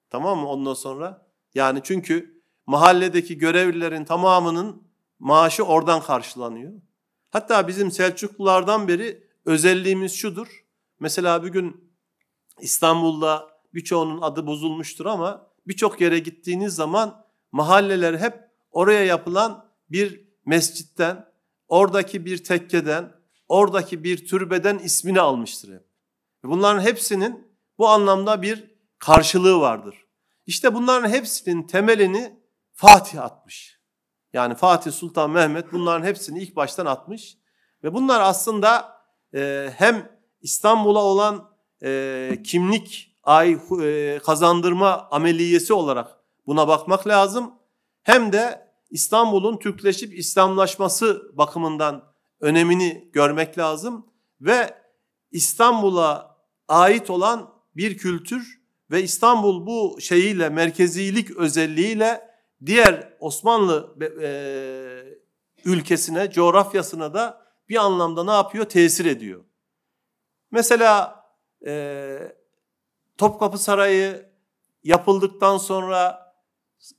Tamam 0.10 0.40
mı 0.40 0.48
ondan 0.48 0.74
sonra? 0.74 1.28
Yani 1.54 1.80
çünkü 1.84 2.42
mahalledeki 2.66 3.38
görevlilerin 3.38 4.06
tamamının 4.06 4.84
maaşı 5.20 5.64
oradan 5.64 6.02
karşılanıyor. 6.02 6.74
Hatta 7.30 7.68
bizim 7.68 7.92
Selçuklulardan 7.92 8.88
beri 8.88 9.24
özelliğimiz 9.46 10.14
şudur. 10.14 10.66
Mesela 11.00 11.44
bir 11.44 11.50
gün 11.50 11.87
İstanbul'da 12.62 13.50
birçoğunun 13.74 14.22
adı 14.22 14.48
bozulmuştur 14.48 15.06
ama 15.06 15.52
birçok 15.68 16.02
yere 16.02 16.20
gittiğiniz 16.20 16.76
zaman 16.76 17.26
mahalleler 17.52 18.20
hep 18.20 18.50
oraya 18.72 19.06
yapılan 19.06 19.66
bir 19.90 20.28
mescitten, 20.46 21.32
oradaki 21.68 22.26
bir 22.26 22.44
tekkeden, 22.44 23.14
oradaki 23.48 24.04
bir 24.04 24.28
türbeden 24.28 24.78
ismini 24.78 25.22
almıştır 25.22 25.74
hep. 25.74 25.88
Bunların 26.44 26.82
hepsinin 26.82 27.48
bu 27.78 27.88
anlamda 27.88 28.42
bir 28.42 28.76
karşılığı 29.00 29.60
vardır. 29.60 30.06
İşte 30.46 30.74
bunların 30.74 31.10
hepsinin 31.10 31.64
temelini 31.64 32.40
Fatih 32.74 33.22
atmış. 33.22 33.80
Yani 34.34 34.56
Fatih 34.56 34.92
Sultan 34.92 35.32
Mehmet 35.32 35.72
bunların 35.72 36.06
hepsini 36.06 36.44
ilk 36.44 36.56
baştan 36.56 36.86
atmış. 36.86 37.38
Ve 37.84 37.94
bunlar 37.94 38.22
aslında 38.22 39.00
e, 39.34 39.72
hem 39.78 40.12
İstanbul'a 40.42 41.04
olan 41.04 41.57
e, 41.84 42.42
kimlik 42.44 43.18
ay 43.24 43.58
e, 43.82 44.20
kazandırma 44.26 45.08
ameliyesi 45.12 45.74
olarak 45.74 46.08
buna 46.48 46.68
bakmak 46.68 47.08
lazım. 47.08 47.54
Hem 48.04 48.34
de 48.34 48.68
İstanbul'un 48.90 49.58
Türkleşip 49.58 50.18
İslamlaşması 50.18 51.38
bakımından 51.38 52.04
önemini 52.40 53.10
görmek 53.14 53.58
lazım 53.58 54.06
ve 54.42 54.74
İstanbul'a 55.32 56.38
ait 56.68 57.10
olan 57.10 57.50
bir 57.76 57.98
kültür 57.98 58.62
ve 58.92 59.04
İstanbul 59.04 59.66
bu 59.66 59.98
şeyiyle 60.02 60.50
merkezilik 60.50 61.38
özelliğiyle 61.38 62.30
diğer 62.66 63.14
Osmanlı 63.20 63.96
e, 64.22 64.30
ülkesine, 65.66 66.32
coğrafyasına 66.32 67.14
da 67.14 67.48
bir 67.70 67.76
anlamda 67.76 68.24
ne 68.24 68.32
yapıyor? 68.32 68.66
Tesir 68.66 69.06
ediyor. 69.06 69.44
Mesela 70.52 71.17
e, 71.68 72.38
Topkapı 73.18 73.58
Sarayı 73.58 74.30
yapıldıktan 74.84 75.58
sonra 75.58 76.34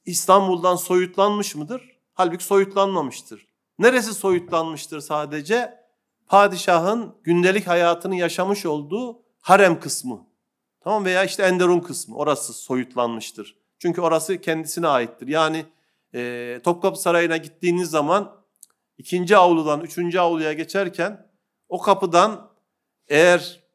İstanbul'dan 0.05 0.77
soyutlanmış 0.77 1.55
mıdır? 1.55 1.99
Halbuki 2.15 2.45
soyutlanmamıştır. 2.45 3.49
Neresi 3.79 4.15
soyutlanmıştır 4.15 5.01
sadece? 5.01 5.85
Padişahın 6.27 7.15
gündelik 7.23 7.67
hayatını 7.67 8.17
yaşamış 8.17 8.67
olduğu 8.67 9.23
harem 9.41 9.81
kısmı. 9.81 10.27
Tamam 10.81 11.05
veya 11.05 11.25
işte 11.25 11.43
Enderun 11.43 11.81
kısmı. 11.81 12.17
Orası 12.17 12.53
soyutlanmıştır. 12.53 13.57
Çünkü 13.79 14.01
orası 14.01 14.41
kendisine 14.41 14.89
aittir. 14.89 15.29
Yani 15.29 15.67
e, 16.15 16.61
Topkapı 16.65 17.01
Sarayı'na 17.01 17.37
gittiğiniz 17.37 17.91
zaman 17.91 18.45
ikinci 18.99 19.37
avludan 19.37 19.81
üçüncü 19.81 20.19
avluya 20.19 20.53
geçerken 20.53 21.31
o 21.69 21.79
kapıdan 21.83 22.51
eğer 23.09 23.68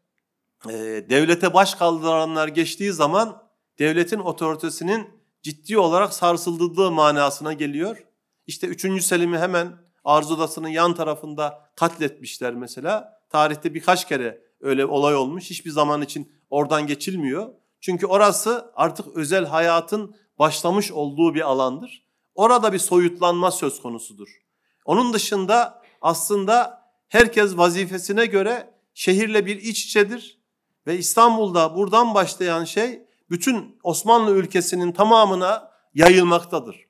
e, 0.70 0.74
devlete 1.10 1.54
baş 1.54 1.76
kaldıranlar 1.76 2.48
geçtiği 2.48 2.92
zaman 2.92 3.44
devletin 3.80 4.20
otoritesinin 4.20 5.08
ciddi 5.42 5.78
olarak 5.78 6.14
sarsıldığı 6.14 6.92
manasına 6.92 7.54
geliyor. 7.54 8.04
İşte 8.48 8.68
3. 8.68 9.04
Selim'i 9.04 9.38
hemen 9.38 9.78
arz 10.04 10.32
odasının 10.32 10.68
yan 10.68 10.96
tarafında 10.96 11.70
katletmişler 11.76 12.56
mesela. 12.56 13.20
Tarihte 13.30 13.74
birkaç 13.74 14.08
kere 14.08 14.42
öyle 14.62 14.86
olay 14.86 15.16
olmuş. 15.16 15.50
Hiçbir 15.50 15.72
zaman 15.72 16.02
için 16.02 16.32
oradan 16.50 16.88
geçilmiyor. 16.88 17.50
Çünkü 17.82 18.06
orası 18.06 18.72
artık 18.76 19.08
özel 19.16 19.46
hayatın 19.46 20.16
başlamış 20.40 20.92
olduğu 20.92 21.36
bir 21.36 21.42
alandır. 21.42 22.04
Orada 22.36 22.74
bir 22.74 22.80
soyutlanma 22.80 23.52
söz 23.52 23.82
konusudur. 23.82 24.28
Onun 24.86 25.14
dışında 25.14 25.82
aslında 26.02 26.84
herkes 27.08 27.58
vazifesine 27.58 28.26
göre 28.26 28.74
şehirle 28.94 29.46
bir 29.46 29.56
iç 29.56 29.86
içedir. 29.86 30.43
Ve 30.88 30.98
İstanbul'da 30.98 31.76
buradan 31.76 32.14
başlayan 32.14 32.64
şey 32.64 33.08
bütün 33.30 33.80
Osmanlı 33.84 34.32
ülkesinin 34.32 34.92
tamamına 34.92 35.72
yayılmaktadır. 35.94 36.86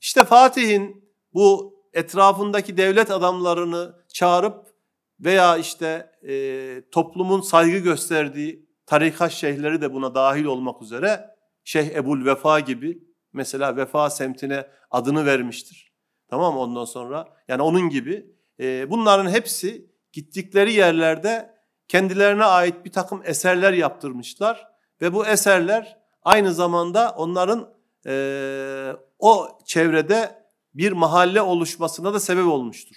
İşte 0.00 0.24
Fatih'in 0.24 1.10
bu 1.34 1.74
etrafındaki 1.92 2.76
devlet 2.76 3.10
adamlarını 3.10 3.94
çağırıp 4.12 4.74
veya 5.20 5.56
işte 5.56 6.10
e, 6.28 6.90
toplumun 6.90 7.40
saygı 7.40 7.78
gösterdiği 7.78 8.68
tarikat 8.86 9.32
şeyhleri 9.32 9.80
de 9.80 9.92
buna 9.92 10.14
dahil 10.14 10.44
olmak 10.44 10.82
üzere 10.82 11.34
Şeyh 11.64 11.94
Ebul 11.94 12.24
Vefa 12.24 12.60
gibi 12.60 12.98
mesela 13.32 13.76
Vefa 13.76 14.10
semtine 14.10 14.66
adını 14.90 15.26
vermiştir. 15.26 15.92
Tamam 16.28 16.56
ondan 16.56 16.84
sonra? 16.84 17.28
Yani 17.48 17.62
onun 17.62 17.88
gibi 17.88 18.34
e, 18.60 18.90
bunların 18.90 19.30
hepsi 19.30 19.90
gittikleri 20.12 20.72
yerlerde 20.72 21.53
kendilerine 21.88 22.44
ait 22.44 22.84
bir 22.84 22.92
takım 22.92 23.22
eserler 23.24 23.72
yaptırmışlar 23.72 24.68
ve 25.00 25.12
bu 25.12 25.26
eserler 25.26 25.98
aynı 26.22 26.54
zamanda 26.54 27.14
onların 27.16 27.74
e, 28.06 28.92
o 29.18 29.58
çevrede 29.64 30.44
bir 30.74 30.92
mahalle 30.92 31.42
oluşmasına 31.42 32.14
da 32.14 32.20
sebep 32.20 32.46
olmuştur. 32.46 32.96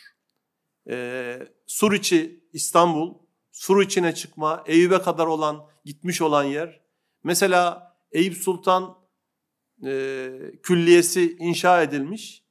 E, 0.90 1.40
Suriçi 1.66 2.44
İstanbul, 2.54 3.14
Suriçi'ne 3.52 4.16
çıkma, 4.16 4.64
Eyüp'e 4.66 5.02
kadar 5.02 5.28
olan, 5.28 5.68
gitmiş 5.86 6.22
olan 6.22 6.44
yer. 6.44 6.82
Mesela 7.24 7.94
Eyüp 8.12 8.38
Sultan 8.38 8.98
e, 9.86 10.32
Külliyesi 10.64 11.38
inşa 11.40 11.82
edilmiş 11.82 12.44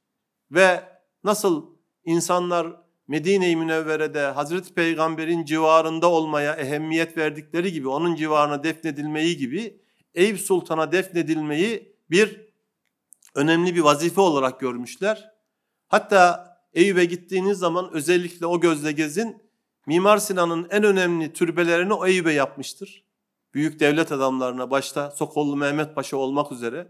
ve 0.51 0.83
nasıl 1.23 1.77
insanlar 2.03 2.86
Medine-i 3.07 3.55
Münevvere'de 3.55 4.21
Hazreti 4.21 4.73
Peygamber'in 4.73 5.45
civarında 5.45 6.11
olmaya 6.11 6.55
ehemmiyet 6.55 7.17
verdikleri 7.17 7.71
gibi, 7.71 7.87
onun 7.87 8.15
civarına 8.15 8.63
defnedilmeyi 8.63 9.37
gibi 9.37 9.81
Eyüp 10.15 10.39
Sultan'a 10.39 10.91
defnedilmeyi 10.91 11.95
bir 12.11 12.41
önemli 13.35 13.75
bir 13.75 13.81
vazife 13.81 14.21
olarak 14.21 14.59
görmüşler. 14.59 15.31
Hatta 15.87 16.47
Eyüp'e 16.73 17.05
gittiğiniz 17.05 17.57
zaman 17.57 17.89
özellikle 17.93 18.45
o 18.45 18.59
gözle 18.59 18.91
gezin. 18.91 19.43
Mimar 19.85 20.17
Sinan'ın 20.17 20.67
en 20.69 20.83
önemli 20.83 21.33
türbelerini 21.33 21.93
o 21.93 22.07
Eyüp'e 22.07 22.31
yapmıştır. 22.31 23.03
Büyük 23.53 23.79
devlet 23.79 24.11
adamlarına 24.11 24.71
başta 24.71 25.11
Sokollu 25.11 25.55
Mehmet 25.55 25.95
Paşa 25.95 26.17
olmak 26.17 26.51
üzere. 26.51 26.87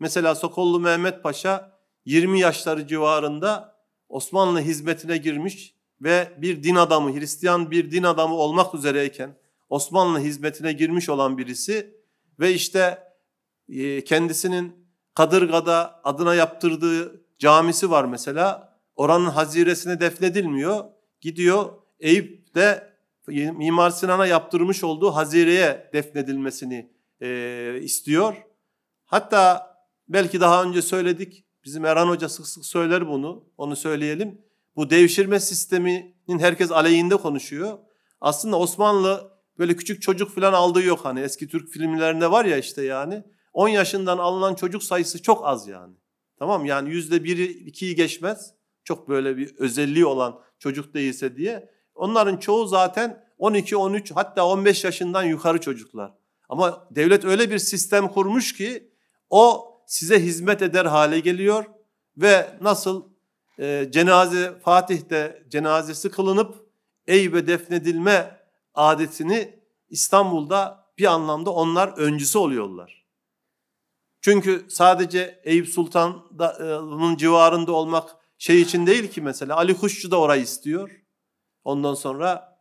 Mesela 0.00 0.34
Sokollu 0.34 0.80
Mehmet 0.80 1.22
Paşa 1.22 1.78
20 2.04 2.40
yaşları 2.40 2.86
civarında 2.86 3.69
Osmanlı 4.10 4.60
hizmetine 4.60 5.16
girmiş 5.16 5.74
ve 6.00 6.32
bir 6.38 6.62
din 6.62 6.74
adamı, 6.74 7.18
Hristiyan 7.18 7.70
bir 7.70 7.90
din 7.90 8.02
adamı 8.02 8.34
olmak 8.34 8.74
üzereyken 8.74 9.36
Osmanlı 9.68 10.18
hizmetine 10.18 10.72
girmiş 10.72 11.08
olan 11.08 11.38
birisi 11.38 11.94
ve 12.40 12.52
işte 12.52 12.98
e, 13.68 14.04
kendisinin 14.04 14.86
Kadırga'da 15.14 16.00
adına 16.04 16.34
yaptırdığı 16.34 17.24
camisi 17.38 17.90
var 17.90 18.04
mesela. 18.04 18.76
Oranın 18.96 19.30
haziresine 19.30 20.00
defnedilmiyor. 20.00 20.84
Gidiyor 21.20 21.72
Eyüp'te 22.00 22.90
Mimar 23.28 23.90
Sinan'a 23.90 24.26
yaptırmış 24.26 24.84
olduğu 24.84 25.10
hazireye 25.10 25.90
defnedilmesini 25.92 26.90
e, 27.20 27.80
istiyor. 27.82 28.36
Hatta 29.04 29.70
belki 30.08 30.40
daha 30.40 30.62
önce 30.62 30.82
söyledik. 30.82 31.44
Bizim 31.70 31.84
Erhan 31.84 32.08
Hoca 32.08 32.28
sık 32.28 32.46
sık 32.46 32.66
söyler 32.66 33.08
bunu. 33.08 33.44
Onu 33.58 33.76
söyleyelim. 33.76 34.40
Bu 34.76 34.90
devşirme 34.90 35.40
sisteminin 35.40 36.38
herkes 36.38 36.72
aleyhinde 36.72 37.16
konuşuyor. 37.16 37.78
Aslında 38.20 38.58
Osmanlı 38.58 39.30
böyle 39.58 39.76
küçük 39.76 40.02
çocuk 40.02 40.34
falan 40.34 40.52
aldığı 40.52 40.82
yok 40.82 41.00
hani 41.02 41.20
eski 41.20 41.48
Türk 41.48 41.68
filmlerinde 41.68 42.30
var 42.30 42.44
ya 42.44 42.56
işte 42.56 42.84
yani. 42.84 43.24
10 43.52 43.68
yaşından 43.68 44.18
alınan 44.18 44.54
çocuk 44.54 44.82
sayısı 44.82 45.22
çok 45.22 45.46
az 45.46 45.68
yani. 45.68 45.94
Tamam 46.38 46.64
yani 46.64 46.90
yüzde 46.90 47.24
biri 47.24 47.46
ikiyi 47.46 47.94
geçmez. 47.94 48.54
Çok 48.84 49.08
böyle 49.08 49.36
bir 49.36 49.56
özelliği 49.58 50.06
olan 50.06 50.40
çocuk 50.58 50.94
değilse 50.94 51.36
diye. 51.36 51.70
Onların 51.94 52.36
çoğu 52.36 52.66
zaten 52.66 53.24
12, 53.38 53.76
13 53.76 54.12
hatta 54.14 54.46
15 54.46 54.84
yaşından 54.84 55.22
yukarı 55.22 55.60
çocuklar. 55.60 56.12
Ama 56.48 56.88
devlet 56.90 57.24
öyle 57.24 57.50
bir 57.50 57.58
sistem 57.58 58.08
kurmuş 58.08 58.52
ki 58.52 58.92
o 59.30 59.69
size 59.90 60.22
hizmet 60.22 60.62
eder 60.62 60.84
hale 60.84 61.20
geliyor 61.20 61.64
ve 62.16 62.56
nasıl 62.60 63.08
e, 63.58 63.88
cenaze 63.90 64.58
Fatih'te 64.64 65.46
cenazesi 65.48 66.10
kılınıp 66.10 66.70
Eyüp'e 67.06 67.46
defnedilme 67.46 68.40
adetini 68.74 69.60
İstanbul'da 69.88 70.86
bir 70.98 71.04
anlamda 71.04 71.50
onlar 71.50 71.88
öncüsü 71.88 72.38
oluyorlar. 72.38 73.06
Çünkü 74.20 74.66
sadece 74.68 75.40
Eyüp 75.44 75.68
Sultan'ın 75.68 77.16
civarında 77.16 77.72
olmak 77.72 78.16
şey 78.38 78.62
için 78.62 78.86
değil 78.86 79.10
ki 79.10 79.20
mesela 79.20 79.56
Ali 79.56 79.76
Kuşçu 79.76 80.10
da 80.10 80.20
orayı 80.20 80.42
istiyor. 80.42 80.90
Ondan 81.64 81.94
sonra 81.94 82.58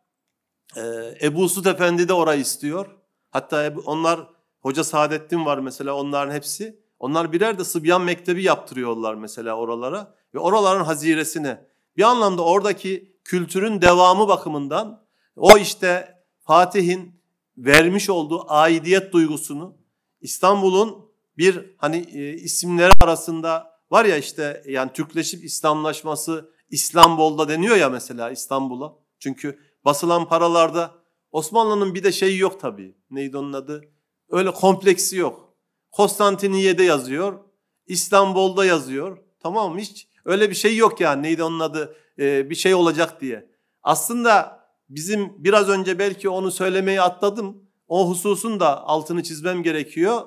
e, 0.76 0.82
Ebu 1.22 1.50
Sud 1.50 1.66
Efendi 1.66 2.08
de 2.08 2.14
orayı 2.14 2.42
istiyor. 2.42 2.98
Hatta 3.32 3.74
onlar 3.86 4.30
Hoca 4.60 4.84
Saadettin 4.84 5.46
var 5.46 5.58
mesela 5.58 5.94
onların 5.94 6.34
hepsi. 6.34 6.89
Onlar 7.00 7.32
birer 7.32 7.60
de 7.60 7.64
Sıbyan 7.64 8.02
Mektebi 8.02 8.44
yaptırıyorlar 8.44 9.16
mesela 9.16 9.56
oralara. 9.56 10.16
Ve 10.34 10.40
oraların 10.40 10.84
haziresine. 10.84 11.70
Bir 11.98 12.04
anlamda 12.04 12.42
oradaki 12.42 13.20
kültürün 13.24 13.82
devamı 13.82 14.28
bakımından 14.28 15.06
o 15.36 15.58
işte 15.58 16.18
Fatih'in 16.40 17.22
vermiş 17.58 18.10
olduğu 18.10 18.46
aidiyet 18.48 19.14
duygusunu 19.14 19.78
İstanbul'un 20.22 21.10
bir 21.38 21.76
hani 21.78 21.98
e, 21.98 22.34
isimleri 22.34 22.92
arasında 23.04 23.80
var 23.92 24.06
ya 24.06 24.18
işte 24.18 24.64
yani 24.68 24.94
Türkleşip 24.94 25.44
İslamlaşması 25.44 26.54
İstanbul'da 26.70 27.50
deniyor 27.50 27.76
ya 27.76 27.90
mesela 27.90 28.32
İstanbul'a. 28.32 28.94
Çünkü 29.20 29.60
basılan 29.86 30.28
paralarda 30.28 30.92
Osmanlı'nın 31.32 31.96
bir 31.96 32.04
de 32.04 32.12
şeyi 32.12 32.40
yok 32.40 32.60
tabii. 32.60 32.96
Neydi 33.12 33.38
onun 33.38 33.54
adı? 33.54 33.82
Öyle 34.30 34.52
kompleksi 34.52 35.18
yok. 35.18 35.49
Konstantiniye'de 35.92 36.84
yazıyor. 36.84 37.40
İstanbul'da 37.88 38.66
yazıyor. 38.66 39.18
Tamam? 39.40 39.78
Hiç 39.78 40.08
öyle 40.26 40.50
bir 40.50 40.56
şey 40.56 40.78
yok 40.78 41.02
yani. 41.02 41.24
Neydi 41.24 41.44
onun 41.44 41.60
adı? 41.60 41.96
Ee, 42.20 42.50
bir 42.50 42.56
şey 42.56 42.74
olacak 42.74 43.22
diye. 43.22 43.50
Aslında 43.84 44.60
bizim 44.90 45.44
biraz 45.44 45.70
önce 45.70 46.00
belki 46.00 46.30
onu 46.30 46.52
söylemeyi 46.52 47.02
atladım. 47.02 47.64
O 47.88 48.10
hususun 48.10 48.60
da 48.60 48.84
altını 48.84 49.24
çizmem 49.24 49.64
gerekiyor. 49.64 50.22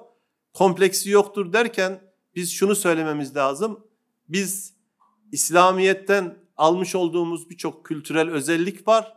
Kompleksi 0.53 1.11
yoktur 1.11 1.53
derken 1.53 2.01
biz 2.35 2.53
şunu 2.53 2.75
söylememiz 2.75 3.37
lazım. 3.37 3.87
Biz 4.29 4.75
İslamiyet'ten 5.33 6.39
almış 6.57 6.95
olduğumuz 6.95 7.51
birçok 7.51 7.87
kültürel 7.87 8.31
özellik 8.31 8.89
var. 8.89 9.15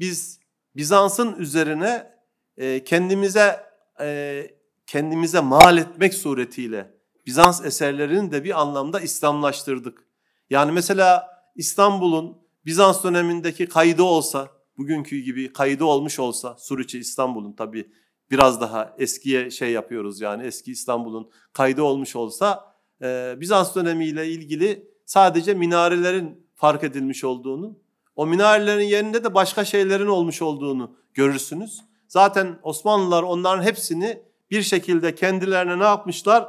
Biz 0.00 0.40
Bizans'ın 0.76 1.36
üzerine 1.36 2.16
e, 2.56 2.84
kendimize 2.84 3.66
e, 4.00 4.55
kendimize 4.86 5.40
mal 5.40 5.78
etmek 5.78 6.14
suretiyle 6.14 6.96
Bizans 7.26 7.64
eserlerini 7.64 8.32
de 8.32 8.44
bir 8.44 8.60
anlamda 8.60 9.00
İslamlaştırdık. 9.00 10.06
Yani 10.50 10.72
mesela 10.72 11.26
İstanbul'un 11.56 12.38
Bizans 12.66 13.04
dönemindeki 13.04 13.66
kaydı 13.66 14.02
olsa, 14.02 14.48
bugünkü 14.78 15.18
gibi 15.18 15.52
kaydı 15.52 15.84
olmuş 15.84 16.18
olsa, 16.18 16.56
Suriçi 16.58 16.98
İstanbul'un 16.98 17.52
tabi 17.52 17.90
biraz 18.30 18.60
daha 18.60 18.94
eskiye 18.98 19.50
şey 19.50 19.72
yapıyoruz 19.72 20.20
yani 20.20 20.46
eski 20.46 20.72
İstanbul'un 20.72 21.30
kaydı 21.52 21.82
olmuş 21.82 22.16
olsa 22.16 22.74
e, 23.02 23.34
Bizans 23.40 23.74
dönemiyle 23.74 24.28
ilgili 24.28 24.90
sadece 25.06 25.54
minarelerin 25.54 26.46
fark 26.54 26.84
edilmiş 26.84 27.24
olduğunu, 27.24 27.78
O 28.16 28.26
minarelerin 28.26 28.84
yerinde 28.84 29.24
de 29.24 29.34
başka 29.34 29.64
şeylerin 29.64 30.06
olmuş 30.06 30.42
olduğunu 30.42 30.96
görürsünüz. 31.14 31.80
Zaten 32.08 32.58
Osmanlılar 32.62 33.22
onların 33.22 33.62
hepsini 33.62 34.22
bir 34.50 34.62
şekilde 34.62 35.14
kendilerine 35.14 35.78
ne 35.78 35.84
yapmışlar? 35.84 36.48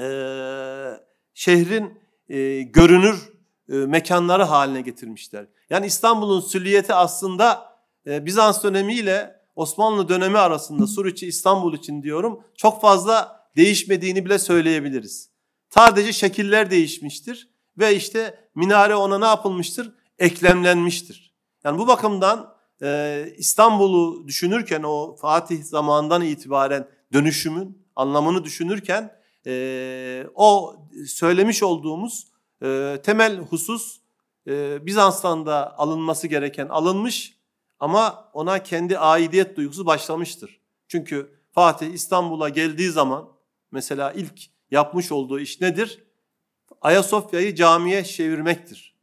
Ee, 0.00 0.90
şehrin 1.34 2.00
e, 2.28 2.62
görünür 2.62 3.32
e, 3.68 3.74
mekanları 3.74 4.42
haline 4.42 4.80
getirmişler. 4.80 5.46
Yani 5.70 5.86
İstanbul'un 5.86 6.40
süliyeti 6.40 6.94
aslında 6.94 7.76
e, 8.06 8.26
Bizans 8.26 8.62
dönemiyle 8.62 9.38
Osmanlı 9.56 10.08
dönemi 10.08 10.38
arasında 10.38 10.86
Suriçi 10.86 11.26
İstanbul 11.26 11.74
için 11.74 12.02
diyorum 12.02 12.44
çok 12.56 12.80
fazla 12.80 13.46
değişmediğini 13.56 14.24
bile 14.24 14.38
söyleyebiliriz. 14.38 15.30
Sadece 15.70 16.12
şekiller 16.12 16.70
değişmiştir 16.70 17.48
ve 17.78 17.96
işte 17.96 18.48
minare 18.54 18.94
ona 18.94 19.18
ne 19.18 19.24
yapılmıştır? 19.24 19.92
Eklemlenmiştir. 20.18 21.34
Yani 21.64 21.78
bu 21.78 21.86
bakımdan 21.86 22.54
e, 22.82 23.34
İstanbul'u 23.36 24.28
düşünürken 24.28 24.82
o 24.82 25.16
Fatih 25.16 25.64
zamanından 25.64 26.22
itibaren 26.22 26.88
dönüşümün 27.12 27.86
anlamını 27.96 28.44
düşünürken 28.44 29.18
e, 29.46 30.26
o 30.34 30.76
söylemiş 31.06 31.62
olduğumuz 31.62 32.26
e, 32.62 32.98
temel 33.02 33.38
husus 33.38 34.00
e, 34.46 34.86
Bizans'tan 34.86 35.46
da 35.46 35.78
alınması 35.78 36.26
gereken 36.26 36.68
alınmış 36.68 37.38
ama 37.80 38.30
ona 38.32 38.62
kendi 38.62 38.98
aidiyet 38.98 39.56
duygusu 39.56 39.86
başlamıştır. 39.86 40.60
Çünkü 40.88 41.38
Fatih 41.52 41.92
İstanbul'a 41.92 42.48
geldiği 42.48 42.90
zaman 42.90 43.28
mesela 43.70 44.12
ilk 44.12 44.40
yapmış 44.70 45.12
olduğu 45.12 45.40
iş 45.40 45.60
nedir? 45.60 46.04
Ayasofya'yı 46.80 47.54
camiye 47.54 48.04
çevirmektir. 48.04 48.98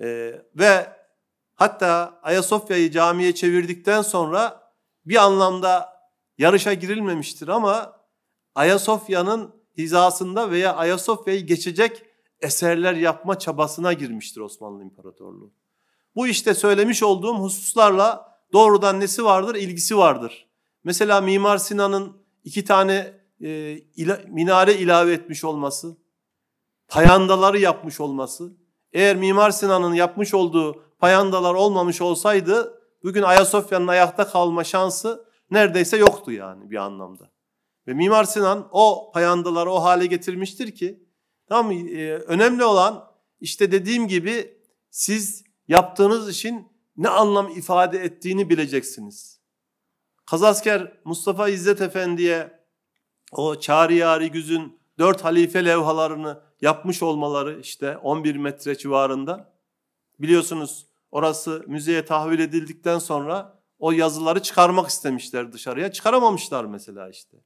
Ee, 0.00 0.42
ve 0.54 0.95
hatta 1.56 2.20
Ayasofya'yı 2.22 2.90
camiye 2.90 3.34
çevirdikten 3.34 4.02
sonra 4.02 4.72
bir 5.06 5.16
anlamda 5.16 5.88
yarışa 6.38 6.74
girilmemiştir 6.74 7.48
ama 7.48 8.00
Ayasofya'nın 8.54 9.54
hizasında 9.78 10.50
veya 10.50 10.76
Ayasofya'yı 10.76 11.46
geçecek 11.46 12.02
eserler 12.40 12.94
yapma 12.94 13.38
çabasına 13.38 13.92
girmiştir 13.92 14.40
Osmanlı 14.40 14.82
İmparatorluğu. 14.82 15.52
Bu 16.14 16.26
işte 16.26 16.54
söylemiş 16.54 17.02
olduğum 17.02 17.34
hususlarla 17.34 18.38
doğrudan 18.52 19.00
nesi 19.00 19.24
vardır? 19.24 19.54
İlgisi 19.54 19.96
vardır. 19.96 20.46
Mesela 20.84 21.20
Mimar 21.20 21.58
Sinan'ın 21.58 22.16
iki 22.44 22.64
tane 22.64 23.20
e, 23.40 23.48
ila, 23.96 24.20
minare 24.28 24.74
ilave 24.74 25.12
etmiş 25.12 25.44
olması, 25.44 25.96
payandaları 26.88 27.58
yapmış 27.58 28.00
olması. 28.00 28.56
Eğer 28.92 29.16
Mimar 29.16 29.50
Sinan'ın 29.50 29.94
yapmış 29.94 30.34
olduğu 30.34 30.85
payandalar 30.98 31.54
olmamış 31.54 32.00
olsaydı 32.00 32.82
bugün 33.02 33.22
Ayasofya'nın 33.22 33.86
ayakta 33.86 34.28
kalma 34.28 34.64
şansı 34.64 35.24
neredeyse 35.50 35.96
yoktu 35.96 36.32
yani 36.32 36.70
bir 36.70 36.76
anlamda. 36.76 37.30
Ve 37.86 37.94
Mimar 37.94 38.24
Sinan 38.24 38.68
o 38.72 39.10
payandaları 39.14 39.70
o 39.70 39.82
hale 39.82 40.06
getirmiştir 40.06 40.74
ki 40.74 41.06
tamam 41.48 41.72
e, 41.72 42.12
önemli 42.12 42.64
olan 42.64 43.12
işte 43.40 43.72
dediğim 43.72 44.08
gibi 44.08 44.58
siz 44.90 45.44
yaptığınız 45.68 46.30
işin 46.30 46.68
ne 46.96 47.08
anlam 47.08 47.48
ifade 47.48 47.98
ettiğini 47.98 48.50
bileceksiniz. 48.50 49.40
Kazasker 50.26 51.00
Mustafa 51.04 51.48
İzzet 51.48 51.80
Efendi'ye 51.80 52.60
o 53.32 53.60
Çağrı 53.60 53.94
Yari 53.94 54.30
Güz'ün 54.30 54.78
dört 54.98 55.24
halife 55.24 55.64
levhalarını 55.64 56.42
yapmış 56.60 57.02
olmaları 57.02 57.60
işte 57.60 57.96
11 57.96 58.36
metre 58.36 58.78
civarında. 58.78 59.55
Biliyorsunuz 60.18 60.86
orası 61.10 61.64
müzeye 61.66 62.04
tahvil 62.04 62.38
edildikten 62.38 62.98
sonra 62.98 63.58
o 63.78 63.92
yazıları 63.92 64.42
çıkarmak 64.42 64.88
istemişler 64.90 65.52
dışarıya. 65.52 65.92
Çıkaramamışlar 65.92 66.64
mesela 66.64 67.10
işte. 67.10 67.36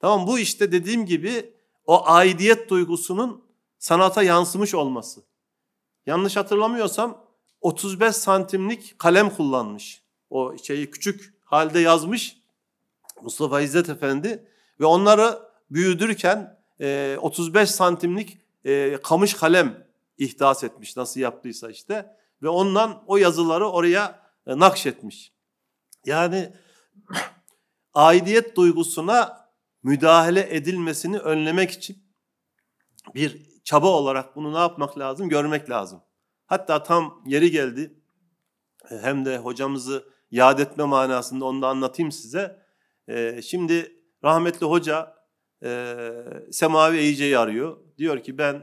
Tamam 0.00 0.26
bu 0.26 0.38
işte 0.38 0.72
dediğim 0.72 1.06
gibi 1.06 1.54
o 1.86 2.08
aidiyet 2.08 2.70
duygusunun 2.70 3.44
sanata 3.78 4.22
yansımış 4.22 4.74
olması. 4.74 5.22
Yanlış 6.06 6.36
hatırlamıyorsam 6.36 7.24
35 7.60 8.16
santimlik 8.16 8.98
kalem 8.98 9.30
kullanmış. 9.30 10.02
O 10.30 10.56
şeyi 10.58 10.90
küçük 10.90 11.34
halde 11.44 11.80
yazmış 11.80 12.36
Mustafa 13.22 13.60
İzzet 13.60 13.88
Efendi 13.88 14.48
ve 14.80 14.84
onları 14.84 15.38
büyüdürken 15.70 16.58
35 17.18 17.70
santimlik 17.70 18.38
kamış 19.02 19.34
kalem 19.34 19.85
ihdas 20.18 20.64
etmiş 20.64 20.96
nasıl 20.96 21.20
yaptıysa 21.20 21.70
işte 21.70 22.16
ve 22.42 22.48
ondan 22.48 23.04
o 23.06 23.16
yazıları 23.16 23.68
oraya 23.68 24.22
nakşetmiş. 24.46 25.32
Yani 26.04 26.52
aidiyet 27.94 28.56
duygusuna 28.56 29.50
müdahale 29.82 30.56
edilmesini 30.56 31.18
önlemek 31.18 31.70
için 31.70 31.98
bir 33.14 33.60
çaba 33.64 33.86
olarak 33.86 34.36
bunu 34.36 34.54
ne 34.54 34.58
yapmak 34.58 34.98
lazım? 34.98 35.28
Görmek 35.28 35.70
lazım. 35.70 36.02
Hatta 36.46 36.82
tam 36.82 37.22
yeri 37.26 37.50
geldi. 37.50 38.00
Hem 38.88 39.24
de 39.24 39.38
hocamızı 39.38 40.04
yad 40.30 40.58
etme 40.58 40.84
manasında 40.84 41.44
onu 41.44 41.62
da 41.62 41.68
anlatayım 41.68 42.12
size. 42.12 42.66
Ee, 43.08 43.42
şimdi 43.42 44.02
rahmetli 44.24 44.66
hoca 44.66 45.14
e, 45.62 45.94
Semavi 46.52 46.96
Eyice'yi 46.96 47.38
arıyor. 47.38 47.78
Diyor 47.98 48.22
ki 48.22 48.38
ben 48.38 48.62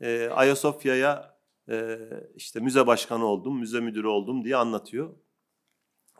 e, 0.00 0.28
Ayasofya'ya 0.28 1.36
e, 1.68 1.98
işte 2.34 2.60
müze 2.60 2.86
başkanı 2.86 3.24
oldum, 3.24 3.58
müze 3.58 3.80
müdürü 3.80 4.06
oldum 4.06 4.44
diye 4.44 4.56
anlatıyor. 4.56 5.14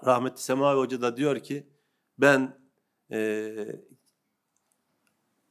Rahmetli 0.07 0.43
Semavi 0.43 0.79
Hoca 0.79 1.03
da 1.03 1.17
diyor 1.17 1.39
ki 1.39 1.67
ben 2.19 2.59
e, 3.13 3.53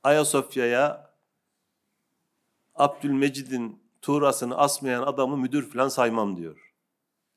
Ayasofya'ya 0.04 1.10
Abdülmecid'in 2.76 3.84
tuğrasını 4.02 4.58
asmayan 4.58 5.04
adamı 5.04 5.38
müdür 5.38 5.70
falan 5.70 5.88
saymam 5.88 6.38
diyor. 6.38 6.74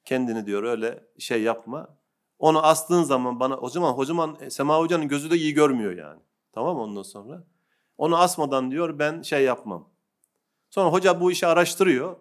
Kendini 0.04 0.46
diyor 0.46 0.62
öyle 0.62 1.04
şey 1.18 1.42
yapma. 1.42 1.96
Onu 2.38 2.66
astığın 2.66 3.02
zaman 3.02 3.40
bana 3.40 3.56
o 3.56 3.68
zaman 3.68 3.92
hocam 3.92 4.36
e, 4.40 4.50
Sema 4.50 4.78
Hoca'nın 4.78 5.08
gözü 5.08 5.30
de 5.30 5.36
iyi 5.36 5.54
görmüyor 5.54 5.92
yani. 5.92 6.20
Tamam 6.52 6.78
ondan 6.78 7.02
sonra? 7.02 7.44
Onu 7.98 8.18
asmadan 8.18 8.70
diyor 8.70 8.98
ben 8.98 9.22
şey 9.22 9.44
yapmam. 9.44 9.91
Sonra 10.74 10.92
hoca 10.92 11.20
bu 11.20 11.32
işi 11.32 11.46
araştırıyor. 11.46 12.16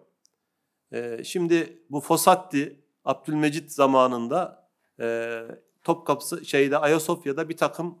Ee, 0.92 1.24
şimdi 1.24 1.82
bu 1.90 2.00
Fosatti 2.00 2.80
Abdülmecit 3.04 3.72
zamanında 3.72 4.68
e, 5.00 5.38
Topkapı 5.82 6.44
şeyde 6.44 6.78
Ayasofya'da 6.78 7.48
bir 7.48 7.56
takım 7.56 7.98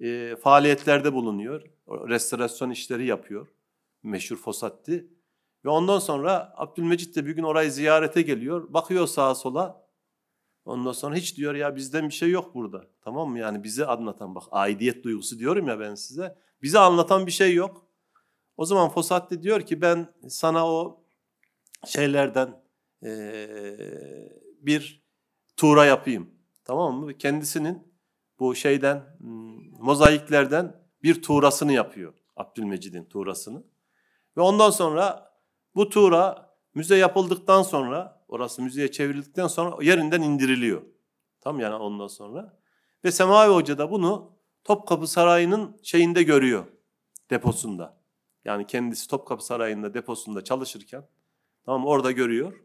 e, 0.00 0.36
faaliyetlerde 0.36 1.12
bulunuyor. 1.12 1.62
Restorasyon 1.88 2.70
işleri 2.70 3.06
yapıyor. 3.06 3.48
Meşhur 4.02 4.36
Fosatti. 4.36 5.06
Ve 5.64 5.68
ondan 5.68 5.98
sonra 5.98 6.52
Abdülmecit 6.56 7.16
de 7.16 7.26
bir 7.26 7.30
gün 7.30 7.42
orayı 7.42 7.72
ziyarete 7.72 8.22
geliyor. 8.22 8.72
Bakıyor 8.72 9.06
sağa 9.06 9.34
sola. 9.34 9.88
Ondan 10.64 10.92
sonra 10.92 11.14
hiç 11.14 11.36
diyor 11.36 11.54
ya 11.54 11.76
bizden 11.76 12.08
bir 12.08 12.14
şey 12.14 12.30
yok 12.30 12.54
burada. 12.54 12.86
Tamam 13.00 13.30
mı? 13.30 13.38
Yani 13.38 13.64
bize 13.64 13.86
anlatan 13.86 14.34
bak 14.34 14.44
aidiyet 14.50 15.04
duygusu 15.04 15.38
diyorum 15.38 15.68
ya 15.68 15.80
ben 15.80 15.94
size. 15.94 16.38
Bize 16.62 16.78
anlatan 16.78 17.26
bir 17.26 17.32
şey 17.32 17.54
yok. 17.54 17.91
O 18.56 18.64
zaman 18.64 18.88
Fosatti 18.88 19.42
diyor 19.42 19.60
ki 19.60 19.80
ben 19.80 20.14
sana 20.28 20.68
o 20.68 21.04
şeylerden 21.86 22.62
ee, 23.04 23.76
bir 24.60 25.02
tuğra 25.56 25.84
yapayım. 25.84 26.30
Tamam 26.64 26.94
mı? 26.94 27.18
Kendisinin 27.18 27.92
bu 28.38 28.54
şeyden 28.54 29.16
hmm, 29.18 29.84
mozaiklerden 29.84 30.82
bir 31.02 31.22
tuğrasını 31.22 31.72
yapıyor. 31.72 32.14
Abdülmecid'in 32.36 33.04
tuğrasını. 33.04 33.64
Ve 34.36 34.40
ondan 34.40 34.70
sonra 34.70 35.32
bu 35.74 35.88
tuğra 35.88 36.52
müze 36.74 36.96
yapıldıktan 36.96 37.62
sonra, 37.62 38.24
orası 38.28 38.62
müzeye 38.62 38.90
çevrildikten 38.90 39.46
sonra 39.46 39.84
yerinden 39.84 40.22
indiriliyor. 40.22 40.82
Tam 41.40 41.60
yani 41.60 41.74
ondan 41.74 42.06
sonra. 42.06 42.58
Ve 43.04 43.12
Semavi 43.12 43.54
Hoca 43.54 43.78
da 43.78 43.90
bunu 43.90 44.32
Topkapı 44.64 45.06
Sarayı'nın 45.06 45.76
şeyinde 45.82 46.22
görüyor, 46.22 46.64
deposunda. 47.30 48.01
Yani 48.44 48.66
kendisi 48.66 49.08
Topkapı 49.08 49.44
Sarayı'nda 49.44 49.94
deposunda 49.94 50.44
çalışırken, 50.44 51.04
tamam 51.64 51.86
orada 51.86 52.10
görüyor. 52.10 52.60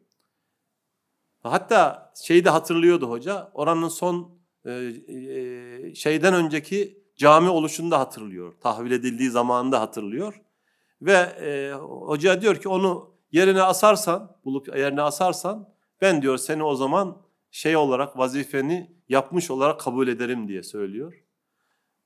Hatta 1.43 2.13
şeyi 2.23 2.45
de 2.45 2.49
hatırlıyordu 2.49 3.09
hoca, 3.09 3.51
oranın 3.53 3.87
son 3.87 4.39
e, 4.65 4.71
e, 4.71 5.95
şeyden 5.95 6.33
önceki 6.33 7.03
cami 7.15 7.49
oluşunu 7.49 7.91
da 7.91 7.99
hatırlıyor. 7.99 8.53
Tahvil 8.61 8.91
edildiği 8.91 9.29
zamanında 9.29 9.81
hatırlıyor. 9.81 10.41
Ve 11.01 11.13
e, 11.13 11.73
hoca 11.81 12.41
diyor 12.41 12.55
ki 12.55 12.69
onu 12.69 13.15
yerine 13.31 13.61
asarsan, 13.61 14.37
bulup 14.45 14.77
yerine 14.77 15.01
asarsan 15.01 15.69
ben 16.01 16.21
diyor 16.21 16.37
seni 16.37 16.63
o 16.63 16.75
zaman 16.75 17.21
şey 17.51 17.77
olarak 17.77 18.17
vazifeni 18.17 18.91
yapmış 19.09 19.51
olarak 19.51 19.79
kabul 19.79 20.07
ederim 20.07 20.47
diye 20.47 20.63
söylüyor. 20.63 21.23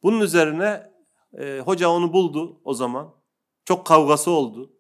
Bunun 0.04 0.20
üzerine 0.20 0.92
e, 1.38 1.60
hoca 1.60 1.90
onu 1.90 2.14
buldu 2.14 2.62
o 2.64 2.74
zaman. 2.74 3.14
Çok 3.66 3.86
kavgası 3.86 4.32
oldu. 4.32 4.74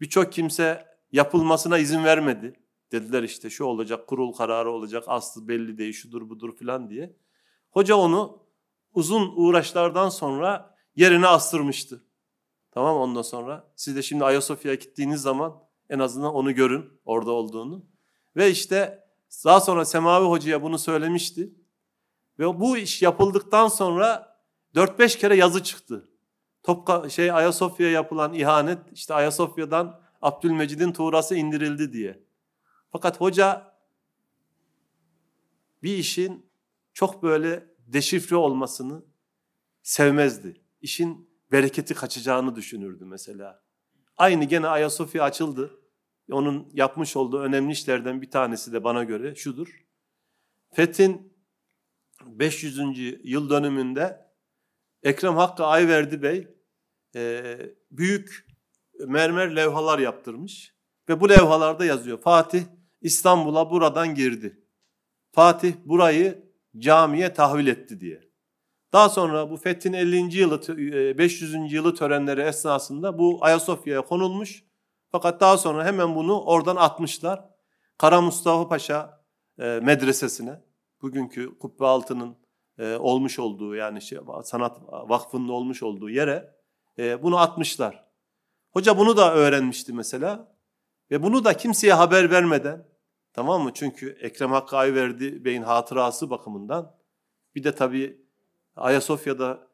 Birçok 0.00 0.32
kimse 0.32 0.86
yapılmasına 1.12 1.78
izin 1.78 2.04
vermedi. 2.04 2.60
Dediler 2.92 3.22
işte 3.22 3.50
şu 3.50 3.64
olacak, 3.64 4.06
kurul 4.06 4.32
kararı 4.32 4.70
olacak, 4.70 5.04
aslı 5.06 5.48
belli 5.48 5.78
değil, 5.78 5.92
şudur 5.92 6.28
budur 6.28 6.56
filan 6.56 6.90
diye. 6.90 7.16
Hoca 7.70 7.94
onu 7.94 8.42
uzun 8.92 9.32
uğraşlardan 9.36 10.08
sonra 10.08 10.76
yerine 10.96 11.26
astırmıştı. 11.26 12.04
Tamam 12.70 12.96
ondan 12.96 13.22
sonra 13.22 13.72
siz 13.76 13.96
de 13.96 14.02
şimdi 14.02 14.24
Ayasofya'ya 14.24 14.74
gittiğiniz 14.74 15.20
zaman 15.20 15.62
en 15.90 15.98
azından 15.98 16.34
onu 16.34 16.54
görün 16.54 17.00
orada 17.04 17.30
olduğunu. 17.30 17.86
Ve 18.36 18.50
işte 18.50 19.04
daha 19.44 19.60
sonra 19.60 19.84
Semavi 19.84 20.26
Hoca'ya 20.26 20.62
bunu 20.62 20.78
söylemişti. 20.78 21.54
Ve 22.38 22.60
bu 22.60 22.76
iş 22.76 23.02
yapıldıktan 23.02 23.68
sonra 23.68 24.38
4-5 24.74 25.18
kere 25.18 25.36
yazı 25.36 25.62
çıktı. 25.62 26.08
Topka, 26.64 27.08
şey 27.08 27.30
Ayasofya'ya 27.30 27.92
yapılan 27.92 28.34
ihanet 28.34 28.78
işte 28.92 29.14
Ayasofya'dan 29.14 30.00
Abdülmecid'in 30.22 30.92
tuğrası 30.92 31.34
indirildi 31.34 31.92
diye. 31.92 32.24
Fakat 32.90 33.20
hoca 33.20 33.74
bir 35.82 35.96
işin 35.98 36.50
çok 36.92 37.22
böyle 37.22 37.66
deşifre 37.86 38.36
olmasını 38.36 39.02
sevmezdi. 39.82 40.60
İşin 40.80 41.30
bereketi 41.52 41.94
kaçacağını 41.94 42.56
düşünürdü 42.56 43.04
mesela. 43.04 43.62
Aynı 44.16 44.44
gene 44.44 44.66
Ayasofya 44.66 45.24
açıldı. 45.24 45.80
Onun 46.30 46.70
yapmış 46.72 47.16
olduğu 47.16 47.40
önemli 47.40 47.72
işlerden 47.72 48.22
bir 48.22 48.30
tanesi 48.30 48.72
de 48.72 48.84
bana 48.84 49.04
göre 49.04 49.34
şudur. 49.34 49.84
Fethin 50.72 51.32
500. 52.26 52.78
yıl 53.24 53.50
dönümünde 53.50 54.30
Ekrem 55.02 55.36
Hakkı 55.36 55.64
Ayverdi 55.64 56.22
Bey 56.22 56.53
e, 57.16 57.56
büyük 57.90 58.46
mermer 59.06 59.56
levhalar 59.56 59.98
yaptırmış. 59.98 60.74
Ve 61.08 61.20
bu 61.20 61.28
levhalarda 61.28 61.84
yazıyor. 61.84 62.20
Fatih 62.20 62.64
İstanbul'a 63.00 63.70
buradan 63.70 64.14
girdi. 64.14 64.64
Fatih 65.32 65.74
burayı 65.84 66.52
camiye 66.78 67.32
tahvil 67.32 67.66
etti 67.66 68.00
diye. 68.00 68.20
Daha 68.92 69.08
sonra 69.08 69.50
bu 69.50 69.56
Fethin 69.56 69.92
50. 69.92 70.38
yılı 70.38 70.60
500. 71.18 71.54
E, 71.54 71.58
yılı 71.58 71.94
törenleri 71.94 72.40
esnasında 72.40 73.18
bu 73.18 73.38
Ayasofya'ya 73.40 74.02
konulmuş. 74.02 74.64
Fakat 75.12 75.40
daha 75.40 75.58
sonra 75.58 75.84
hemen 75.84 76.14
bunu 76.14 76.40
oradan 76.40 76.76
atmışlar. 76.76 77.44
Kara 77.98 78.20
Mustafa 78.20 78.68
Paşa 78.68 79.24
e, 79.58 79.80
medresesine, 79.82 80.62
bugünkü 81.02 81.58
Kubbe 81.58 81.86
Altı'nın 81.86 82.44
olmuş 82.98 83.38
olduğu 83.38 83.74
yani 83.74 84.02
şey, 84.02 84.18
sanat 84.44 84.80
vakfının 84.88 85.48
olmuş 85.48 85.82
olduğu 85.82 86.10
yere 86.10 86.53
bunu 86.98 87.38
atmışlar. 87.38 88.04
Hoca 88.70 88.98
bunu 88.98 89.16
da 89.16 89.34
öğrenmişti 89.34 89.92
mesela 89.92 90.56
ve 91.10 91.22
bunu 91.22 91.44
da 91.44 91.56
kimseye 91.56 91.92
haber 91.92 92.30
vermeden 92.30 92.88
tamam 93.32 93.62
mı? 93.62 93.70
Çünkü 93.74 94.16
Ekrem 94.20 94.52
Hakkı 94.52 94.76
Ayverdi 94.76 95.44
Bey'in 95.44 95.62
hatırası 95.62 96.30
bakımından 96.30 96.96
bir 97.54 97.64
de 97.64 97.74
tabii 97.74 98.24
Ayasofya'da 98.76 99.68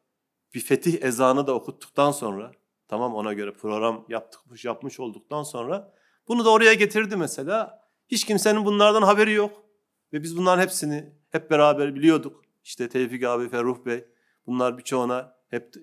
bir 0.53 0.59
fetih 0.59 1.03
ezanı 1.03 1.47
da 1.47 1.53
okuttuktan 1.53 2.11
sonra 2.11 2.51
tamam 2.87 3.15
ona 3.15 3.33
göre 3.33 3.53
program 3.53 4.05
yaptık, 4.09 4.65
yapmış 4.65 4.99
olduktan 4.99 5.43
sonra 5.43 5.93
bunu 6.27 6.45
da 6.45 6.49
oraya 6.49 6.73
getirdi 6.73 7.15
mesela. 7.15 7.81
Hiç 8.07 8.25
kimsenin 8.25 8.65
bunlardan 8.65 9.01
haberi 9.01 9.33
yok. 9.33 9.65
Ve 10.13 10.23
biz 10.23 10.37
bunların 10.37 10.61
hepsini 10.61 11.13
hep 11.29 11.51
beraber 11.51 11.95
biliyorduk. 11.95 12.41
İşte 12.63 12.89
Tevfik 12.89 13.23
abi, 13.23 13.49
Ferruh 13.49 13.85
Bey 13.85 14.05
bunlar 14.45 14.77
birçoğuna 14.77 15.35
hep 15.51 15.75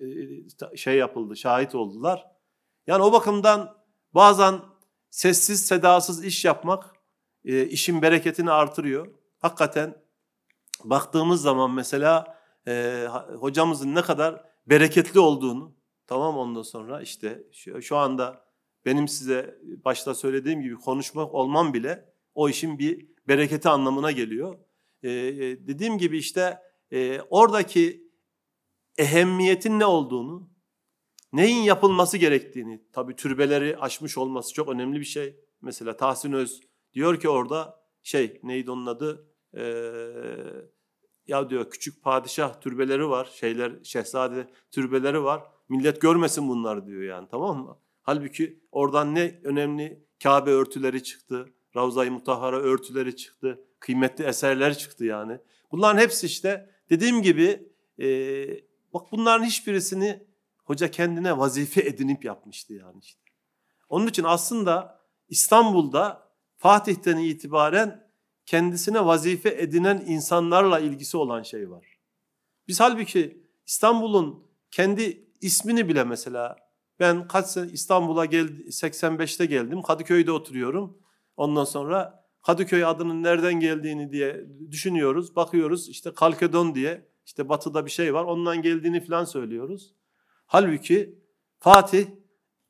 e, 0.73 0.77
şey 0.77 0.97
yapıldı, 0.97 1.37
şahit 1.37 1.75
oldular. 1.75 2.25
Yani 2.87 3.03
o 3.03 3.11
bakımdan 3.11 3.77
bazen 4.13 4.59
sessiz 5.09 5.65
sedasız 5.65 6.23
iş 6.23 6.45
yapmak 6.45 6.95
e, 7.45 7.65
işin 7.65 8.01
bereketini 8.01 8.51
artırıyor. 8.51 9.07
Hakikaten 9.39 10.01
baktığımız 10.83 11.41
zaman 11.41 11.71
mesela 11.71 12.39
e, 12.67 13.05
hocamızın 13.39 13.95
ne 13.95 14.01
kadar 14.01 14.43
bereketli 14.65 15.19
olduğunu 15.19 15.75
tamam 16.07 16.37
ondan 16.37 16.61
sonra 16.61 17.01
işte 17.01 17.43
şu, 17.81 17.97
anda 17.97 18.45
benim 18.85 19.07
size 19.07 19.59
başta 19.85 20.15
söylediğim 20.15 20.61
gibi 20.61 20.75
konuşmak 20.75 21.33
olmam 21.33 21.73
bile 21.73 22.13
o 22.35 22.49
işin 22.49 22.79
bir 22.79 23.07
bereketi 23.27 23.69
anlamına 23.69 24.11
geliyor. 24.11 24.59
E, 25.03 25.09
dediğim 25.67 25.97
gibi 25.97 26.17
işte 26.17 26.59
e, 26.91 27.21
oradaki 27.21 28.08
ehemmiyetin 28.99 29.79
ne 29.79 29.85
olduğunu, 29.85 30.49
neyin 31.33 31.63
yapılması 31.63 32.17
gerektiğini, 32.17 32.83
tabii 32.93 33.15
türbeleri 33.15 33.77
aşmış 33.77 34.17
olması 34.17 34.53
çok 34.53 34.69
önemli 34.69 34.99
bir 34.99 35.05
şey. 35.05 35.39
Mesela 35.61 35.97
Tahsin 35.97 36.33
Öz 36.33 36.61
diyor 36.93 37.19
ki 37.19 37.29
orada 37.29 37.83
şey 38.03 38.39
neydi 38.43 38.71
onun 38.71 38.85
adı? 38.85 39.27
Eee 39.53 40.69
ya 41.27 41.49
diyor 41.49 41.69
küçük 41.69 42.03
padişah 42.03 42.61
türbeleri 42.61 43.09
var, 43.09 43.29
şeyler 43.33 43.71
şehzade 43.83 44.47
türbeleri 44.71 45.23
var. 45.23 45.43
Millet 45.69 46.01
görmesin 46.01 46.47
bunlar 46.49 46.85
diyor 46.85 47.01
yani 47.01 47.27
tamam 47.31 47.57
mı? 47.57 47.77
Halbuki 48.01 48.59
oradan 48.71 49.15
ne 49.15 49.41
önemli 49.43 50.05
Kabe 50.23 50.51
örtüleri 50.51 51.03
çıktı, 51.03 51.45
Ravza-i 51.75 52.09
Mutahhara 52.09 52.59
örtüleri 52.59 53.15
çıktı, 53.15 53.65
kıymetli 53.79 54.23
eserler 54.23 54.77
çıktı 54.77 55.05
yani. 55.05 55.39
Bunların 55.71 56.01
hepsi 56.01 56.25
işte 56.25 56.69
dediğim 56.89 57.21
gibi 57.21 57.71
e, 58.01 58.07
bak 58.93 59.11
bunların 59.11 59.45
hiçbirisini 59.45 60.27
hoca 60.65 60.91
kendine 60.91 61.37
vazife 61.37 61.81
edinip 61.81 62.25
yapmıştı 62.25 62.73
yani 62.73 62.99
işte. 63.01 63.21
Onun 63.89 64.07
için 64.07 64.23
aslında 64.23 65.01
İstanbul'da 65.27 66.29
Fatih'ten 66.57 67.17
itibaren 67.17 68.09
kendisine 68.45 69.05
vazife 69.05 69.49
edinen 69.49 70.03
insanlarla 70.07 70.79
ilgisi 70.79 71.17
olan 71.17 71.43
şey 71.43 71.69
var. 71.69 71.99
Biz 72.67 72.79
halbuki 72.79 73.43
İstanbul'un 73.65 74.47
kendi 74.71 75.27
ismini 75.41 75.87
bile 75.89 76.03
mesela 76.03 76.55
ben 76.99 77.27
kaç 77.27 77.47
sene 77.47 77.71
İstanbul'a 77.71 78.25
geldi 78.25 78.61
85'te 78.61 79.45
geldim. 79.45 79.81
Kadıköy'de 79.81 80.31
oturuyorum. 80.31 80.97
Ondan 81.37 81.63
sonra 81.63 82.25
Kadıköy 82.41 82.85
adının 82.85 83.23
nereden 83.23 83.59
geldiğini 83.59 84.11
diye 84.11 84.45
düşünüyoruz. 84.71 85.35
Bakıyoruz 85.35 85.89
işte 85.89 86.13
Kalkedon 86.13 86.75
diye 86.75 87.09
işte 87.29 87.49
batıda 87.49 87.85
bir 87.85 87.91
şey 87.91 88.13
var. 88.13 88.23
Ondan 88.23 88.61
geldiğini 88.61 89.05
falan 89.05 89.25
söylüyoruz. 89.25 89.93
Halbuki 90.45 91.19
Fatih 91.59 92.07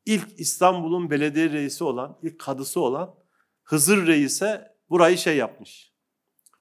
ilk 0.06 0.40
İstanbul'un 0.40 1.10
belediye 1.10 1.50
reisi 1.50 1.84
olan, 1.84 2.20
ilk 2.22 2.40
kadısı 2.40 2.80
olan 2.80 3.16
Hızır 3.64 4.08
Reis'e 4.08 4.76
burayı 4.90 5.18
şey 5.18 5.38
yapmış. 5.38 5.94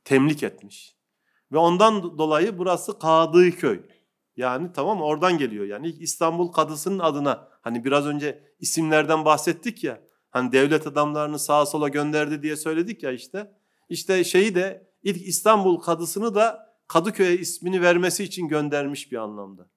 Temlik 0.04 0.42
etmiş. 0.42 0.96
Ve 1.52 1.58
ondan 1.58 2.18
dolayı 2.18 2.58
burası 2.58 2.98
Kadıköy. 2.98 3.52
köy. 3.52 3.80
Yani 4.36 4.72
tamam 4.74 5.02
oradan 5.02 5.38
geliyor. 5.38 5.66
Yani 5.66 5.88
ilk 5.88 6.02
İstanbul 6.02 6.52
Kadısı'nın 6.52 6.98
adına 6.98 7.48
hani 7.60 7.84
biraz 7.84 8.06
önce 8.06 8.44
isimlerden 8.58 9.24
bahsettik 9.24 9.84
ya. 9.84 10.00
Hani 10.30 10.52
devlet 10.52 10.86
adamlarını 10.86 11.38
sağa 11.38 11.66
sola 11.66 11.88
gönderdi 11.88 12.42
diye 12.42 12.56
söyledik 12.56 13.02
ya 13.02 13.12
işte. 13.12 13.52
İşte 13.88 14.24
şeyi 14.24 14.54
de 14.54 14.92
ilk 15.02 15.28
İstanbul 15.28 15.80
Kadısı'nı 15.80 16.34
da 16.34 16.67
Kadıköy'e 16.88 17.38
ismini 17.38 17.82
vermesi 17.82 18.24
için 18.24 18.48
göndermiş 18.48 19.12
bir 19.12 19.16
anlamda. 19.16 19.70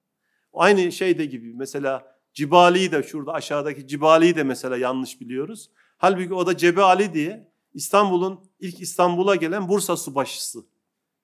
Aynı 0.53 0.91
şeyde 0.91 1.26
gibi 1.26 1.53
mesela 1.53 2.18
Cibali'yi 2.34 2.91
de 2.91 3.03
şurada 3.03 3.34
aşağıdaki 3.34 3.88
Cibali'yi 3.88 4.36
de 4.36 4.43
mesela 4.43 4.78
yanlış 4.78 5.22
biliyoruz. 5.22 5.70
Halbuki 5.97 6.34
o 6.34 6.47
da 6.47 6.57
Cebe 6.57 6.82
Ali 6.82 7.14
diye 7.14 7.51
İstanbul'un 7.74 8.39
ilk 8.59 8.82
İstanbul'a 8.82 9.36
gelen 9.36 9.70
Bursa 9.70 9.97
subaşısı. 9.97 10.59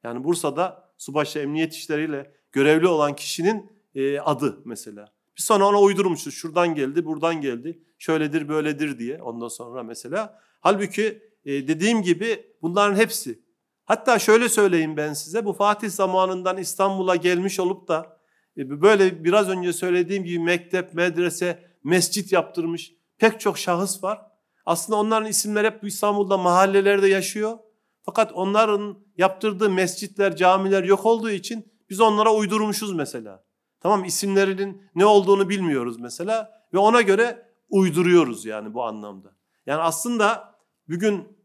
Yani 0.04 0.24
Bursa'da 0.24 0.92
subaşı 0.98 1.40
emniyet 1.40 1.74
işleriyle 1.74 2.32
görevli 2.52 2.88
olan 2.88 3.16
kişinin 3.16 3.72
e, 3.96 4.20
adı 4.20 4.62
mesela. 4.66 5.14
Bir 5.38 5.42
sonra 5.42 5.68
ona 5.68 5.82
uydurmuşuz. 5.82 6.34
Şuradan 6.34 6.76
geldi, 6.76 7.06
buradan 7.06 7.42
geldi. 7.42 7.80
Şöyledir, 7.98 8.50
böyledir 8.50 9.00
diye. 9.00 9.22
Ondan 9.22 9.48
sonra 9.48 9.84
mesela. 9.84 10.40
Halbuki 10.60 11.22
e, 11.46 11.68
dediğim 11.68 12.02
gibi 12.02 12.46
bunların 12.62 12.96
hepsi. 12.96 13.47
Hatta 13.88 14.20
şöyle 14.20 14.50
söyleyeyim 14.50 14.98
ben 14.98 15.14
size. 15.14 15.46
Bu 15.46 15.54
Fatih 15.54 15.90
zamanından 15.90 16.58
İstanbul'a 16.58 17.16
gelmiş 17.16 17.60
olup 17.60 17.88
da 17.88 18.20
e, 18.58 18.82
böyle 18.82 19.24
biraz 19.24 19.50
önce 19.50 19.74
söylediğim 19.74 20.24
gibi 20.24 20.40
mektep, 20.40 20.94
medrese, 20.94 21.64
mescit 21.84 22.32
yaptırmış 22.32 22.94
pek 23.18 23.40
çok 23.40 23.58
şahıs 23.58 24.04
var. 24.04 24.22
Aslında 24.66 25.00
onların 25.00 25.30
isimleri 25.30 25.68
hep 25.68 25.84
İstanbul'da 25.84 26.38
mahallelerde 26.38 27.08
yaşıyor. 27.08 27.58
Fakat 28.04 28.32
onların 28.34 28.98
yaptırdığı 29.18 29.70
mescitler, 29.70 30.36
camiler 30.36 30.84
yok 30.84 31.06
olduğu 31.06 31.30
için 31.30 31.74
biz 31.90 32.02
onlara 32.02 32.34
uydurmuşuz 32.34 32.94
mesela. 32.94 33.44
Tamam 33.80 34.06
isimlerinin 34.06 34.82
ne 34.96 35.06
olduğunu 35.06 35.50
bilmiyoruz 35.50 36.00
mesela 36.00 36.52
ve 36.74 36.78
ona 36.78 37.02
göre 37.02 37.52
uyduruyoruz 37.70 38.46
yani 38.46 38.74
bu 38.74 38.84
anlamda. 38.84 39.36
Yani 39.66 39.82
aslında 39.82 40.56
bugün 40.90 41.38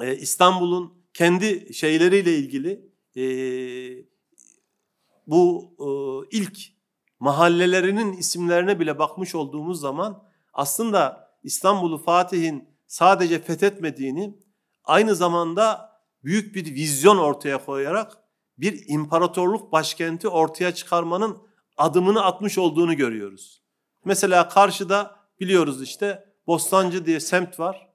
e, 0.00 0.16
İstanbul'un 0.16 0.95
kendi 1.16 1.74
şeyleriyle 1.74 2.38
ilgili 2.38 2.90
e, 3.16 3.24
bu 5.26 5.74
e, 5.78 5.88
ilk 6.36 6.58
mahallelerinin 7.20 8.12
isimlerine 8.12 8.80
bile 8.80 8.98
bakmış 8.98 9.34
olduğumuz 9.34 9.80
zaman 9.80 10.22
aslında 10.52 11.30
İstanbul'u 11.42 11.98
Fatih'in 11.98 12.68
sadece 12.86 13.42
fethetmediğini 13.42 14.38
aynı 14.84 15.14
zamanda 15.14 15.92
büyük 16.24 16.54
bir 16.54 16.74
vizyon 16.74 17.18
ortaya 17.18 17.64
koyarak 17.64 18.18
bir 18.58 18.84
imparatorluk 18.88 19.72
başkenti 19.72 20.28
ortaya 20.28 20.74
çıkarmanın 20.74 21.38
adımını 21.76 22.24
atmış 22.24 22.58
olduğunu 22.58 22.96
görüyoruz. 22.96 23.62
Mesela 24.04 24.48
karşıda 24.48 25.16
biliyoruz 25.40 25.82
işte 25.82 26.24
Bostancı 26.46 27.06
diye 27.06 27.20
semt 27.20 27.60
var. 27.60 27.88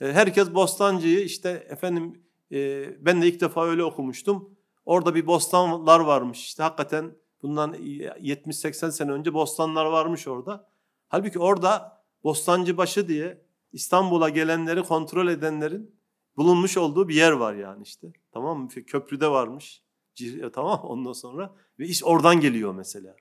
E, 0.00 0.12
herkes 0.12 0.54
Bostancı'yı 0.54 1.20
işte 1.20 1.66
efendim 1.70 2.23
e, 2.54 2.86
ben 3.04 3.22
de 3.22 3.28
ilk 3.28 3.40
defa 3.40 3.66
öyle 3.66 3.84
okumuştum. 3.84 4.56
Orada 4.84 5.14
bir 5.14 5.26
bostanlar 5.26 6.00
varmış 6.00 6.44
işte 6.44 6.62
hakikaten 6.62 7.16
bundan 7.42 7.74
70-80 7.74 8.92
sene 8.92 9.12
önce 9.12 9.34
bostanlar 9.34 9.86
varmış 9.86 10.28
orada. 10.28 10.68
Halbuki 11.08 11.38
orada 11.38 12.04
Bostancıbaşı 12.24 13.08
diye 13.08 13.44
İstanbul'a 13.72 14.28
gelenleri 14.28 14.82
kontrol 14.82 15.28
edenlerin 15.28 15.94
bulunmuş 16.36 16.76
olduğu 16.76 17.08
bir 17.08 17.14
yer 17.14 17.32
var 17.32 17.54
yani 17.54 17.82
işte. 17.82 18.12
Tamam 18.32 18.60
mı? 18.60 18.68
Köprüde 18.68 19.28
varmış. 19.28 19.82
E, 20.20 20.50
tamam 20.50 20.80
ondan 20.82 21.12
sonra 21.12 21.54
ve 21.78 21.86
iş 21.86 22.04
oradan 22.04 22.40
geliyor 22.40 22.74
mesela. 22.74 23.16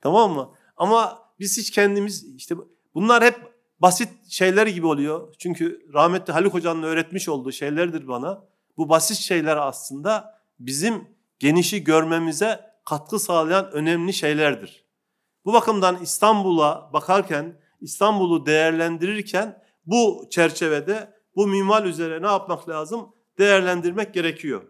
Tamam 0.00 0.32
mı? 0.32 0.54
Ama 0.76 1.18
biz 1.38 1.58
hiç 1.58 1.70
kendimiz 1.70 2.34
işte 2.36 2.54
bunlar 2.94 3.24
hep 3.24 3.54
basit 3.78 4.30
şeyler 4.30 4.66
gibi 4.66 4.86
oluyor. 4.86 5.34
Çünkü 5.38 5.86
rahmetli 5.92 6.32
Haluk 6.32 6.54
Hoca'nın 6.54 6.82
öğretmiş 6.82 7.28
olduğu 7.28 7.52
şeylerdir 7.52 8.08
bana. 8.08 8.44
Bu 8.76 8.88
basit 8.88 9.16
şeyler 9.16 9.56
aslında 9.56 10.40
bizim 10.58 11.08
genişi 11.38 11.84
görmemize 11.84 12.74
katkı 12.84 13.18
sağlayan 13.18 13.72
önemli 13.72 14.12
şeylerdir. 14.12 14.84
Bu 15.44 15.52
bakımdan 15.52 16.02
İstanbul'a 16.02 16.92
bakarken, 16.92 17.60
İstanbul'u 17.80 18.46
değerlendirirken 18.46 19.62
bu 19.86 20.26
çerçevede 20.30 21.14
bu 21.36 21.46
mimal 21.46 21.84
üzere 21.84 22.22
ne 22.22 22.26
yapmak 22.26 22.68
lazım? 22.68 23.14
Değerlendirmek 23.38 24.14
gerekiyor. 24.14 24.62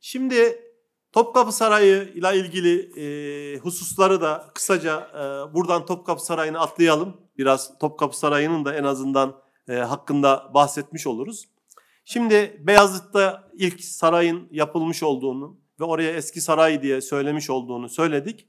Şimdi 0.00 0.64
Topkapı 1.12 1.52
Sarayı 1.52 2.12
ile 2.14 2.36
ilgili 2.36 3.00
e, 3.00 3.58
hususları 3.58 4.20
da 4.20 4.50
kısaca 4.54 5.00
e, 5.00 5.54
buradan 5.54 5.86
Topkapı 5.86 6.24
Sarayı'nı 6.24 6.60
atlayalım. 6.60 7.16
Biraz 7.38 7.78
Topkapı 7.78 8.18
Sarayı'nın 8.18 8.64
da 8.64 8.74
en 8.74 8.84
azından 8.84 9.40
e, 9.68 9.74
hakkında 9.74 10.50
bahsetmiş 10.54 11.06
oluruz. 11.06 11.48
Şimdi 12.10 12.60
Beyazıt'ta 12.66 13.50
ilk 13.54 13.84
sarayın 13.84 14.48
yapılmış 14.50 15.02
olduğunu 15.02 15.56
ve 15.80 15.84
oraya 15.84 16.10
eski 16.10 16.40
saray 16.40 16.82
diye 16.82 17.00
söylemiş 17.00 17.50
olduğunu 17.50 17.88
söyledik. 17.88 18.46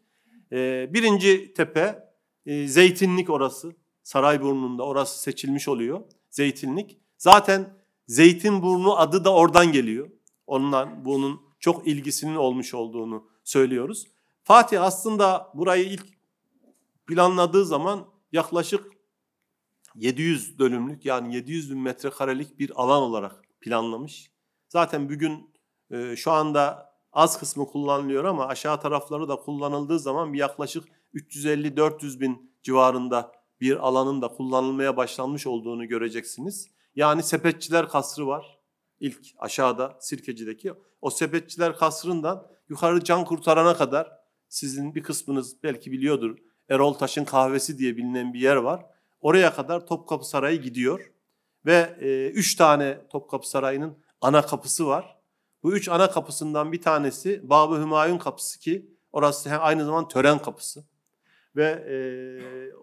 E, 0.52 0.90
birinci 0.94 1.54
tepe 1.54 2.10
e, 2.46 2.68
Zeytinlik 2.68 3.30
orası. 3.30 3.76
Sarayburnu'nda 4.04 4.84
orası 4.84 5.22
seçilmiş 5.22 5.68
oluyor. 5.68 6.02
Zeytinlik. 6.30 6.98
Zaten 7.18 7.74
Zeytinburnu 8.08 8.98
adı 8.98 9.26
da 9.26 9.34
oradan 9.34 9.72
geliyor. 9.72 10.10
Ondan 10.48 11.06
bunun 11.06 11.42
çok 11.60 11.88
ilgisinin 11.88 12.36
olmuş 12.36 12.74
olduğunu 12.74 13.28
söylüyoruz. 13.44 14.08
Fatih 14.44 14.84
aslında 14.84 15.52
burayı 15.54 15.86
ilk 15.86 16.06
planladığı 17.08 17.66
zaman 17.66 18.06
yaklaşık 18.32 18.84
700 19.96 20.60
dönümlük 20.60 21.06
yani 21.06 21.36
700 21.36 21.72
bin 21.72 21.80
metrekarelik 21.80 22.60
bir 22.60 22.72
alan 22.76 23.02
olarak 23.02 23.49
planlamış. 23.62 24.32
Zaten 24.70 25.10
bugün 25.10 25.54
e, 25.92 26.16
şu 26.16 26.32
anda 26.32 26.94
az 27.14 27.40
kısmı 27.40 27.66
kullanılıyor 27.66 28.24
ama 28.24 28.48
aşağı 28.48 28.82
tarafları 28.82 29.28
da 29.28 29.36
kullanıldığı 29.36 30.00
zaman 30.00 30.34
bir 30.34 30.38
yaklaşık 30.38 30.84
350-400 31.14 32.20
bin 32.20 32.52
civarında 32.64 33.32
bir 33.62 33.88
alanın 33.88 34.22
da 34.22 34.28
kullanılmaya 34.28 34.98
başlanmış 34.98 35.48
olduğunu 35.48 35.88
göreceksiniz. 35.88 36.70
Yani 36.96 37.24
sepetçiler 37.24 37.90
kasrı 37.90 38.28
var 38.28 38.60
ilk 39.00 39.20
aşağıda 39.38 39.98
Sirkeci'deki. 40.00 40.74
O 41.02 41.10
sepetçiler 41.10 41.76
kasrından 41.78 42.48
yukarı 42.70 43.04
can 43.04 43.26
kurtarana 43.26 43.78
kadar 43.78 44.12
sizin 44.50 44.96
bir 44.96 45.04
kısmınız 45.04 45.64
belki 45.64 45.92
biliyordur. 45.92 46.38
Erol 46.70 46.94
Taş'ın 46.94 47.26
kahvesi 47.26 47.78
diye 47.78 47.98
bilinen 47.98 48.34
bir 48.34 48.40
yer 48.40 48.56
var. 48.56 48.86
Oraya 49.22 49.54
kadar 49.54 49.88
Topkapı 49.88 50.30
Sarayı 50.30 50.62
gidiyor. 50.62 51.12
Ve 51.70 51.98
e, 52.02 52.30
üç 52.30 52.56
tane 52.56 53.08
Topkapı 53.10 53.50
Sarayı'nın 53.50 53.98
ana 54.22 54.46
kapısı 54.46 54.88
var. 54.88 55.20
Bu 55.64 55.74
üç 55.74 55.90
ana 55.90 56.12
kapısından 56.12 56.72
bir 56.72 56.82
tanesi 56.82 57.50
Babı 57.50 57.80
Hümayun 57.80 58.18
kapısı 58.18 58.60
ki 58.60 58.90
orası 59.12 59.50
aynı 59.50 59.86
zamanda 59.86 60.08
tören 60.08 60.40
kapısı. 60.40 60.84
Ve 61.56 61.66
e, 61.66 61.98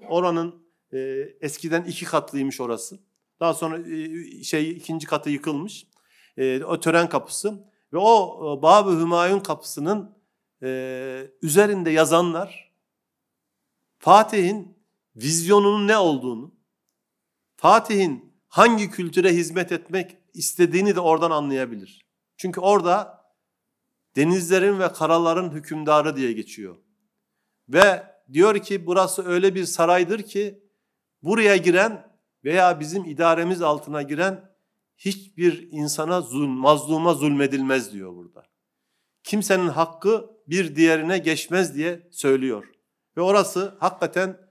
oranın 0.09 0.66
e, 0.93 0.99
eskiden 1.41 1.84
iki 1.84 2.05
katlıymış 2.05 2.61
orası. 2.61 2.99
Daha 3.41 3.55
sonra 3.55 3.78
e, 3.78 4.43
şey 4.43 4.70
ikinci 4.70 5.07
katı 5.07 5.30
yıkılmış. 5.30 5.87
E, 6.37 6.64
o 6.64 6.80
tören 6.80 7.09
kapısı 7.09 7.64
ve 7.93 7.99
o 7.99 8.39
e, 8.59 8.62
Babı 8.62 8.91
Hümayun 8.91 9.41
kapısının 9.41 10.16
e, 10.62 11.30
üzerinde 11.43 11.91
yazanlar 11.91 12.72
Fatih'in 13.99 14.78
vizyonunun 15.16 15.89
ne 15.89 15.97
olduğunu, 15.97 16.55
Fatih'in 17.57 18.26
hangi 18.49 18.91
kültüre 18.91 19.33
hizmet 19.33 19.73
etmek 19.73 20.17
istediğini 20.35 20.97
de 20.97 21.01
oradan 21.01 21.31
anlayabilir. 21.31 22.07
Çünkü 22.37 22.61
orada 22.61 23.25
denizlerin 24.17 24.79
ve 24.79 24.93
karaların 24.93 25.51
hükümdarı 25.51 26.17
diye 26.17 26.33
geçiyor. 26.33 26.77
Ve 27.69 28.03
diyor 28.33 28.59
ki 28.59 28.87
burası 28.87 29.29
öyle 29.29 29.55
bir 29.55 29.65
saraydır 29.65 30.23
ki 30.23 30.63
buraya 31.23 31.57
giren 31.57 32.19
veya 32.45 32.81
bizim 32.81 33.05
idaremiz 33.05 33.63
altına 33.63 34.03
giren 34.03 34.57
hiçbir 34.97 35.69
insana 35.71 36.21
zulm, 36.21 36.51
mazluma 36.51 37.15
zulmedilmez 37.15 37.93
diyor 37.93 38.15
burada. 38.15 38.47
Kimsenin 39.25 39.69
hakkı 39.69 40.31
bir 40.47 40.77
diğerine 40.77 41.19
geçmez 41.19 41.75
diye 41.75 42.09
söylüyor. 42.11 42.65
Ve 43.17 43.21
orası 43.21 43.77
hakikaten 43.81 44.51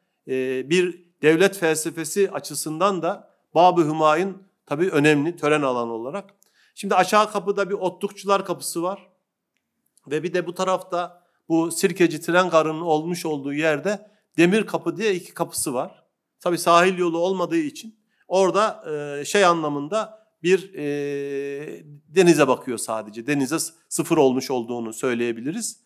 bir 0.70 1.06
devlet 1.22 1.58
felsefesi 1.58 2.32
açısından 2.32 3.02
da 3.02 3.35
Bab-ı 3.56 3.82
Hümayun 3.82 4.44
tabii 4.66 4.90
önemli 4.90 5.36
tören 5.36 5.62
alanı 5.62 5.92
olarak. 5.92 6.34
Şimdi 6.76 6.96
aşağı 6.96 7.32
kapıda 7.32 7.70
bir 7.70 7.74
otlukçular 7.74 8.46
kapısı 8.46 8.84
var. 8.84 9.10
Ve 10.08 10.24
bir 10.24 10.34
de 10.34 10.48
bu 10.48 10.54
tarafta 10.54 11.24
bu 11.50 11.72
Sirkeci 11.72 12.22
tren 12.22 12.50
garının 12.50 12.82
olmuş 12.82 13.26
olduğu 13.26 13.54
yerde 13.54 14.12
Demir 14.38 14.66
Kapı 14.66 14.98
diye 14.98 15.14
iki 15.14 15.34
kapısı 15.34 15.74
var. 15.74 16.04
Tabii 16.40 16.58
sahil 16.58 16.98
yolu 16.98 17.18
olmadığı 17.18 17.58
için 17.58 18.00
orada 18.28 18.84
e, 18.92 19.26
şey 19.26 19.46
anlamında 19.46 20.28
bir 20.44 20.74
e, 20.74 21.84
denize 22.08 22.48
bakıyor 22.48 22.78
sadece. 22.78 23.28
Denize 23.28 23.58
sıfır 23.90 24.18
olmuş 24.18 24.52
olduğunu 24.52 24.94
söyleyebiliriz. 24.94 25.80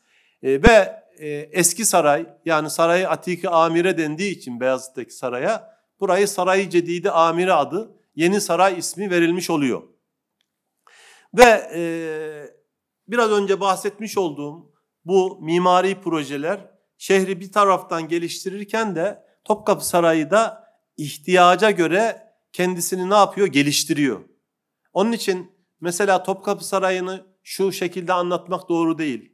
E, 0.43 0.63
ve 0.63 1.03
e, 1.19 1.27
eski 1.51 1.85
saray 1.85 2.25
yani 2.45 2.69
Saray 2.69 3.05
Atiki 3.05 3.49
Amire 3.49 3.97
dendiği 3.97 4.37
için 4.37 4.59
Beyazıt'taki 4.59 5.13
saraya 5.13 5.78
burayı 5.99 6.27
Saray 6.27 6.69
Cedidi 6.69 7.11
Amire 7.11 7.53
adı 7.53 7.95
yeni 8.15 8.41
saray 8.41 8.79
ismi 8.79 9.11
verilmiş 9.11 9.49
oluyor. 9.49 9.83
Ve 11.33 11.71
e, 11.75 11.81
biraz 13.07 13.31
önce 13.31 13.59
bahsetmiş 13.59 14.17
olduğum 14.17 14.73
bu 15.05 15.39
mimari 15.41 16.01
projeler 16.01 16.71
şehri 16.97 17.39
bir 17.39 17.51
taraftan 17.51 18.07
geliştirirken 18.07 18.95
de 18.95 19.23
Topkapı 19.43 19.87
Sarayı 19.87 20.31
da 20.31 20.63
ihtiyaca 20.97 21.71
göre 21.71 22.33
kendisini 22.53 23.09
ne 23.09 23.13
yapıyor? 23.15 23.47
Geliştiriyor. 23.47 24.19
Onun 24.93 25.11
için 25.11 25.51
mesela 25.81 26.23
Topkapı 26.23 26.65
Sarayı'nı 26.65 27.25
şu 27.43 27.71
şekilde 27.71 28.13
anlatmak 28.13 28.69
doğru 28.69 28.97
değil. 28.97 29.31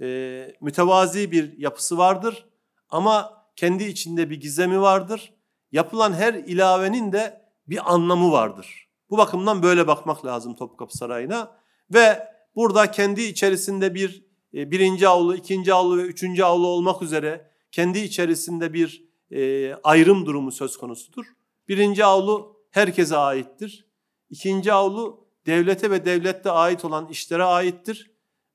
Ee, 0.00 0.54
mütevazi 0.60 1.32
bir 1.32 1.58
yapısı 1.58 1.98
vardır 1.98 2.46
ama 2.88 3.46
kendi 3.56 3.84
içinde 3.84 4.30
bir 4.30 4.40
gizemi 4.40 4.80
vardır. 4.80 5.34
Yapılan 5.72 6.12
her 6.12 6.34
ilavenin 6.34 7.12
de 7.12 7.42
bir 7.66 7.94
anlamı 7.94 8.32
vardır. 8.32 8.88
Bu 9.10 9.18
bakımdan 9.18 9.62
böyle 9.62 9.86
bakmak 9.86 10.26
lazım 10.26 10.56
Topkapı 10.56 10.96
Sarayı'na. 10.96 11.56
Ve 11.90 12.28
burada 12.56 12.90
kendi 12.90 13.22
içerisinde 13.22 13.94
bir 13.94 14.26
e, 14.54 14.70
birinci 14.70 15.08
avlu, 15.08 15.36
ikinci 15.36 15.74
avlu 15.74 15.98
ve 15.98 16.02
üçüncü 16.02 16.42
avlu 16.42 16.66
olmak 16.66 17.02
üzere 17.02 17.50
kendi 17.70 17.98
içerisinde 17.98 18.72
bir 18.72 19.04
e, 19.30 19.74
ayrım 19.74 20.26
durumu 20.26 20.52
söz 20.52 20.76
konusudur. 20.76 21.26
Birinci 21.68 22.04
avlu 22.04 22.56
herkese 22.70 23.16
aittir. 23.16 23.86
İkinci 24.30 24.72
avlu 24.72 25.26
devlete 25.46 25.90
ve 25.90 26.04
devlette 26.04 26.50
ait 26.50 26.84
olan 26.84 27.08
işlere 27.08 27.44
aittir. 27.44 28.10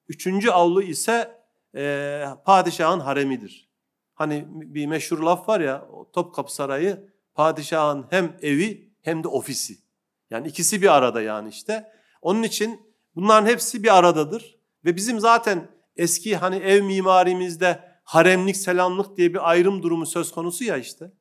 Üçüncü 0.07 0.49
avlu 0.49 0.81
ise 0.81 1.41
e, 1.75 2.23
padişahın 2.45 2.99
haremidir. 2.99 3.66
Hani 4.17 4.45
bir 4.49 4.85
meşhur 4.85 5.19
laf 5.19 5.49
var 5.49 5.59
ya 5.59 5.87
Topkapı 6.13 6.53
Sarayı 6.53 7.13
padişahın 7.35 8.05
hem 8.09 8.37
evi 8.41 8.93
hem 9.01 9.23
de 9.23 9.27
ofisi. 9.27 9.77
Yani 10.29 10.47
ikisi 10.47 10.81
bir 10.81 10.95
arada 10.95 11.21
yani 11.21 11.49
işte. 11.49 11.91
Onun 12.21 12.43
için 12.43 12.81
bunların 13.15 13.47
hepsi 13.47 13.83
bir 13.83 13.97
aradadır. 13.97 14.57
Ve 14.85 14.95
bizim 14.95 15.19
zaten 15.19 15.71
eski 15.95 16.35
hani 16.35 16.55
ev 16.55 16.83
mimarimizde 16.83 17.79
haremlik, 18.03 18.57
selamlık 18.57 19.17
diye 19.17 19.33
bir 19.33 19.49
ayrım 19.49 19.83
durumu 19.83 20.05
söz 20.05 20.31
konusu 20.31 20.63
ya 20.63 20.77
işte. 20.77 21.11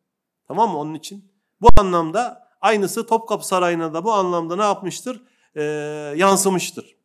Tamam 0.49 0.71
mı 0.71 0.79
onun 0.79 0.95
için? 0.95 1.33
Bu 1.61 1.69
anlamda 1.81 2.47
Aynısı 2.61 3.07
Topkapı 3.07 3.47
Sarayı'na 3.47 3.95
da 3.95 4.05
bu 4.05 4.13
anlamda 4.13 4.57
ne 4.57 4.63
yapmıştır? 4.63 5.23
Ee, 5.55 5.63
yansımıştır. 6.17 6.97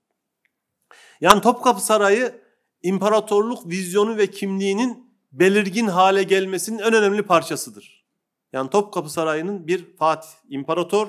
Yani 1.21 1.41
Topkapı 1.41 1.85
Sarayı 1.85 2.41
imparatorluk 2.83 3.67
vizyonu 3.67 4.17
ve 4.17 4.27
kimliğinin 4.27 5.10
belirgin 5.31 5.87
hale 5.87 6.23
gelmesinin 6.23 6.79
en 6.79 6.93
önemli 6.93 7.23
parçasıdır. 7.23 8.05
Yani 8.53 8.69
Topkapı 8.69 9.09
Sarayı'nın 9.09 9.67
bir 9.67 9.95
Fatih 9.95 10.29
imparator, 10.49 11.07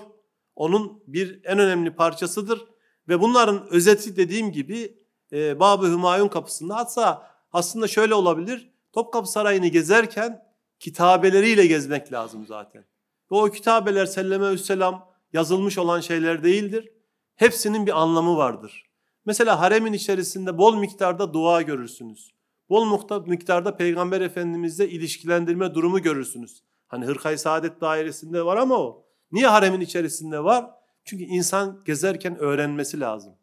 onun 0.56 1.02
bir 1.06 1.40
en 1.44 1.58
önemli 1.58 1.94
parçasıdır 1.94 2.64
ve 3.08 3.20
bunların 3.20 3.66
özeti 3.70 4.16
dediğim 4.16 4.52
gibi 4.52 4.98
e, 5.32 5.60
Bab-ı 5.60 5.86
Hümayun 5.86 6.28
kapısında 6.28 6.76
hatta 6.76 7.30
aslında 7.52 7.88
şöyle 7.88 8.14
olabilir. 8.14 8.72
Topkapı 8.92 9.30
Sarayı'nı 9.30 9.66
gezerken 9.66 10.44
kitabeleriyle 10.78 11.66
gezmek 11.66 12.12
lazım 12.12 12.46
zaten. 12.46 12.84
Ve 13.32 13.36
o 13.36 13.50
kitabeler 13.50 14.06
selleme 14.06 14.58
selam 14.58 15.12
yazılmış 15.32 15.78
olan 15.78 16.00
şeyler 16.00 16.44
değildir. 16.44 16.92
Hepsinin 17.36 17.86
bir 17.86 18.00
anlamı 18.00 18.36
vardır. 18.36 18.90
Mesela 19.24 19.60
haremin 19.60 19.92
içerisinde 19.92 20.58
bol 20.58 20.76
miktarda 20.76 21.34
dua 21.34 21.62
görürsünüz. 21.62 22.31
Bol 22.72 22.98
miktarda 23.26 23.76
Peygamber 23.76 24.20
Efendimizle 24.20 24.88
ilişkilendirme 24.88 25.74
durumu 25.74 26.02
görürsünüz. 26.02 26.62
Hani 26.86 27.06
Hırkay 27.06 27.38
Saadet 27.38 27.80
dairesinde 27.80 28.44
var 28.44 28.56
ama 28.56 28.78
o. 28.78 29.06
Niye 29.32 29.46
haremin 29.46 29.80
içerisinde 29.80 30.44
var? 30.44 30.70
Çünkü 31.04 31.24
insan 31.24 31.82
gezerken 31.84 32.38
öğrenmesi 32.38 33.00
lazım. 33.00 33.34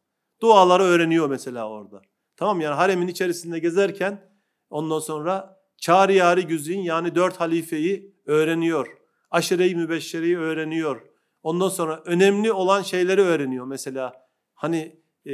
Duaları 0.41 0.83
öğreniyor 0.83 1.29
mesela 1.29 1.69
orada. 1.69 2.01
Tamam 2.37 2.61
yani 2.61 2.75
haremin 2.75 3.07
içerisinde 3.07 3.59
gezerken 3.59 4.31
ondan 4.69 4.99
sonra 4.99 5.59
çağrı 5.77 6.13
yari 6.13 6.47
güzin 6.47 6.79
yani 6.79 7.15
dört 7.15 7.39
halifeyi 7.39 8.15
öğreniyor. 8.25 8.87
Aşire-i 9.31 9.75
mübeşşereyi 9.75 10.37
öğreniyor. 10.37 11.01
Ondan 11.43 11.69
sonra 11.69 12.03
önemli 12.05 12.51
olan 12.51 12.81
şeyleri 12.81 13.21
öğreniyor. 13.21 13.65
Mesela 13.65 14.27
hani 14.53 15.01
e, 15.25 15.31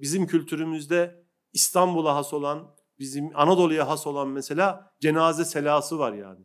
bizim 0.00 0.26
kültürümüzde 0.26 1.24
İstanbul'a 1.52 2.16
has 2.16 2.34
olan, 2.34 2.77
bizim 2.98 3.30
Anadolu'ya 3.34 3.88
has 3.88 4.06
olan 4.06 4.28
mesela 4.28 4.92
cenaze 5.00 5.44
selası 5.44 5.98
var 5.98 6.12
yani. 6.12 6.44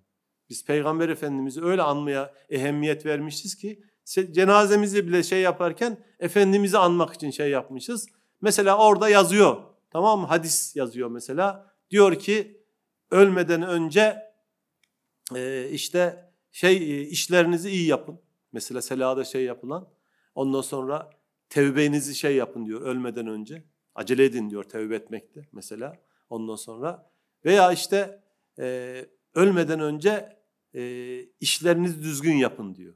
Biz 0.50 0.66
Peygamber 0.66 1.10
Efendimiz'i 1.10 1.64
öyle 1.64 1.82
anmaya 1.82 2.34
ehemmiyet 2.50 3.06
vermişiz 3.06 3.56
ki 3.56 3.84
cenazemizi 4.32 5.08
bile 5.08 5.24
şey 5.24 5.42
yaparken 5.42 6.04
Efendimiz'i 6.20 6.78
anmak 6.78 7.14
için 7.14 7.32
şey 7.32 7.50
yapmışız. 7.50 8.08
Mesela 8.42 8.78
orada 8.78 9.10
yazıyor 9.10 9.58
tamam 9.90 10.20
mı? 10.20 10.28
Hadis 10.28 10.76
yazıyor 10.76 11.10
mesela. 11.10 11.74
Diyor 11.90 12.20
ki 12.20 12.64
ölmeden 13.12 13.62
önce 13.62 14.18
e, 15.36 15.70
işte 15.70 16.32
şey 16.52 16.78
e, 16.78 17.02
işlerinizi 17.02 17.70
iyi 17.70 17.88
yapın. 17.88 18.20
Mesela 18.52 18.82
selada 18.82 19.24
şey 19.24 19.44
yapılan. 19.44 19.88
Ondan 20.36 20.62
sonra 20.62 21.10
tevbenizi 21.50 22.16
şey 22.16 22.36
yapın 22.36 22.66
diyor 22.66 22.82
ölmeden 22.82 23.28
önce. 23.28 23.64
Acele 23.96 24.26
edin 24.26 24.50
diyor 24.50 24.64
tevbe 24.64 24.96
etmekte 24.96 25.48
mesela. 25.52 25.94
Ondan 26.34 26.56
sonra 26.56 27.10
veya 27.46 27.72
işte 27.72 28.24
e, 28.60 29.06
ölmeden 29.34 29.80
önce 29.80 30.40
e, 30.76 30.82
işlerinizi 31.40 32.04
düzgün 32.04 32.36
yapın 32.36 32.76
diyor. 32.76 32.96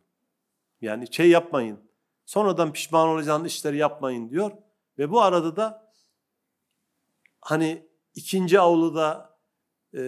Yani 0.82 1.14
şey 1.14 1.30
yapmayın. 1.30 1.80
Sonradan 2.26 2.74
pişman 2.74 3.08
olacağınız 3.08 3.48
işleri 3.48 3.78
yapmayın 3.78 4.30
diyor. 4.30 4.52
Ve 4.98 5.12
bu 5.12 5.22
arada 5.22 5.56
da 5.56 5.92
hani 7.42 7.88
ikinci 8.16 8.60
avluda 8.60 9.38
e, 9.98 10.02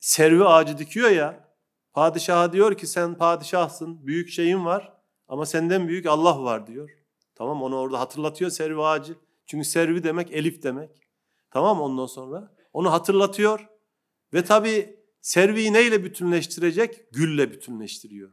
servi 0.00 0.44
ağacı 0.44 0.78
dikiyor 0.78 1.10
ya. 1.10 1.48
Padişaha 1.92 2.52
diyor 2.52 2.78
ki 2.78 2.86
sen 2.86 3.14
padişahsın, 3.14 4.06
büyük 4.06 4.28
şeyin 4.28 4.64
var 4.64 4.92
ama 5.28 5.46
senden 5.46 5.88
büyük 5.88 6.06
Allah 6.06 6.42
var 6.42 6.66
diyor. 6.66 6.90
Tamam 7.34 7.62
onu 7.62 7.76
orada 7.76 8.00
hatırlatıyor 8.00 8.50
servi 8.50 8.82
ağacı. 8.82 9.14
Çünkü 9.46 9.64
servi 9.64 10.04
demek 10.04 10.32
elif 10.32 10.62
demek. 10.62 11.05
Tamam 11.50 11.80
ondan 11.80 12.06
sonra 12.06 12.56
onu 12.72 12.92
hatırlatıyor. 12.92 13.68
Ve 14.32 14.44
tabi 14.44 15.00
serviyi 15.20 15.72
neyle 15.72 16.04
bütünleştirecek? 16.04 17.12
Gülle 17.12 17.52
bütünleştiriyor. 17.52 18.32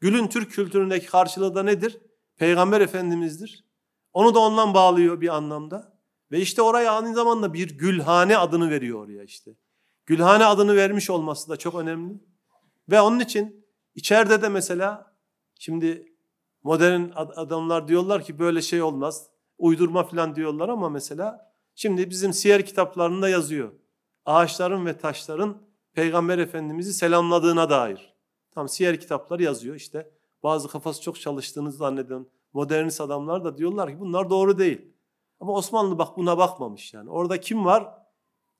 Gülün 0.00 0.26
Türk 0.26 0.50
kültüründeki 0.50 1.06
karşılığı 1.06 1.54
da 1.54 1.62
nedir? 1.62 2.00
Peygamber 2.36 2.80
Efendimiz'dir. 2.80 3.64
Onu 4.12 4.34
da 4.34 4.38
ondan 4.38 4.74
bağlıyor 4.74 5.20
bir 5.20 5.28
anlamda. 5.28 6.00
Ve 6.30 6.40
işte 6.40 6.62
oraya 6.62 6.92
aynı 6.92 7.14
zamanda 7.14 7.54
bir 7.54 7.78
gülhane 7.78 8.38
adını 8.38 8.70
veriyor 8.70 9.04
oraya 9.04 9.22
işte. 9.24 9.50
Gülhane 10.06 10.44
adını 10.44 10.76
vermiş 10.76 11.10
olması 11.10 11.48
da 11.48 11.56
çok 11.56 11.74
önemli. 11.74 12.20
Ve 12.90 13.00
onun 13.00 13.20
için 13.20 13.66
içeride 13.94 14.42
de 14.42 14.48
mesela 14.48 15.16
şimdi 15.58 16.06
modern 16.62 17.10
adamlar 17.14 17.88
diyorlar 17.88 18.24
ki 18.24 18.38
böyle 18.38 18.62
şey 18.62 18.82
olmaz. 18.82 19.30
Uydurma 19.58 20.04
falan 20.04 20.34
diyorlar 20.34 20.68
ama 20.68 20.88
mesela 20.88 21.49
şimdi 21.80 22.10
bizim 22.10 22.32
siyer 22.32 22.66
kitaplarında 22.66 23.28
yazıyor. 23.28 23.72
Ağaçların 24.24 24.86
ve 24.86 24.98
taşların 24.98 25.62
Peygamber 25.92 26.38
Efendimiz'i 26.38 26.94
selamladığına 26.94 27.70
dair. 27.70 28.14
Tam 28.50 28.68
siyer 28.68 29.00
kitapları 29.00 29.42
yazıyor 29.42 29.74
işte. 29.74 30.10
Bazı 30.42 30.68
kafası 30.68 31.02
çok 31.02 31.20
çalıştığını 31.20 31.72
zanneden 31.72 32.26
modernist 32.52 33.00
adamlar 33.00 33.44
da 33.44 33.58
diyorlar 33.58 33.90
ki 33.90 34.00
bunlar 34.00 34.30
doğru 34.30 34.58
değil. 34.58 34.92
Ama 35.40 35.52
Osmanlı 35.52 35.98
bak 35.98 36.16
buna 36.16 36.38
bakmamış 36.38 36.94
yani. 36.94 37.10
Orada 37.10 37.40
kim 37.40 37.64
var? 37.64 37.88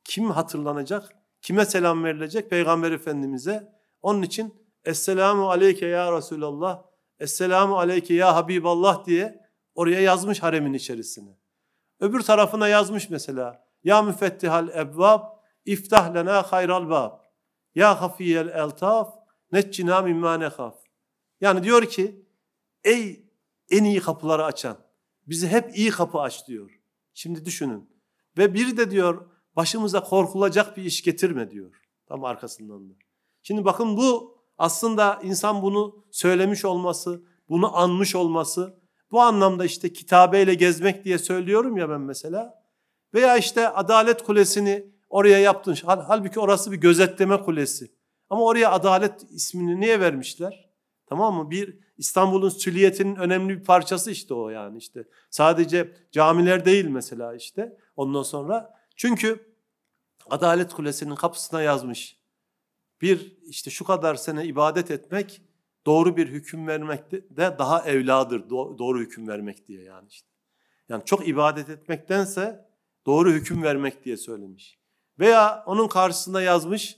Kim 0.05 0.31
hatırlanacak? 0.31 1.17
Kime 1.43 1.67
selam 1.67 2.05
verilecek? 2.05 2.51
Peygamber 2.51 2.93
Efendimiz'e. 2.93 3.73
Onun 4.03 4.23
için 4.23 4.55
Esselamu 4.85 5.51
aleyke 5.51 5.87
ya 5.87 6.17
Resulallah, 6.17 6.83
Esselamu 7.19 7.79
aleyke 7.79 8.15
ya 8.15 8.37
Habiballah 8.37 9.07
diye 9.07 9.41
oraya 9.75 10.01
yazmış 10.01 10.43
haremin 10.43 10.73
içerisine. 10.73 11.40
Öbür 12.01 12.21
tarafına 12.21 12.69
yazmış 12.69 13.11
mesela. 13.11 13.65
Ya 13.85 14.03
müfettihal 14.03 14.69
ebvab, 14.69 15.23
iftah 15.65 16.15
lena 16.15 16.43
hayral 16.43 16.89
bab. 16.89 17.21
Ya 17.75 18.03
hafiyel 18.03 18.49
eltaf, 18.49 19.15
neccina 19.53 20.03
mimma 20.03 20.39
nekhaf. 20.39 20.75
Yani 21.41 21.63
diyor 21.63 21.83
ki 21.83 22.27
ey 22.85 23.27
en 23.71 23.85
iyi 23.85 24.01
kapıları 24.01 24.45
açan 24.45 24.77
bizi 25.31 25.49
hep 25.49 25.79
iyi 25.79 25.91
kapı 25.91 26.19
aç 26.19 26.49
diyor. 26.49 26.81
Şimdi 27.15 27.45
düşünün. 27.45 27.91
Ve 28.39 28.55
bir 28.55 28.77
de 28.77 28.91
diyor 28.91 29.31
başımıza 29.57 30.03
korkulacak 30.03 30.77
bir 30.77 30.85
iş 30.85 31.03
getirme 31.03 31.51
diyor. 31.51 31.83
Tam 32.07 32.25
arkasından 32.25 32.91
da. 32.91 32.95
Şimdi 33.43 33.65
bakın 33.65 33.97
bu 33.97 34.39
aslında 34.59 35.21
insan 35.23 35.63
bunu 35.63 36.05
söylemiş 36.11 36.65
olması, 36.65 37.25
bunu 37.49 37.77
anmış 37.77 38.15
olması, 38.15 38.80
bu 39.11 39.21
anlamda 39.21 39.65
işte 39.65 39.93
kitabeyle 39.93 40.55
gezmek 40.55 41.05
diye 41.05 41.19
söylüyorum 41.19 41.77
ya 41.77 41.91
ben 41.91 42.01
mesela. 42.01 42.63
Veya 43.15 43.37
işte 43.37 43.69
Adalet 43.69 44.23
Kulesi'ni 44.23 44.87
oraya 45.09 45.39
yaptın. 45.39 45.77
Halbuki 45.85 46.41
orası 46.41 46.73
bir 46.73 46.77
gözetleme 46.77 47.43
kulesi. 47.43 47.91
Ama 48.31 48.45
oraya 48.45 48.73
adalet 48.73 49.31
ismini 49.31 49.81
niye 49.81 50.01
vermişler? 50.01 50.71
Tamam 51.07 51.35
mı? 51.35 51.51
Bir 51.51 51.79
İstanbul'un 51.99 52.49
süliyetinin 52.49 53.17
önemli 53.17 53.59
bir 53.59 53.65
parçası 53.65 54.11
işte 54.11 54.35
o 54.35 54.49
yani 54.49 54.79
işte. 54.79 55.05
Sadece 55.31 55.93
camiler 56.13 56.65
değil 56.65 56.85
mesela 56.85 57.35
işte 57.35 57.77
ondan 57.97 58.23
sonra. 58.23 58.75
Çünkü 58.97 59.55
Adalet 60.31 60.73
Kulesi'nin 60.73 61.15
kapısına 61.15 61.63
yazmış. 61.63 62.17
Bir 63.03 63.37
işte 63.43 63.71
şu 63.71 63.85
kadar 63.85 64.15
sene 64.15 64.45
ibadet 64.45 64.91
etmek 64.91 65.43
doğru 65.87 66.17
bir 66.17 66.29
hüküm 66.29 66.67
vermek 66.67 67.13
de 67.13 67.57
daha 67.59 67.83
evladır. 67.85 68.51
Doğru 68.51 69.01
hüküm 69.01 69.29
vermek 69.29 69.69
diye 69.69 69.83
yani 69.83 70.09
işte. 70.09 70.29
Yani 70.89 71.05
çok 71.05 71.29
ibadet 71.29 71.69
etmektense 71.69 72.69
doğru 73.07 73.33
hüküm 73.33 73.63
vermek 73.63 74.05
diye 74.05 74.17
söylemiş. 74.17 74.79
Veya 75.19 75.65
onun 75.67 75.89
karşısında 75.89 76.43
yazmış 76.43 76.97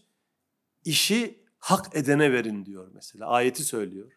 işi 0.84 1.44
hak 1.58 1.96
edene 1.96 2.32
verin 2.32 2.64
diyor 2.64 2.88
mesela. 2.94 3.26
Ayeti 3.26 3.64
söylüyor. 3.64 4.12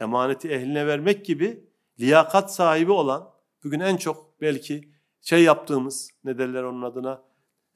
Emaneti 0.00 0.48
ehline 0.48 0.86
vermek 0.86 1.24
gibi 1.26 1.64
liyakat 2.00 2.54
sahibi 2.54 2.92
olan 2.92 3.30
bugün 3.64 3.80
en 3.80 3.96
çok 3.96 4.40
belki 4.40 4.92
şey 5.20 5.42
yaptığımız 5.42 6.10
ne 6.24 6.38
derler 6.38 6.62
onun 6.62 6.82
adına 6.82 7.22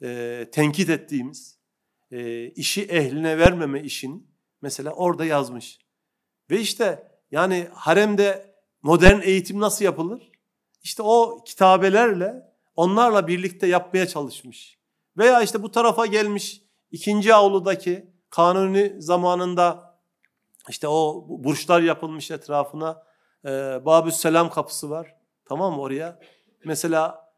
e, 0.03 0.49
tenkit 0.53 0.91
ettiğimiz 0.91 1.59
e, 2.11 2.47
işi 2.47 2.83
ehline 2.83 3.39
vermeme 3.39 3.83
işini 3.83 4.23
mesela 4.63 4.93
orada 4.93 5.25
yazmış. 5.25 5.79
Ve 6.51 6.61
işte 6.61 7.11
yani 7.31 7.69
haremde 7.75 8.55
modern 8.83 9.21
eğitim 9.21 9.61
nasıl 9.61 9.85
yapılır? 9.85 10.31
İşte 10.83 11.03
o 11.03 11.45
kitabelerle 11.45 12.51
onlarla 12.77 13.27
birlikte 13.27 13.67
yapmaya 13.67 14.09
çalışmış. 14.09 14.79
Veya 15.17 15.43
işte 15.43 15.63
bu 15.63 15.71
tarafa 15.71 16.07
gelmiş 16.07 16.63
ikinci 16.91 17.35
avludaki 17.35 18.11
kanuni 18.31 19.03
zamanında 19.03 19.99
işte 20.69 20.89
o 20.89 21.27
burçlar 21.29 21.81
yapılmış 21.81 22.31
etrafına 22.31 23.03
e, 23.45 23.51
Babü 23.85 24.13
Selam 24.13 24.51
kapısı 24.51 24.91
var. 24.91 25.17
Tamam 25.45 25.75
mı 25.75 25.81
oraya? 25.81 26.19
Mesela 26.65 27.33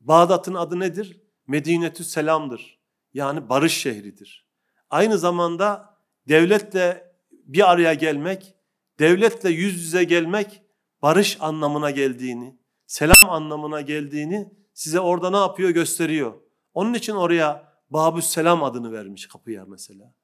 Bağdat'ın 0.00 0.54
adı 0.54 0.80
nedir? 0.80 1.20
Medinetü 1.46 2.04
Selam'dır. 2.04 2.80
Yani 3.14 3.48
barış 3.48 3.80
şehridir. 3.80 4.46
Aynı 4.90 5.18
zamanda 5.18 5.98
devletle 6.28 7.13
bir 7.44 7.70
araya 7.72 7.94
gelmek, 7.94 8.54
devletle 8.98 9.50
yüz 9.50 9.74
yüze 9.74 10.04
gelmek 10.04 10.62
barış 11.02 11.36
anlamına 11.40 11.90
geldiğini, 11.90 12.58
selam 12.86 13.30
anlamına 13.30 13.80
geldiğini 13.80 14.52
size 14.74 15.00
orada 15.00 15.30
ne 15.30 15.36
yapıyor 15.36 15.70
gösteriyor. 15.70 16.34
Onun 16.74 16.94
için 16.94 17.12
oraya 17.12 17.74
Babüs 17.90 18.26
Selam 18.26 18.64
adını 18.64 18.92
vermiş 18.92 19.28
kapıya 19.28 19.64
mesela. 19.64 20.14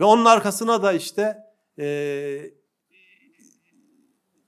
Ve 0.00 0.04
onun 0.04 0.24
arkasına 0.24 0.82
da 0.82 0.92
işte 0.92 1.38
e, 1.78 2.54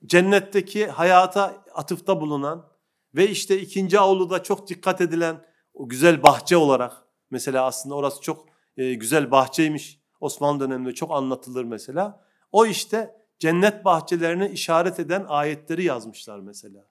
cennetteki 0.05 0.87
hayata 0.87 1.63
atıfta 1.73 2.21
bulunan 2.21 2.69
ve 3.15 3.29
işte 3.29 3.61
ikinci 3.61 3.99
avluda 3.99 4.43
çok 4.43 4.69
dikkat 4.69 5.01
edilen 5.01 5.45
o 5.73 5.89
güzel 5.89 6.23
bahçe 6.23 6.57
olarak 6.57 6.93
mesela 7.29 7.65
aslında 7.65 7.95
orası 7.95 8.21
çok 8.21 8.45
e, 8.77 8.93
güzel 8.93 9.31
bahçeymiş. 9.31 10.02
Osmanlı 10.23 10.59
döneminde 10.59 10.93
çok 10.93 11.11
anlatılır 11.11 11.63
mesela. 11.63 12.21
O 12.51 12.65
işte 12.65 13.15
cennet 13.39 13.85
bahçelerini 13.85 14.47
işaret 14.47 14.99
eden 14.99 15.25
ayetleri 15.27 15.83
yazmışlar 15.83 16.39
mesela. 16.39 16.85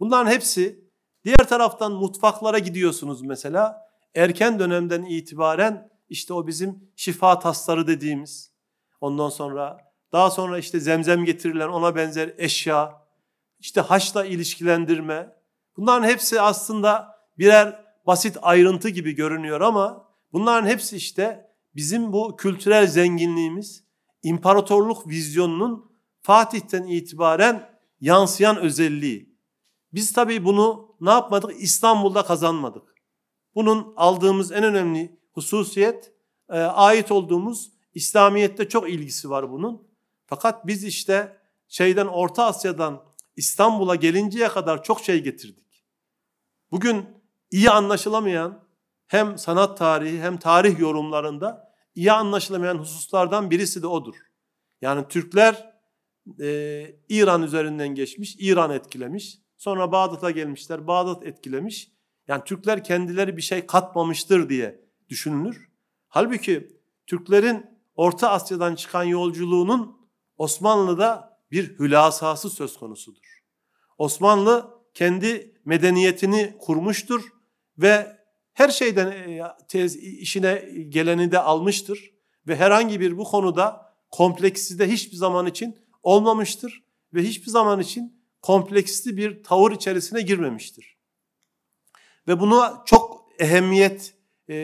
Bunların 0.00 0.30
hepsi 0.30 0.84
diğer 1.24 1.48
taraftan 1.48 1.92
mutfaklara 1.92 2.58
gidiyorsunuz 2.58 3.22
mesela. 3.22 3.90
Erken 4.14 4.58
dönemden 4.58 5.02
itibaren 5.02 5.90
işte 6.08 6.34
o 6.34 6.46
bizim 6.46 6.90
şifa 6.96 7.38
tasları 7.38 7.86
dediğimiz 7.86 8.52
ondan 9.00 9.28
sonra 9.28 9.78
daha 10.12 10.30
sonra 10.30 10.58
işte 10.58 10.80
zemzem 10.80 11.24
getirilen 11.24 11.68
ona 11.68 11.96
benzer 11.96 12.34
eşya, 12.38 13.02
işte 13.58 13.80
haçla 13.80 14.24
ilişkilendirme. 14.24 15.36
Bunların 15.76 16.08
hepsi 16.08 16.40
aslında 16.40 17.18
birer 17.38 17.84
basit 18.06 18.36
ayrıntı 18.42 18.88
gibi 18.88 19.12
görünüyor 19.12 19.60
ama 19.60 20.08
bunların 20.32 20.68
hepsi 20.68 20.96
işte 20.96 21.49
bizim 21.74 22.12
bu 22.12 22.36
kültürel 22.36 22.86
zenginliğimiz, 22.86 23.84
imparatorluk 24.22 25.08
vizyonunun 25.08 25.92
Fatih'ten 26.20 26.84
itibaren 26.84 27.80
yansıyan 28.00 28.56
özelliği. 28.56 29.36
Biz 29.92 30.12
tabii 30.12 30.44
bunu 30.44 30.96
ne 31.00 31.10
yapmadık? 31.10 31.62
İstanbul'da 31.62 32.22
kazanmadık. 32.22 32.94
Bunun 33.54 33.92
aldığımız 33.96 34.52
en 34.52 34.64
önemli 34.64 35.20
hususiyet, 35.32 36.12
e, 36.48 36.58
ait 36.58 37.12
olduğumuz 37.12 37.72
İslamiyet'te 37.94 38.68
çok 38.68 38.90
ilgisi 38.90 39.30
var 39.30 39.52
bunun. 39.52 39.88
Fakat 40.26 40.66
biz 40.66 40.84
işte 40.84 41.36
şeyden 41.68 42.06
Orta 42.06 42.44
Asya'dan 42.44 43.02
İstanbul'a 43.36 43.94
gelinceye 43.94 44.48
kadar 44.48 44.82
çok 44.82 45.00
şey 45.00 45.22
getirdik. 45.22 45.84
Bugün 46.70 47.06
iyi 47.50 47.70
anlaşılamayan 47.70 48.64
hem 49.10 49.38
sanat 49.38 49.78
tarihi 49.78 50.20
hem 50.20 50.36
tarih 50.36 50.78
yorumlarında 50.78 51.72
iyi 51.94 52.12
anlaşılamayan 52.12 52.78
hususlardan 52.78 53.50
birisi 53.50 53.82
de 53.82 53.86
odur. 53.86 54.14
Yani 54.80 55.08
Türkler 55.08 55.74
e, 56.40 56.46
İran 57.08 57.42
üzerinden 57.42 57.88
geçmiş, 57.88 58.36
İran 58.38 58.70
etkilemiş. 58.70 59.38
Sonra 59.56 59.92
Bağdat'a 59.92 60.30
gelmişler, 60.30 60.86
Bağdat 60.86 61.26
etkilemiş. 61.26 61.92
Yani 62.28 62.44
Türkler 62.44 62.84
kendileri 62.84 63.36
bir 63.36 63.42
şey 63.42 63.66
katmamıştır 63.66 64.48
diye 64.48 64.80
düşünülür. 65.08 65.68
Halbuki 66.08 66.80
Türklerin 67.06 67.66
Orta 67.94 68.30
Asya'dan 68.30 68.74
çıkan 68.74 69.04
yolculuğunun 69.04 70.08
Osmanlı'da 70.36 71.38
bir 71.50 71.78
hülasası 71.78 72.50
söz 72.50 72.78
konusudur. 72.78 73.42
Osmanlı 73.98 74.70
kendi 74.94 75.54
medeniyetini 75.64 76.56
kurmuştur 76.58 77.22
ve 77.78 78.19
her 78.54 78.68
şeyden 78.68 79.06
e, 79.06 79.42
tez, 79.68 79.96
işine 79.96 80.54
geleni 80.88 81.32
de 81.32 81.38
almıştır 81.38 82.10
ve 82.48 82.56
herhangi 82.56 83.00
bir 83.00 83.18
bu 83.18 83.24
konuda 83.24 83.94
kompleksi 84.10 84.78
de 84.78 84.88
hiçbir 84.90 85.16
zaman 85.16 85.46
için 85.46 85.78
olmamıştır 86.02 86.84
ve 87.14 87.22
hiçbir 87.22 87.50
zaman 87.50 87.80
için 87.80 88.20
kompleksli 88.42 89.16
bir 89.16 89.42
tavır 89.42 89.72
içerisine 89.72 90.20
girmemiştir. 90.20 90.96
Ve 92.28 92.40
buna 92.40 92.82
çok 92.86 93.26
ehemmiyet 93.38 94.14
e, 94.48 94.54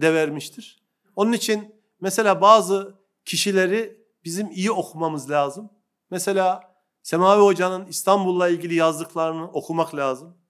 de 0.00 0.14
vermiştir. 0.14 0.82
Onun 1.16 1.32
için 1.32 1.74
mesela 2.00 2.40
bazı 2.40 2.94
kişileri 3.24 4.02
bizim 4.24 4.50
iyi 4.50 4.70
okumamız 4.70 5.30
lazım. 5.30 5.70
Mesela 6.10 6.74
Semavi 7.02 7.42
Hoca'nın 7.42 7.86
İstanbul'la 7.86 8.48
ilgili 8.48 8.74
yazdıklarını 8.74 9.50
okumak 9.50 9.94
lazım. 9.94 10.41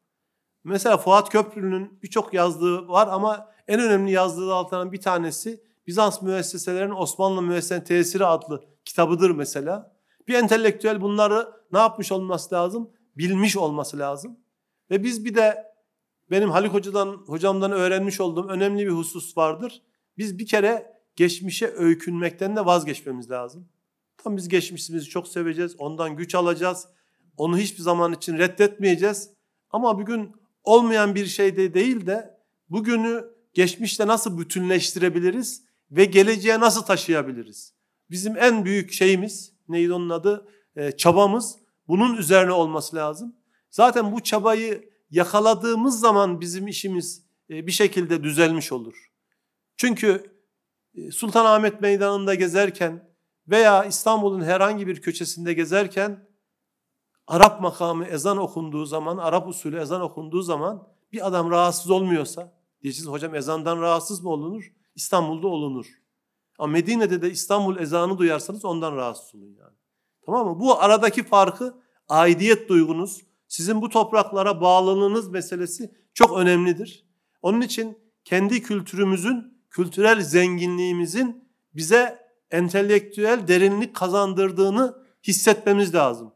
Mesela 0.64 0.96
Fuat 0.96 1.28
Köprülü'nün 1.28 1.98
birçok 2.02 2.34
yazdığı 2.34 2.88
var 2.88 3.08
ama 3.10 3.52
en 3.68 3.80
önemli 3.80 4.10
yazdığı 4.10 4.54
altından 4.54 4.92
bir 4.92 5.00
tanesi 5.00 5.60
Bizans 5.86 6.22
müesseselerinin 6.22 6.94
Osmanlı 6.94 7.42
müessesesinin 7.42 7.84
tesiri 7.84 8.26
adlı 8.26 8.64
kitabıdır 8.84 9.30
mesela. 9.30 9.96
Bir 10.28 10.34
entelektüel 10.34 11.00
bunları 11.00 11.48
ne 11.72 11.78
yapmış 11.78 12.12
olması 12.12 12.54
lazım? 12.54 12.90
Bilmiş 13.16 13.56
olması 13.56 13.98
lazım. 13.98 14.36
Ve 14.90 15.02
biz 15.02 15.24
bir 15.24 15.34
de 15.34 15.72
benim 16.30 16.50
Haluk 16.50 16.74
Hoca'dan, 16.74 17.08
hocamdan 17.26 17.72
öğrenmiş 17.72 18.20
olduğum 18.20 18.48
önemli 18.48 18.86
bir 18.86 18.92
husus 18.92 19.36
vardır. 19.36 19.82
Biz 20.18 20.38
bir 20.38 20.46
kere 20.46 21.00
geçmişe 21.16 21.66
öykünmekten 21.66 22.56
de 22.56 22.66
vazgeçmemiz 22.66 23.30
lazım. 23.30 23.68
Tam 24.16 24.36
biz 24.36 24.48
geçmişimizi 24.48 25.06
çok 25.06 25.28
seveceğiz, 25.28 25.76
ondan 25.78 26.16
güç 26.16 26.34
alacağız. 26.34 26.88
Onu 27.36 27.58
hiçbir 27.58 27.82
zaman 27.82 28.12
için 28.12 28.38
reddetmeyeceğiz. 28.38 29.30
Ama 29.70 29.98
bugün 29.98 30.36
olmayan 30.64 31.14
bir 31.14 31.26
şey 31.26 31.56
de 31.56 31.74
değil 31.74 32.06
de 32.06 32.38
bugünü 32.68 33.24
geçmişte 33.54 34.06
nasıl 34.06 34.38
bütünleştirebiliriz 34.38 35.62
ve 35.90 36.04
geleceğe 36.04 36.60
nasıl 36.60 36.82
taşıyabiliriz? 36.82 37.74
Bizim 38.10 38.36
en 38.36 38.64
büyük 38.64 38.92
şeyimiz, 38.92 39.52
neydi 39.68 39.92
onun 39.92 40.10
adı? 40.10 40.48
Ee, 40.76 40.92
çabamız 40.92 41.56
bunun 41.88 42.16
üzerine 42.16 42.52
olması 42.52 42.96
lazım. 42.96 43.36
Zaten 43.70 44.12
bu 44.12 44.20
çabayı 44.20 44.90
yakaladığımız 45.10 46.00
zaman 46.00 46.40
bizim 46.40 46.68
işimiz 46.68 47.22
e, 47.50 47.66
bir 47.66 47.72
şekilde 47.72 48.24
düzelmiş 48.24 48.72
olur. 48.72 49.10
Çünkü 49.76 50.32
e, 50.94 51.10
Sultanahmet 51.10 51.80
Meydanı'nda 51.80 52.34
gezerken 52.34 53.12
veya 53.48 53.84
İstanbul'un 53.84 54.42
herhangi 54.42 54.86
bir 54.86 55.02
köşesinde 55.02 55.52
gezerken 55.54 56.26
Arap 57.26 57.60
makamı 57.60 58.04
ezan 58.04 58.36
okunduğu 58.36 58.84
zaman, 58.84 59.16
Arap 59.16 59.48
usulü 59.48 59.80
ezan 59.80 60.00
okunduğu 60.00 60.42
zaman 60.42 60.88
bir 61.12 61.26
adam 61.26 61.50
rahatsız 61.50 61.90
olmuyorsa, 61.90 62.52
diyeceğiz 62.82 63.08
hocam 63.08 63.34
ezandan 63.34 63.80
rahatsız 63.80 64.22
mı 64.22 64.30
olunur? 64.30 64.72
İstanbul'da 64.94 65.46
olunur. 65.46 65.86
Ama 66.58 66.72
Medine'de 66.72 67.22
de 67.22 67.30
İstanbul 67.30 67.76
ezanı 67.76 68.18
duyarsanız 68.18 68.64
ondan 68.64 68.96
rahatsız 68.96 69.34
olun 69.34 69.56
yani. 69.60 69.76
Tamam 70.26 70.46
mı? 70.46 70.60
Bu 70.60 70.80
aradaki 70.80 71.22
farkı 71.22 71.74
aidiyet 72.08 72.68
duygunuz, 72.68 73.22
sizin 73.48 73.82
bu 73.82 73.88
topraklara 73.88 74.60
bağlılığınız 74.60 75.28
meselesi 75.28 75.94
çok 76.14 76.38
önemlidir. 76.38 77.06
Onun 77.42 77.60
için 77.60 77.98
kendi 78.24 78.62
kültürümüzün, 78.62 79.64
kültürel 79.70 80.20
zenginliğimizin 80.20 81.48
bize 81.74 82.18
entelektüel 82.50 83.48
derinlik 83.48 83.96
kazandırdığını 83.96 84.96
hissetmemiz 85.26 85.94
lazım. 85.94 86.32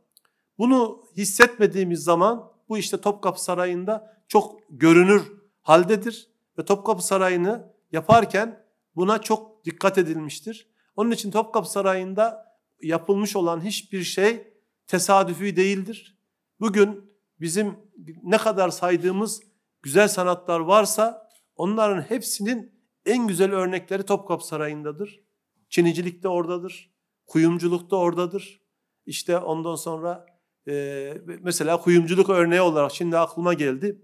Bunu 0.59 1.04
hissetmediğimiz 1.16 2.04
zaman 2.04 2.52
bu 2.68 2.78
işte 2.78 3.00
Topkapı 3.00 3.44
Sarayı'nda 3.44 4.16
çok 4.28 4.61
görünür 4.70 5.32
haldedir 5.62 6.28
ve 6.59 6.64
Topkapı 6.64 7.07
Sarayı'nı 7.07 7.72
yaparken 7.92 8.64
buna 8.96 9.20
çok 9.20 9.64
dikkat 9.64 9.98
edilmiştir. 9.98 10.68
Onun 10.96 11.11
için 11.11 11.30
Topkapı 11.30 11.70
Sarayı'nda 11.70 12.57
yapılmış 12.82 13.36
olan 13.36 13.61
hiçbir 13.61 14.02
şey 14.02 14.54
tesadüfi 14.86 15.57
değildir. 15.57 16.18
Bugün 16.61 17.11
bizim 17.40 17.76
ne 18.22 18.38
kadar 18.38 18.68
saydığımız 18.68 19.42
güzel 19.82 20.09
sanatlar 20.09 20.61
varsa 20.61 21.30
onların 21.57 22.02
hepsinin 22.02 22.76
en 23.07 23.26
güzel 23.26 23.52
örnekleri 23.52 24.02
Topkapı 24.02 24.46
Sarayı'ndadır. 24.46 25.20
Çinicilik 25.68 26.22
de 26.22 26.28
oradadır. 26.28 26.90
Kuyumculuk 27.26 27.90
da 27.90 27.96
oradadır. 27.96 28.62
İşte 29.07 29.38
ondan 29.38 29.74
sonra 29.74 30.26
e, 30.68 31.14
mesela 31.42 31.80
kuyumculuk 31.80 32.30
örneği 32.30 32.60
olarak 32.60 32.92
şimdi 32.92 33.18
aklıma 33.18 33.54
geldi. 33.54 34.02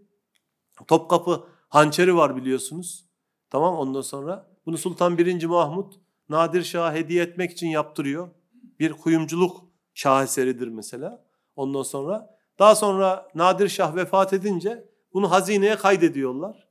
Topkapı 0.86 1.44
hançeri 1.68 2.16
var 2.16 2.36
biliyorsunuz. 2.36 3.06
Tamam 3.50 3.76
ondan 3.76 4.00
sonra 4.00 4.50
bunu 4.66 4.78
Sultan 4.78 5.18
1. 5.18 5.44
Mahmut 5.44 5.94
Nadir 6.28 6.62
Şah'a 6.62 6.94
hediye 6.94 7.22
etmek 7.22 7.50
için 7.50 7.66
yaptırıyor. 7.66 8.30
Bir 8.78 8.92
kuyumculuk 8.92 9.64
şaheseridir 9.94 10.68
mesela. 10.68 11.24
Ondan 11.56 11.82
sonra 11.82 12.36
daha 12.58 12.74
sonra 12.74 13.28
Nadir 13.34 13.68
Şah 13.68 13.96
vefat 13.96 14.32
edince 14.32 14.88
bunu 15.12 15.30
hazineye 15.30 15.76
kaydediyorlar. 15.76 16.68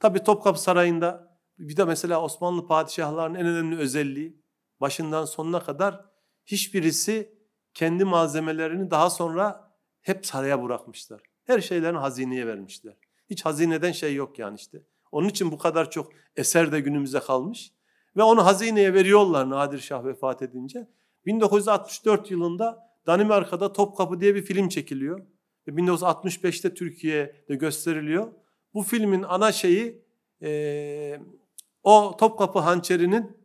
Tabi 0.00 0.22
Topkapı 0.22 0.62
Sarayı'nda 0.62 1.38
bir 1.58 1.76
de 1.76 1.84
mesela 1.84 2.22
Osmanlı 2.22 2.66
padişahlarının 2.66 3.38
en 3.38 3.46
önemli 3.46 3.78
özelliği 3.78 4.42
başından 4.80 5.24
sonuna 5.24 5.62
kadar 5.62 6.04
hiçbirisi 6.46 7.41
kendi 7.74 8.04
malzemelerini 8.04 8.90
daha 8.90 9.10
sonra 9.10 9.72
hep 10.00 10.26
saraya 10.26 10.62
bırakmışlar. 10.62 11.20
Her 11.44 11.60
şeylerini 11.60 11.98
hazineye 11.98 12.46
vermişler. 12.46 12.96
Hiç 13.30 13.44
hazineden 13.44 13.92
şey 13.92 14.14
yok 14.14 14.38
yani 14.38 14.56
işte. 14.56 14.82
Onun 15.12 15.28
için 15.28 15.52
bu 15.52 15.58
kadar 15.58 15.90
çok 15.90 16.12
eser 16.36 16.72
de 16.72 16.80
günümüze 16.80 17.20
kalmış. 17.20 17.72
Ve 18.16 18.22
onu 18.22 18.46
hazineye 18.46 18.94
veriyorlar 18.94 19.50
Nadir 19.50 19.78
Şah 19.78 20.04
vefat 20.04 20.42
edince. 20.42 20.88
1964 21.26 22.30
yılında 22.30 22.92
Danimarka'da 23.06 23.72
Topkapı 23.72 24.20
diye 24.20 24.34
bir 24.34 24.42
film 24.42 24.68
çekiliyor. 24.68 25.26
Ve 25.68 25.70
1965'te 25.72 26.74
Türkiye'de 26.74 27.54
gösteriliyor. 27.54 28.32
Bu 28.74 28.82
filmin 28.82 29.22
ana 29.22 29.52
şeyi 29.52 30.02
e, 30.42 31.20
o 31.82 32.16
Topkapı 32.16 32.58
hançerinin 32.58 33.36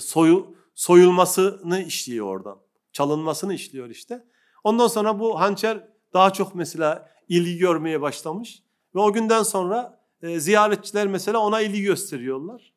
soyu, 0.00 0.56
soyulmasını 0.74 1.82
işliyor 1.82 2.26
oradan. 2.26 2.60
Çalınmasını 2.92 3.54
işliyor 3.54 3.90
işte. 3.90 4.24
Ondan 4.64 4.86
sonra 4.86 5.18
bu 5.20 5.40
hançer 5.40 5.88
daha 6.12 6.32
çok 6.32 6.54
mesela 6.54 7.10
ilgi 7.28 7.58
görmeye 7.58 8.00
başlamış. 8.00 8.62
Ve 8.94 9.00
o 9.00 9.12
günden 9.12 9.42
sonra 9.42 10.00
e, 10.22 10.40
ziyaretçiler 10.40 11.06
mesela 11.06 11.38
ona 11.38 11.60
ilgi 11.60 11.82
gösteriyorlar. 11.82 12.72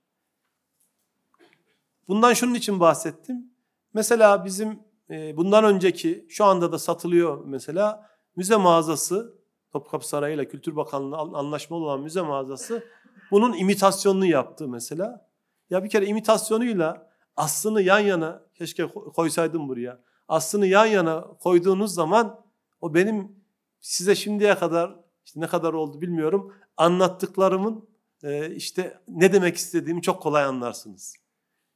Bundan 2.07 2.33
şunun 2.33 2.53
için 2.53 2.79
bahsettim. 2.79 3.53
Mesela 3.93 4.45
bizim 4.45 4.79
e, 5.09 5.37
bundan 5.37 5.63
önceki 5.63 6.25
şu 6.29 6.45
anda 6.45 6.71
da 6.71 6.79
satılıyor 6.79 7.45
mesela 7.45 8.09
müze 8.35 8.55
mağazası 8.55 9.43
Topkapı 9.71 10.07
Sarayı 10.07 10.35
ile 10.35 10.47
Kültür 10.47 10.75
Bakanlığı 10.75 11.17
anlaşmalı 11.17 11.83
olan 11.83 12.01
müze 12.01 12.21
mağazası 12.21 12.83
bunun 13.31 13.53
imitasyonunu 13.53 14.25
yaptı 14.25 14.67
mesela. 14.67 15.29
Ya 15.69 15.83
bir 15.83 15.89
kere 15.89 16.05
imitasyonuyla 16.05 17.12
aslını 17.35 17.81
yan 17.81 17.99
yana 17.99 18.43
keşke 18.53 18.87
koysaydım 18.87 19.69
buraya. 19.69 20.03
Aslını 20.27 20.67
yan 20.67 20.85
yana 20.85 21.21
koyduğunuz 21.21 21.93
zaman 21.93 22.45
o 22.81 22.93
benim 22.93 23.35
size 23.79 24.15
şimdiye 24.15 24.55
kadar 24.55 24.99
işte 25.25 25.39
ne 25.39 25.47
kadar 25.47 25.73
oldu 25.73 26.01
bilmiyorum 26.01 26.53
anlattıklarımın 26.77 27.89
e, 28.23 28.55
işte 28.55 29.01
ne 29.07 29.33
demek 29.33 29.57
istediğimi 29.57 30.01
çok 30.01 30.21
kolay 30.21 30.43
anlarsınız. 30.43 31.15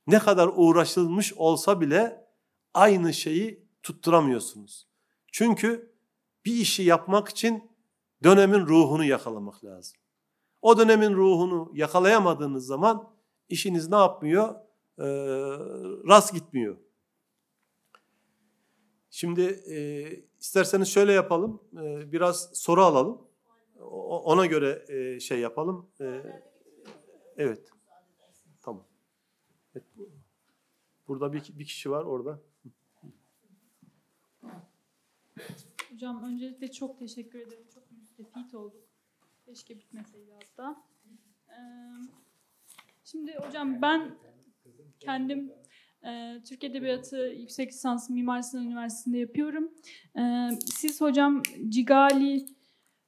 Ne 0.07 0.19
kadar 0.19 0.49
uğraşılmış 0.55 1.33
olsa 1.33 1.81
bile 1.81 2.27
aynı 2.73 3.13
şeyi 3.13 3.67
tutturamıyorsunuz. 3.83 4.87
Çünkü 5.31 5.95
bir 6.45 6.53
işi 6.53 6.83
yapmak 6.83 7.29
için 7.29 7.71
dönemin 8.23 8.59
ruhunu 8.59 9.03
yakalamak 9.03 9.65
lazım. 9.65 9.97
O 10.61 10.77
dönemin 10.77 11.13
ruhunu 11.13 11.71
yakalayamadığınız 11.73 12.65
zaman 12.65 13.09
işiniz 13.49 13.89
ne 13.89 13.95
yapmıyor? 13.95 14.55
Ee, 14.99 15.03
rast 16.07 16.33
gitmiyor. 16.33 16.77
Şimdi 19.09 19.41
e, 19.41 19.77
isterseniz 20.39 20.87
şöyle 20.87 21.11
yapalım. 21.11 21.61
E, 21.73 22.11
biraz 22.11 22.49
soru 22.53 22.83
alalım. 22.83 23.27
O, 23.79 24.23
ona 24.23 24.45
göre 24.45 24.85
e, 24.87 25.19
şey 25.19 25.39
yapalım. 25.39 25.89
E, 26.01 26.21
evet. 27.37 27.69
Tamam. 28.61 28.85
Evet. 29.75 29.85
Burada 31.07 31.33
bir, 31.33 31.43
bir 31.59 31.65
kişi 31.65 31.91
var 31.91 32.03
orada. 32.03 32.41
Hocam 35.91 36.23
öncelikle 36.23 36.71
çok 36.71 36.99
teşekkür 36.99 37.39
ederim. 37.39 37.67
Çok 37.73 37.91
müstefit 37.91 38.53
olduk. 38.53 38.83
Keşke 39.45 39.77
bitmeseydi 39.77 40.31
hatta. 40.31 40.83
Ee, 41.49 41.53
şimdi 43.03 43.35
hocam 43.35 43.81
ben 43.81 44.17
kendim 44.99 45.51
e, 46.07 46.41
Türk 46.49 46.63
Edebiyatı 46.63 47.17
yüksek 47.17 47.69
lisans 47.69 48.09
Mimar 48.09 48.41
Sinan 48.41 48.65
Üniversitesi'nde 48.65 49.17
yapıyorum. 49.17 49.71
E, 50.19 50.49
siz 50.65 51.01
hocam 51.01 51.41
Cigali, 51.69 52.45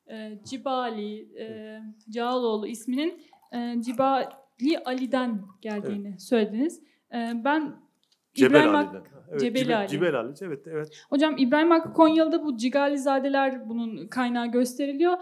e, 0.10 0.40
Cibali, 0.46 1.38
e, 1.40 1.80
Cağaloğlu 2.10 2.68
isminin 2.68 3.22
e, 3.54 3.82
Cibali 3.82 4.80
Ali'den 4.86 5.42
geldiğini 5.62 6.08
evet. 6.08 6.22
söylediniz. 6.22 6.84
E, 7.14 7.32
ben 7.44 7.76
Cebel 8.34 8.50
İbrahim 8.50 8.76
Ali'den. 8.76 9.04
Evet, 9.30 9.42
Cebel, 9.42 9.62
Cebel 9.62 9.78
Ali. 9.78 9.88
Cebel 9.90 10.16
Ali. 10.16 10.34
Evet, 10.42 10.68
evet. 10.68 11.06
Hocam 11.10 11.38
İbrahim 11.38 11.72
Hakkı 11.72 11.94
Konyalı'da 11.94 12.44
bu 12.44 12.58
Cigalizadeler 12.58 13.70
bunun 13.70 14.08
kaynağı 14.08 14.48
gösteriliyor. 14.48 15.18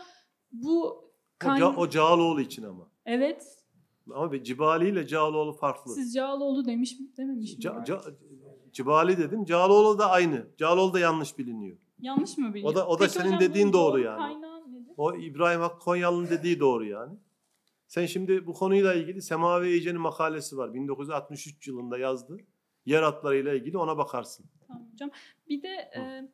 Bu 0.51 1.05
kayna... 1.39 1.69
o, 1.69 1.73
Ca 1.73 1.79
o 1.79 1.89
Cağaloğlu 1.89 2.41
için 2.41 2.63
ama. 2.63 2.89
Evet. 3.05 3.56
Ama 4.13 4.31
bir 4.31 4.43
Cibali 4.43 4.89
ile 4.89 5.07
Cağaloğlu 5.07 5.53
farklı. 5.53 5.93
Siz 5.93 6.13
Cağaloğlu 6.13 6.65
demiş 6.65 6.97
dememiş 7.17 7.53
mi? 7.53 7.59
Ca, 7.59 7.83
ca, 7.85 8.01
Cibali 8.71 9.17
dedim. 9.17 9.45
Cağaloğlu 9.45 9.99
da 9.99 10.09
aynı. 10.09 10.47
Cağaloğlu 10.57 10.93
da 10.93 10.99
yanlış 10.99 11.37
biliniyor. 11.37 11.77
Yanlış 11.99 12.37
mı 12.37 12.53
biliniyor? 12.53 12.71
O 12.73 12.75
da 12.75 12.87
o 12.87 12.99
da 12.99 13.03
Peki 13.03 13.13
senin 13.13 13.25
hocam, 13.25 13.39
dediğin 13.39 13.73
doğru 13.73 13.99
yani. 13.99 14.17
Kaynağı 14.17 14.73
nedir? 14.73 14.93
O 14.97 15.15
İbrahim 15.15 15.61
Hakkı 15.61 15.79
Konyalı'nın 15.79 16.29
dediği 16.29 16.59
doğru 16.59 16.85
yani. 16.85 17.17
Sen 17.87 18.05
şimdi 18.05 18.47
bu 18.47 18.53
konuyla 18.53 18.93
ilgili 18.93 19.21
Semavi 19.21 19.69
Ece'nin 19.69 20.01
makalesi 20.01 20.57
var. 20.57 20.73
1963 20.73 21.67
yılında 21.67 21.97
yazdı 21.97 22.37
yer 22.87 23.03
hatlarıyla 23.03 23.53
ilgili 23.53 23.77
ona 23.77 23.97
bakarsın. 23.97 24.45
Tamam 24.67 24.91
hocam. 24.91 25.09
Bir 25.49 25.63
de 25.63 25.67
e, 25.67 26.29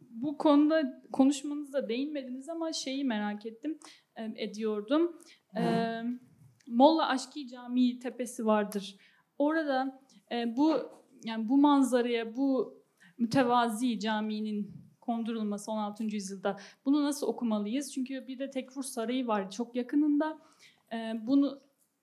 bu 0.00 0.38
konuda 0.38 1.02
konuşmanızda 1.12 1.88
değinmediniz 1.88 2.48
ama 2.48 2.72
şeyi 2.72 3.04
merak 3.04 3.46
ettim, 3.46 3.78
e, 4.16 4.32
ediyordum. 4.36 5.16
E, 5.56 5.62
Molla 6.68 7.08
Aşki 7.08 7.48
Camii 7.48 7.98
tepesi 7.98 8.46
vardır. 8.46 8.96
Orada 9.38 10.00
e, 10.32 10.56
bu 10.56 10.72
yani 11.24 11.48
bu 11.48 11.58
manzaraya, 11.58 12.36
bu 12.36 12.78
mütevazi 13.18 14.00
caminin 14.00 14.88
kondurulması 15.00 15.70
16. 15.70 16.04
yüzyılda 16.04 16.56
bunu 16.84 17.04
nasıl 17.04 17.26
okumalıyız? 17.26 17.92
Çünkü 17.92 18.26
bir 18.26 18.38
de 18.38 18.50
Tekfur 18.50 18.82
Sarayı 18.82 19.26
var 19.26 19.50
çok 19.50 19.74
yakınında. 19.74 20.38
E, 20.92 20.96
bunu 21.26 21.60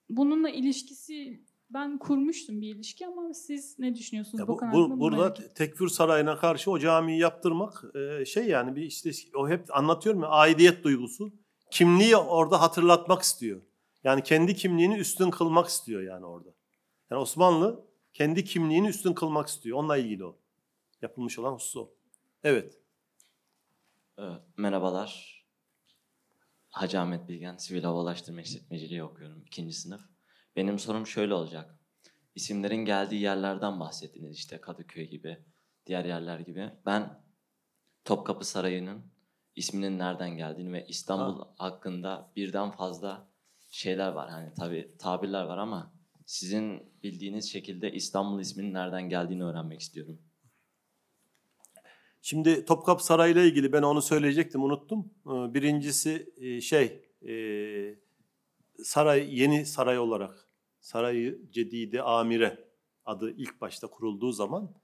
bununla 0.08 0.50
ilişkisi 0.50 1.40
ben 1.70 1.98
kurmuştum 1.98 2.60
bir 2.60 2.74
ilişki 2.74 3.06
ama 3.06 3.34
siz 3.34 3.78
ne 3.78 3.94
düşünüyorsunuz 3.94 4.40
ya 4.40 4.48
bu, 4.48 4.60
bu 4.72 5.00
Burada 5.00 5.34
Tekfür 5.34 5.88
Sarayı'na 5.88 6.36
karşı 6.36 6.70
o 6.70 6.78
camiyi 6.78 7.20
yaptırmak 7.20 7.84
e, 7.94 8.24
şey 8.24 8.46
yani 8.46 8.76
bir 8.76 8.82
işte 8.82 9.10
o 9.36 9.48
hep 9.48 9.76
anlatıyorum 9.76 10.22
ya 10.22 10.28
aidiyet 10.28 10.84
duygusu. 10.84 11.32
Kimliği 11.70 12.16
orada 12.16 12.60
hatırlatmak 12.60 13.22
istiyor. 13.22 13.60
Yani 14.06 14.22
kendi 14.22 14.54
kimliğini 14.54 14.98
üstün 14.98 15.30
kılmak 15.30 15.68
istiyor 15.68 16.02
yani 16.02 16.26
orada. 16.26 16.48
Yani 17.10 17.20
Osmanlı 17.20 17.86
kendi 18.12 18.44
kimliğini 18.44 18.88
üstün 18.88 19.12
kılmak 19.12 19.48
istiyor. 19.48 19.78
Onunla 19.78 19.96
ilgili 19.96 20.24
o. 20.24 20.38
Yapılmış 21.02 21.38
olan 21.38 21.52
husus 21.52 21.76
o. 21.76 21.90
Evet. 22.44 22.78
Ee, 24.18 24.22
merhabalar. 24.56 25.42
Hacı 26.68 27.00
Ahmet 27.00 27.28
Bilgen, 27.28 27.56
Sivil 27.56 27.82
Havalaştırma 27.82 28.40
İşletmeciliği 28.40 29.04
okuyorum. 29.04 29.42
ikinci 29.46 29.72
sınıf. 29.72 30.00
Benim 30.56 30.78
sorum 30.78 31.06
şöyle 31.06 31.34
olacak. 31.34 31.78
İsimlerin 32.34 32.84
geldiği 32.84 33.20
yerlerden 33.20 33.80
bahsettiniz 33.80 34.36
işte 34.36 34.60
Kadıköy 34.60 35.04
gibi, 35.04 35.38
diğer 35.86 36.04
yerler 36.04 36.40
gibi. 36.40 36.70
Ben 36.86 37.22
Topkapı 38.04 38.44
Sarayı'nın 38.44 39.04
isminin 39.56 39.98
nereden 39.98 40.30
geldiğini 40.30 40.72
ve 40.72 40.86
İstanbul 40.88 41.38
ha. 41.38 41.54
hakkında 41.58 42.32
birden 42.36 42.70
fazla 42.70 43.35
şeyler 43.76 44.08
var. 44.08 44.30
Hani 44.30 44.54
tabi 44.54 44.96
tabirler 44.98 45.44
var 45.44 45.58
ama 45.58 45.92
sizin 46.26 46.92
bildiğiniz 47.02 47.52
şekilde 47.52 47.92
İstanbul 47.92 48.40
isminin 48.40 48.74
nereden 48.74 49.08
geldiğini 49.08 49.44
öğrenmek 49.44 49.80
istiyorum. 49.80 50.18
Şimdi 52.22 52.64
Topkapı 52.64 53.04
Sarayı 53.04 53.32
ile 53.32 53.46
ilgili 53.46 53.72
ben 53.72 53.82
onu 53.82 54.02
söyleyecektim 54.02 54.62
unuttum. 54.62 55.10
Ee, 55.26 55.54
birincisi 55.54 56.32
e, 56.36 56.60
şey 56.60 57.02
e, 57.28 57.34
saray 58.82 59.40
yeni 59.40 59.66
saray 59.66 59.98
olarak 59.98 60.48
Sarayı 60.80 61.50
Cedide 61.50 62.02
Amire 62.02 62.68
adı 63.04 63.30
ilk 63.30 63.60
başta 63.60 63.86
kurulduğu 63.86 64.32
zaman 64.32 64.74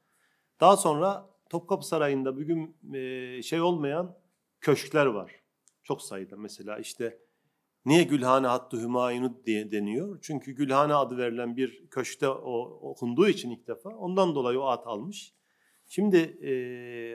daha 0.61 0.77
sonra 0.77 1.31
Topkapı 1.51 1.87
Sarayı'nda 1.87 2.37
bugün 2.37 2.77
e, 2.95 3.43
şey 3.43 3.61
olmayan 3.61 4.19
köşkler 4.61 5.07
var. 5.07 5.33
Çok 5.83 6.03
sayıda 6.03 6.37
mesela 6.37 6.79
işte 6.79 7.19
niye 7.85 8.03
Gülhane 8.03 8.47
Hattı 8.47 8.77
Hümayunu 8.77 9.41
diye 9.47 9.73
deniyor? 9.73 10.19
Çünkü 10.23 10.53
Gülhane 10.53 10.95
adı 10.95 11.17
verilen 11.17 11.57
bir 11.57 11.89
köşkte 11.91 12.29
o 12.29 12.61
okunduğu 12.91 13.29
için 13.29 13.51
ilk 13.51 13.67
defa 13.69 13.91
ondan 13.91 14.35
dolayı 14.35 14.61
o 14.61 14.67
ad 14.67 14.83
almış. 14.87 15.35
Şimdi 15.87 16.17
e, 16.17 16.53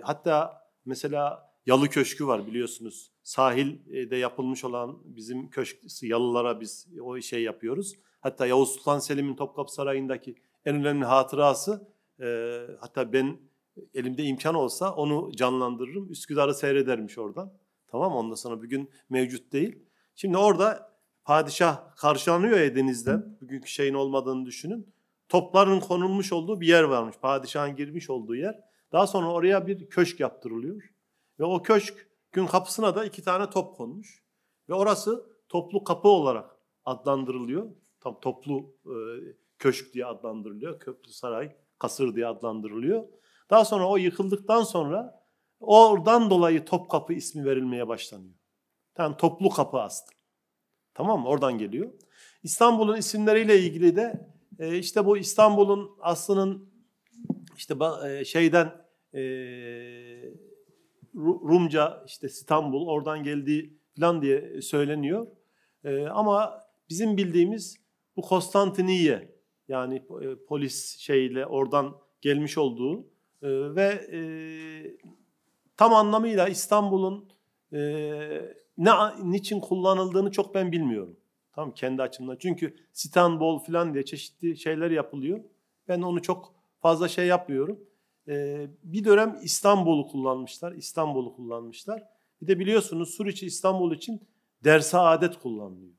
hatta 0.04 0.62
mesela 0.86 1.48
Yalı 1.66 1.90
Köşkü 1.90 2.28
var 2.28 2.48
biliyorsunuz. 2.48 3.12
Sahilde 3.24 4.16
yapılmış 4.16 4.64
olan 4.64 5.00
bizim 5.04 5.50
köşk 5.50 6.04
yalılara 6.04 6.62
biz 6.62 6.88
o 7.02 7.22
şey 7.22 7.44
yapıyoruz. 7.44 7.94
Hatta 8.22 8.48
Yavuz 8.48 8.70
Sultan 8.70 9.00
Selim'in 9.00 9.36
Topkapı 9.36 9.74
Sarayı'ndaki 9.74 10.36
en 10.66 10.76
önemli 10.76 11.06
hatırası 11.06 11.88
e, 12.20 12.58
hatta 12.80 13.14
ben 13.14 13.38
elimde 13.94 14.24
imkan 14.24 14.56
olsa 14.56 14.96
onu 14.96 15.32
canlandırırım. 15.32 16.12
Üsküdar'ı 16.12 16.54
seyredermiş 16.54 17.18
oradan. 17.18 17.54
Tamam 17.88 18.14
Ondan 18.14 18.36
sonra 18.36 18.58
bugün 18.58 18.90
mevcut 19.10 19.54
değil. 19.54 19.87
Şimdi 20.20 20.38
orada 20.38 20.94
padişah 21.26 21.96
karşılanıyor 21.96 22.60
ya 22.60 22.76
denizden. 22.76 23.38
Bugünkü 23.42 23.70
şeyin 23.70 23.94
olmadığını 23.94 24.46
düşünün. 24.46 24.94
Topların 25.30 25.80
konulmuş 25.80 26.34
olduğu 26.34 26.62
bir 26.62 26.68
yer 26.68 26.84
varmış. 26.84 27.16
Padişahın 27.22 27.76
girmiş 27.76 28.10
olduğu 28.10 28.36
yer. 28.36 28.60
Daha 28.92 29.08
sonra 29.08 29.32
oraya 29.32 29.68
bir 29.68 29.90
köşk 29.90 30.20
yaptırılıyor. 30.20 30.82
Ve 31.40 31.44
o 31.44 31.64
köşk 31.64 32.08
gün 32.32 32.46
kapısına 32.46 32.96
da 32.96 33.06
iki 33.06 33.24
tane 33.24 33.50
top 33.50 33.78
konmuş. 33.78 34.24
Ve 34.70 34.74
orası 34.74 35.26
toplu 35.50 35.84
kapı 35.84 36.08
olarak 36.08 36.56
adlandırılıyor 36.86 37.72
tam 38.00 38.20
toplu 38.20 38.76
e, 38.86 38.96
köşk 39.60 39.94
diye 39.94 40.06
adlandırılıyor. 40.06 40.80
Köprü 40.80 41.12
saray, 41.12 41.56
kasır 41.80 42.16
diye 42.16 42.28
adlandırılıyor. 42.28 43.04
Daha 43.50 43.66
sonra 43.66 43.88
o 43.88 43.98
yıkıldıktan 43.98 44.64
sonra 44.64 45.28
oradan 45.60 46.30
dolayı 46.30 46.66
Topkapı 46.66 47.14
ismi 47.14 47.46
verilmeye 47.46 47.88
başlanıyor. 47.88 48.36
Yani 48.98 49.18
toplu 49.18 49.50
kapı 49.50 49.78
aslında. 49.80 50.12
Tamam 50.94 51.22
mı? 51.22 51.28
Oradan 51.28 51.58
geliyor. 51.58 51.92
İstanbul'un 52.44 52.98
isimleriyle 52.98 53.60
ilgili 53.60 53.96
de 53.96 54.28
e, 54.60 54.78
işte 54.78 55.06
bu 55.06 55.18
İstanbul'un 55.18 55.92
aslının 56.00 56.70
işte 57.58 57.76
e, 58.08 58.26
şeyden 58.26 58.72
e, 59.14 59.20
Ru- 61.16 61.50
Rumca 61.50 62.04
işte 62.08 62.28
İstanbul 62.28 62.88
oradan 62.88 63.24
geldiği 63.24 63.78
falan 64.00 64.22
diye 64.22 64.62
söyleniyor. 64.62 65.28
E, 65.84 66.06
ama 66.08 66.64
bizim 66.90 67.18
bildiğimiz 67.18 67.78
bu 68.16 68.22
Konstantiniye 68.22 69.38
yani 69.68 69.96
e, 69.96 70.46
polis 70.48 70.98
şeyle 70.98 71.46
oradan 71.46 71.98
gelmiş 72.22 72.58
olduğu 72.58 73.00
e, 73.42 73.76
ve 73.76 74.08
e, 74.12 74.20
tam 75.78 75.94
anlamıyla 75.94 76.48
İstanbul'un 76.48 77.30
e, 77.74 77.80
ne 78.78 78.92
niçin 79.24 79.60
kullanıldığını 79.60 80.32
çok 80.32 80.56
ben 80.56 80.72
bilmiyorum. 80.72 81.18
Tamam 81.54 81.74
kendi 81.74 82.02
açımdan. 82.02 82.38
Çünkü 82.40 82.76
İstanbul 82.94 83.60
falan 83.60 83.94
diye 83.94 84.06
çeşitli 84.06 84.58
şeyler 84.58 84.92
yapılıyor. 84.92 85.40
Ben 85.88 86.02
onu 86.02 86.22
çok 86.22 86.54
fazla 86.80 87.08
şey 87.08 87.28
yapmıyorum. 87.28 87.80
E, 88.28 88.68
bir 88.84 89.06
dönem 89.06 89.40
İstanbul'u 89.44 90.08
kullanmışlar. 90.08 90.72
İstanbul'u 90.72 91.36
kullanmışlar. 91.36 92.04
Bir 92.42 92.48
de 92.48 92.60
biliyorsunuz 92.60 93.10
Suriçi 93.10 93.46
İstanbul 93.46 93.96
için 93.96 94.22
derse 94.64 94.98
adet 94.98 95.40
kullanılıyor. 95.40 95.94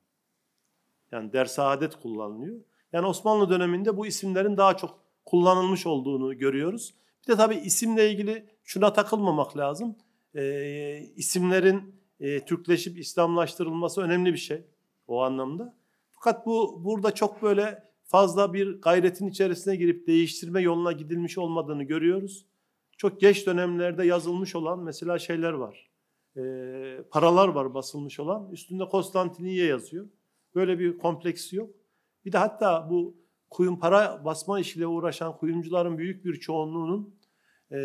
Yani 1.11 1.33
derse 1.33 1.61
adet 1.61 1.95
kullanılıyor. 1.95 2.61
Yani 2.93 3.07
Osmanlı 3.07 3.49
döneminde 3.49 3.97
bu 3.97 4.07
isimlerin 4.07 4.57
daha 4.57 4.77
çok 4.77 4.99
kullanılmış 5.25 5.85
olduğunu 5.85 6.37
görüyoruz. 6.37 6.93
Bir 7.23 7.33
de 7.33 7.37
tabii 7.37 7.55
isimle 7.55 8.11
ilgili 8.11 8.49
şuna 8.63 8.93
takılmamak 8.93 9.57
lazım. 9.57 9.95
E, 10.35 10.99
isimlerin 11.15 11.98
e, 12.19 12.45
Türkleşip 12.45 12.99
İslamlaştırılması 12.99 14.01
önemli 14.01 14.33
bir 14.33 14.37
şey 14.37 14.63
o 15.07 15.21
anlamda. 15.21 15.75
Fakat 16.11 16.45
bu 16.45 16.81
burada 16.85 17.11
çok 17.11 17.41
böyle 17.41 17.83
fazla 18.03 18.53
bir 18.53 18.81
gayretin 18.81 19.27
içerisine 19.27 19.75
girip 19.75 20.07
değiştirme 20.07 20.61
yoluna 20.61 20.91
gidilmiş 20.91 21.37
olmadığını 21.37 21.83
görüyoruz. 21.83 22.45
Çok 22.97 23.21
geç 23.21 23.47
dönemlerde 23.47 24.05
yazılmış 24.05 24.55
olan 24.55 24.79
mesela 24.79 25.19
şeyler 25.19 25.51
var. 25.51 25.89
E, 26.37 26.41
paralar 27.11 27.47
var 27.47 27.73
basılmış 27.73 28.19
olan. 28.19 28.51
Üstünde 28.51 28.85
Konstantiniye 28.85 29.65
yazıyor. 29.65 30.07
Böyle 30.55 30.79
bir 30.79 30.97
kompleksi 30.97 31.55
yok. 31.55 31.69
Bir 32.25 32.31
de 32.31 32.37
hatta 32.37 32.89
bu 32.89 33.17
kuyum 33.49 33.79
para 33.79 34.25
basma 34.25 34.59
işiyle 34.59 34.87
uğraşan 34.87 35.37
kuyumcuların 35.37 35.97
büyük 35.97 36.25
bir 36.25 36.35
çoğunluğunun 36.35 37.15
e, 37.71 37.79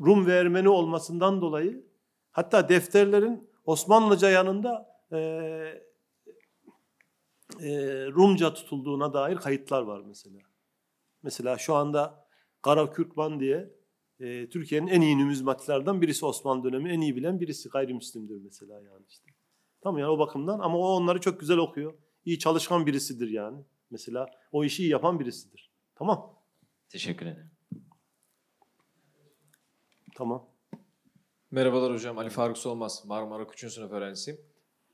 Rum 0.00 0.26
ve 0.26 0.32
Ermeni 0.32 0.68
olmasından 0.68 1.40
dolayı 1.40 1.87
hatta 2.38 2.68
defterlerin 2.68 3.50
Osmanlıca 3.64 4.30
yanında 4.30 5.00
e, 5.12 5.18
e, 7.60 7.70
Rumca 8.06 8.54
tutulduğuna 8.54 9.12
dair 9.12 9.36
kayıtlar 9.36 9.82
var 9.82 10.02
mesela. 10.06 10.38
Mesela 11.22 11.58
şu 11.58 11.74
anda 11.74 12.26
Kara 12.62 12.90
Kürkman 12.90 13.40
diye 13.40 13.70
e, 14.20 14.48
Türkiye'nin 14.48 14.86
en 14.86 15.00
iyi 15.00 15.18
numizmatlardan 15.18 16.02
birisi 16.02 16.26
Osmanlı 16.26 16.64
dönemi 16.64 16.90
en 16.90 17.00
iyi 17.00 17.16
bilen 17.16 17.40
birisi 17.40 17.68
gayrimüslimdir 17.68 18.36
mesela 18.36 18.74
yani 18.74 19.04
işte. 19.08 19.30
Tamam 19.80 19.98
yani 19.98 20.10
o 20.10 20.18
bakımdan 20.18 20.58
ama 20.58 20.78
o 20.78 20.82
onları 20.82 21.20
çok 21.20 21.40
güzel 21.40 21.58
okuyor. 21.58 21.94
İyi 22.24 22.38
çalışkan 22.38 22.86
birisidir 22.86 23.28
yani. 23.28 23.64
Mesela 23.90 24.26
o 24.52 24.64
işi 24.64 24.82
iyi 24.82 24.90
yapan 24.90 25.20
birisidir. 25.20 25.70
Tamam. 25.94 26.38
Teşekkür 26.88 27.26
ederim. 27.26 27.50
Tamam. 30.16 30.47
Merhabalar 31.50 31.92
hocam. 31.92 32.18
Ali 32.18 32.30
Faruk 32.30 32.58
Solmaz. 32.58 33.02
Marmara 33.06 33.42
3. 33.42 33.72
sınıf 33.72 33.92
öğrencisiyim. 33.92 34.40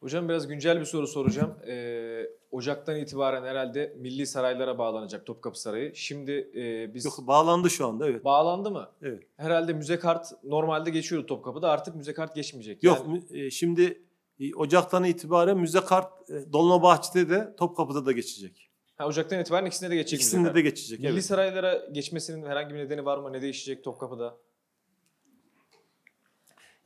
Hocam 0.01 0.29
biraz 0.29 0.49
güncel 0.49 0.81
bir 0.81 0.85
soru 0.85 1.07
soracağım. 1.07 1.55
Ee, 1.69 2.27
Ocak'tan 2.51 2.97
itibaren 2.97 3.43
herhalde 3.43 3.95
milli 3.99 4.27
saraylara 4.27 4.79
bağlanacak 4.79 5.27
Topkapı 5.27 5.61
Sarayı. 5.61 5.95
Şimdi 5.95 6.51
e, 6.57 6.95
biz... 6.95 7.05
Yok 7.05 7.19
bağlandı 7.27 7.71
şu 7.71 7.87
anda 7.87 8.09
evet. 8.09 8.25
Bağlandı 8.25 8.71
mı? 8.71 8.91
Evet. 9.03 9.23
Herhalde 9.37 9.73
müze 9.73 9.99
kart 9.99 10.27
normalde 10.45 10.91
geçiyordu 10.91 11.27
Topkapı'da 11.27 11.71
artık 11.71 11.95
müze 11.95 12.15
kart 12.15 12.35
geçmeyecek. 12.35 12.83
Yok 12.83 13.07
Yani- 13.07 13.47
e, 13.47 13.51
şimdi 13.51 14.03
e, 14.41 14.55
Ocak'tan 14.55 15.05
itibaren 15.05 15.59
müze 15.59 15.81
kart 15.81 16.31
e, 16.31 16.53
Dolmabahçe'de 16.53 17.29
de 17.31 17.55
Topkapı'da 17.57 18.07
da 18.07 18.13
geçecek. 18.13 18.71
ha, 18.97 19.07
Ocak'tan 19.07 19.41
itibaren 19.41 19.67
ikisine 19.67 19.91
de 19.91 19.97
geçecek 19.97 20.21
İkisinde 20.21 20.55
de 20.55 20.61
geçecek. 20.61 21.01
Milli 21.01 21.13
Evet. 21.13 21.25
saraylara 21.25 21.87
geçmesinin 21.93 22.47
herhangi 22.47 22.75
bir 22.75 22.79
nedeni 22.79 23.05
var 23.05 23.19
mı? 23.19 23.33
Ne 23.33 23.43
değişecek 23.43 23.85
Topkapı'da? 23.85 24.37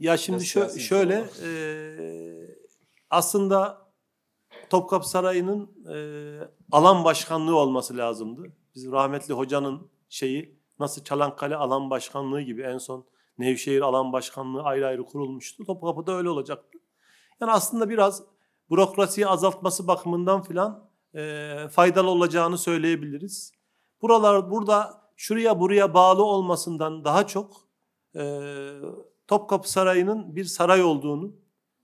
Ya 0.01 0.17
şimdi 0.17 0.45
şö- 0.45 0.79
şöyle 0.79 1.15
e, 1.43 1.51
aslında 3.11 3.89
Topkapı 4.71 5.09
Sarayı'nın 5.09 5.71
e, 5.95 5.99
alan 6.73 7.05
başkanlığı 7.05 7.57
olması 7.57 7.97
lazımdı. 7.97 8.53
Biz 8.75 8.93
rahmetli 8.93 9.35
hocanın 9.35 9.91
şeyi 10.09 10.59
nasıl 10.79 11.05
Çanakkale 11.05 11.57
alan 11.57 11.91
başkanlığı 11.91 12.41
gibi 12.41 12.63
en 12.63 12.79
son 12.79 13.05
Nevşehir 13.39 13.81
alan 13.81 14.13
başkanlığı 14.13 14.63
ayrı 14.63 14.87
ayrı 14.87 15.05
kurulmuştu. 15.05 15.65
Topkapı'da 15.65 16.13
öyle 16.13 16.29
olacaktı. 16.29 16.79
Yani 17.41 17.53
aslında 17.53 17.89
biraz 17.89 18.23
bürokrasiyi 18.71 19.27
azaltması 19.27 19.87
bakımından 19.87 20.43
filan 20.43 20.91
e, 21.15 21.55
faydalı 21.71 22.11
olacağını 22.11 22.59
söyleyebiliriz. 22.59 23.53
Buralar 24.03 24.51
burada 24.51 25.03
şuraya 25.17 25.61
buraya 25.61 25.95
bağlı 25.95 26.25
olmasından 26.25 27.05
daha 27.05 27.27
çok 27.27 27.57
e, 28.17 28.23
Topkapı 29.29 29.71
Sarayı'nın 29.71 30.37
bir 30.37 30.45
saray 30.45 30.83
olduğunu, 30.83 31.33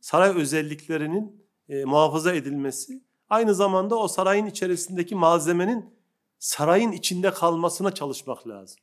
saray 0.01 0.31
özelliklerinin 0.31 1.47
e, 1.69 1.85
muhafaza 1.85 2.35
edilmesi, 2.35 3.03
aynı 3.29 3.55
zamanda 3.55 3.97
o 3.97 4.09
sarayın 4.09 4.47
içerisindeki 4.47 5.15
malzemenin 5.15 5.95
sarayın 6.39 6.93
içinde 6.93 7.31
kalmasına 7.31 7.95
çalışmak 7.95 8.49
lazım. 8.49 8.81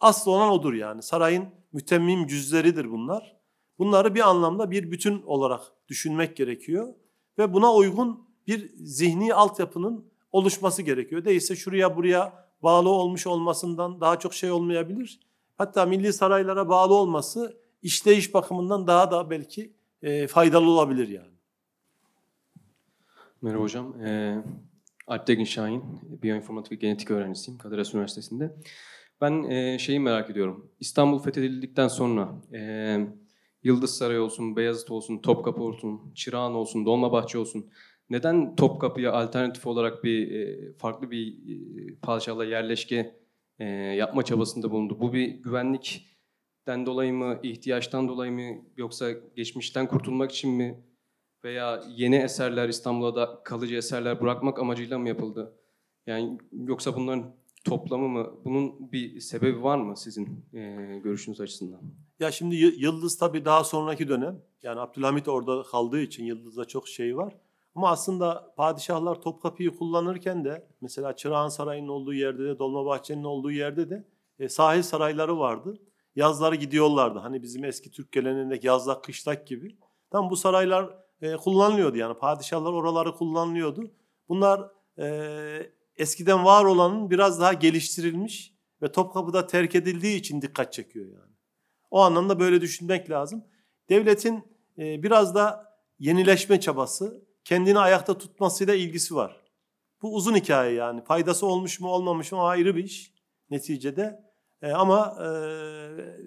Asıl 0.00 0.30
olan 0.30 0.50
odur 0.50 0.72
yani. 0.72 1.02
Sarayın 1.02 1.48
mütemmim 1.72 2.26
cüzleridir 2.26 2.90
bunlar. 2.90 3.36
Bunları 3.78 4.14
bir 4.14 4.28
anlamda 4.28 4.70
bir 4.70 4.90
bütün 4.90 5.22
olarak 5.22 5.60
düşünmek 5.88 6.36
gerekiyor 6.36 6.94
ve 7.38 7.52
buna 7.52 7.74
uygun 7.74 8.28
bir 8.46 8.74
zihni 8.76 9.34
altyapının 9.34 10.12
oluşması 10.32 10.82
gerekiyor. 10.82 11.24
Değilse 11.24 11.56
şuraya 11.56 11.96
buraya 11.96 12.48
bağlı 12.62 12.88
olmuş 12.88 13.26
olmasından 13.26 14.00
daha 14.00 14.18
çok 14.18 14.34
şey 14.34 14.50
olmayabilir. 14.50 15.20
Hatta 15.58 15.86
milli 15.86 16.12
saraylara 16.12 16.68
bağlı 16.68 16.94
olması 16.94 17.65
işleyiş 17.82 18.34
bakımından 18.34 18.86
daha 18.86 19.10
da 19.10 19.30
belki 19.30 19.72
e, 20.02 20.26
faydalı 20.26 20.70
olabilir 20.70 21.08
yani. 21.08 21.36
Merhaba 23.42 23.62
hocam. 23.62 24.00
Ee, 24.00 24.44
Alp 25.06 25.26
Tegin 25.26 25.44
Şahin, 25.44 25.82
biyoinformatik 26.22 26.80
genetik 26.80 27.10
öğrencisiyim 27.10 27.58
Kadir 27.58 27.94
Üniversitesi'nde. 27.94 28.56
Ben 29.20 29.42
e, 29.42 29.78
şeyi 29.78 30.00
merak 30.00 30.30
ediyorum. 30.30 30.70
İstanbul 30.80 31.18
fethedildikten 31.18 31.88
sonra 31.88 32.42
e, 32.52 32.98
Yıldız 33.62 33.96
Sarayı 33.96 34.20
olsun, 34.20 34.56
Beyazıt 34.56 34.90
olsun, 34.90 35.18
Topkapı 35.18 35.62
olsun, 35.62 36.00
Çırağan 36.14 36.54
olsun, 36.54 36.86
Dolmabahçe 36.86 37.38
olsun. 37.38 37.70
Neden 38.10 38.56
Topkapı'ya 38.56 39.12
alternatif 39.12 39.66
olarak 39.66 40.04
bir 40.04 40.30
e, 40.30 40.72
farklı 40.72 41.10
bir 41.10 41.28
e, 41.28 41.94
padişahla 42.02 42.44
yerleşke 42.44 43.16
e, 43.58 43.64
yapma 43.74 44.22
çabasında 44.22 44.70
bulundu? 44.70 45.00
Bu 45.00 45.12
bir 45.12 45.42
güvenlikten 46.66 46.86
dolayı 46.86 47.12
mı, 47.12 47.38
ihtiyaçtan 47.42 48.08
dolayı 48.08 48.32
mı 48.32 48.62
yoksa 48.76 49.10
geçmişten 49.36 49.88
kurtulmak 49.88 50.32
için 50.32 50.50
mi 50.50 50.84
veya 51.44 51.82
yeni 51.96 52.16
eserler 52.16 52.68
İstanbul'a 52.68 53.14
da 53.14 53.40
kalıcı 53.44 53.76
eserler 53.76 54.20
bırakmak 54.20 54.58
amacıyla 54.58 54.98
mı 54.98 55.08
yapıldı? 55.08 55.52
Yani 56.06 56.38
yoksa 56.52 56.96
bunların 56.96 57.34
toplamı 57.64 58.08
mı? 58.08 58.32
Bunun 58.44 58.92
bir 58.92 59.20
sebebi 59.20 59.62
var 59.62 59.78
mı 59.78 59.96
sizin 59.96 60.44
eee, 60.52 60.98
görüşünüz 60.98 61.40
açısından? 61.40 61.80
Ya 62.20 62.30
şimdi 62.30 62.56
Yıldız 62.56 63.18
tabii 63.18 63.44
daha 63.44 63.64
sonraki 63.64 64.08
dönem. 64.08 64.42
Yani 64.62 64.80
Abdülhamit 64.80 65.28
orada 65.28 65.62
kaldığı 65.62 66.00
için 66.00 66.24
Yıldız'da 66.24 66.64
çok 66.64 66.88
şey 66.88 67.16
var. 67.16 67.36
Ama 67.74 67.90
aslında 67.90 68.54
padişahlar 68.56 69.20
Topkapı'yı 69.20 69.70
kullanırken 69.76 70.44
de 70.44 70.66
mesela 70.80 71.16
Çırağan 71.16 71.48
Sarayı'nın 71.48 71.88
olduğu 71.88 72.14
yerde 72.14 72.44
de 72.44 72.58
Dolmabahçe'nin 72.58 73.24
olduğu 73.24 73.50
yerde 73.50 73.90
de 73.90 74.04
e, 74.38 74.48
sahil 74.48 74.82
sarayları 74.82 75.38
vardı. 75.38 75.78
Yazları 76.16 76.56
gidiyorlardı. 76.56 77.18
Hani 77.18 77.42
bizim 77.42 77.64
eski 77.64 77.90
Türk 77.90 78.12
geleneğindeki 78.12 78.66
yazlak 78.66 79.04
kışlak 79.04 79.46
gibi. 79.46 79.76
Tam 80.10 80.30
bu 80.30 80.36
saraylar 80.36 80.98
e, 81.20 81.36
kullanılıyordu 81.36 81.96
yani. 81.96 82.18
Padişahlar 82.18 82.72
oraları 82.72 83.12
kullanılıyordu. 83.12 83.90
Bunlar 84.28 84.70
e, 84.98 85.72
eskiden 85.96 86.44
var 86.44 86.64
olanın 86.64 87.10
biraz 87.10 87.40
daha 87.40 87.52
geliştirilmiş 87.52 88.54
ve 88.82 88.92
Topkapı'da 88.92 89.46
terk 89.46 89.74
edildiği 89.74 90.18
için 90.18 90.42
dikkat 90.42 90.72
çekiyor 90.72 91.06
yani. 91.06 91.34
O 91.90 92.00
anlamda 92.00 92.40
böyle 92.40 92.60
düşünmek 92.60 93.10
lazım. 93.10 93.44
Devletin 93.88 94.44
e, 94.78 95.02
biraz 95.02 95.34
da 95.34 95.76
yenileşme 95.98 96.60
çabası, 96.60 97.26
kendini 97.44 97.78
ayakta 97.78 98.18
tutmasıyla 98.18 98.74
ilgisi 98.74 99.14
var. 99.14 99.40
Bu 100.02 100.14
uzun 100.14 100.34
hikaye 100.34 100.74
yani. 100.74 101.04
Faydası 101.04 101.46
olmuş 101.46 101.80
mu 101.80 101.88
olmamış 101.88 102.32
mı 102.32 102.42
ayrı 102.42 102.76
bir 102.76 102.84
iş 102.84 103.12
neticede. 103.50 104.25
E, 104.62 104.72
ama 104.72 105.18
e, 105.20 105.28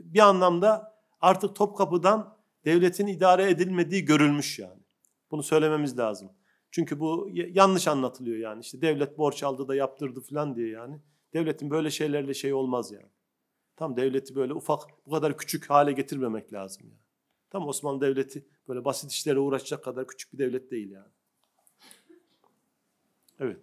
bir 0.04 0.20
anlamda 0.20 1.00
artık 1.22 1.56
Topkapı'dan 1.56 2.38
devletin 2.66 3.08
idare 3.08 3.50
edilmediği 3.50 4.06
görülmüş 4.06 4.60
yani. 4.60 4.82
Bunu 5.32 5.44
söylememiz 5.44 5.98
lazım. 5.98 6.32
Çünkü 6.72 7.00
bu 7.00 7.30
yanlış 7.34 7.88
anlatılıyor 7.88 8.38
yani. 8.38 8.62
İşte 8.62 8.82
devlet 8.82 9.18
borç 9.18 9.44
aldı 9.44 9.68
da 9.68 9.76
yaptırdı 9.76 10.22
falan 10.22 10.56
diye 10.56 10.70
yani. 10.70 11.02
Devletin 11.34 11.70
böyle 11.70 11.92
şeylerle 11.92 12.34
şey 12.34 12.54
olmaz 12.54 12.92
yani. 12.92 13.10
Tam 13.76 13.98
devleti 13.98 14.36
böyle 14.36 14.54
ufak, 14.54 14.82
bu 15.06 15.12
kadar 15.12 15.38
küçük 15.38 15.70
hale 15.70 15.92
getirmemek 15.92 16.54
lazım 16.54 16.88
yani. 16.88 17.00
Tam 17.50 17.68
Osmanlı 17.68 18.02
Devleti 18.02 18.46
böyle 18.68 18.86
basit 18.86 19.12
işlere 19.12 19.40
uğraşacak 19.40 19.84
kadar 19.84 20.08
küçük 20.08 20.34
bir 20.34 20.38
devlet 20.38 20.72
değil 20.72 20.92
yani. 20.92 21.12
Evet. 23.40 23.58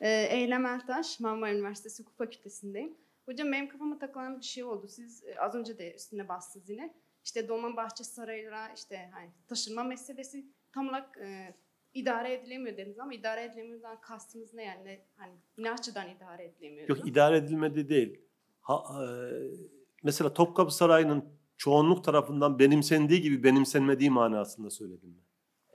Ee, 0.00 0.28
Eylem 0.30 0.66
Eltaş, 0.66 1.20
Marmara 1.20 1.54
Üniversitesi 1.54 2.02
Hukuk 2.02 2.18
Fakültesindeyim. 2.18 2.96
Hocam 3.28 3.52
benim 3.52 3.68
kafama 3.68 3.98
takılan 3.98 4.40
bir 4.40 4.44
şey 4.44 4.64
oldu. 4.64 4.88
Siz 4.88 5.24
e, 5.24 5.40
az 5.40 5.54
önce 5.54 5.78
de 5.78 5.94
üstüne 5.94 6.28
bastınız 6.28 6.70
yine. 6.70 6.94
İşte 7.24 7.48
Dolmabahçe 7.48 8.04
Sarayı'na 8.04 8.72
işte 8.76 9.10
hani 9.12 9.30
taşınma 9.48 9.82
meselesi 9.82 10.46
tam 10.72 10.88
olarak 10.88 11.18
e, 11.18 11.54
idare 11.94 12.34
edilemiyor 12.34 12.76
dediniz 12.76 12.98
ama 12.98 13.14
idare 13.14 13.44
edilemiyordan 13.44 14.00
kastınız 14.00 14.54
ne 14.54 14.64
yani? 14.64 14.84
Ne, 14.84 15.00
hani 15.16 15.32
ne 15.58 15.70
açıdan 15.72 16.08
idare 16.08 16.44
edilemiyor? 16.44 16.88
Yok 16.88 17.08
idare 17.08 17.36
edilmedi 17.36 17.88
değil. 17.88 18.20
Ha, 18.60 19.04
e, 19.04 19.06
mesela 20.02 20.34
Topkapı 20.34 20.74
Sarayı'nın 20.74 21.24
çoğunluk 21.56 22.04
tarafından 22.04 22.58
benimsendiği 22.58 23.20
gibi 23.22 23.44
benimsenmediği 23.44 24.10
manasında 24.10 24.70
söyledim 24.70 25.16
ben. 25.16 25.28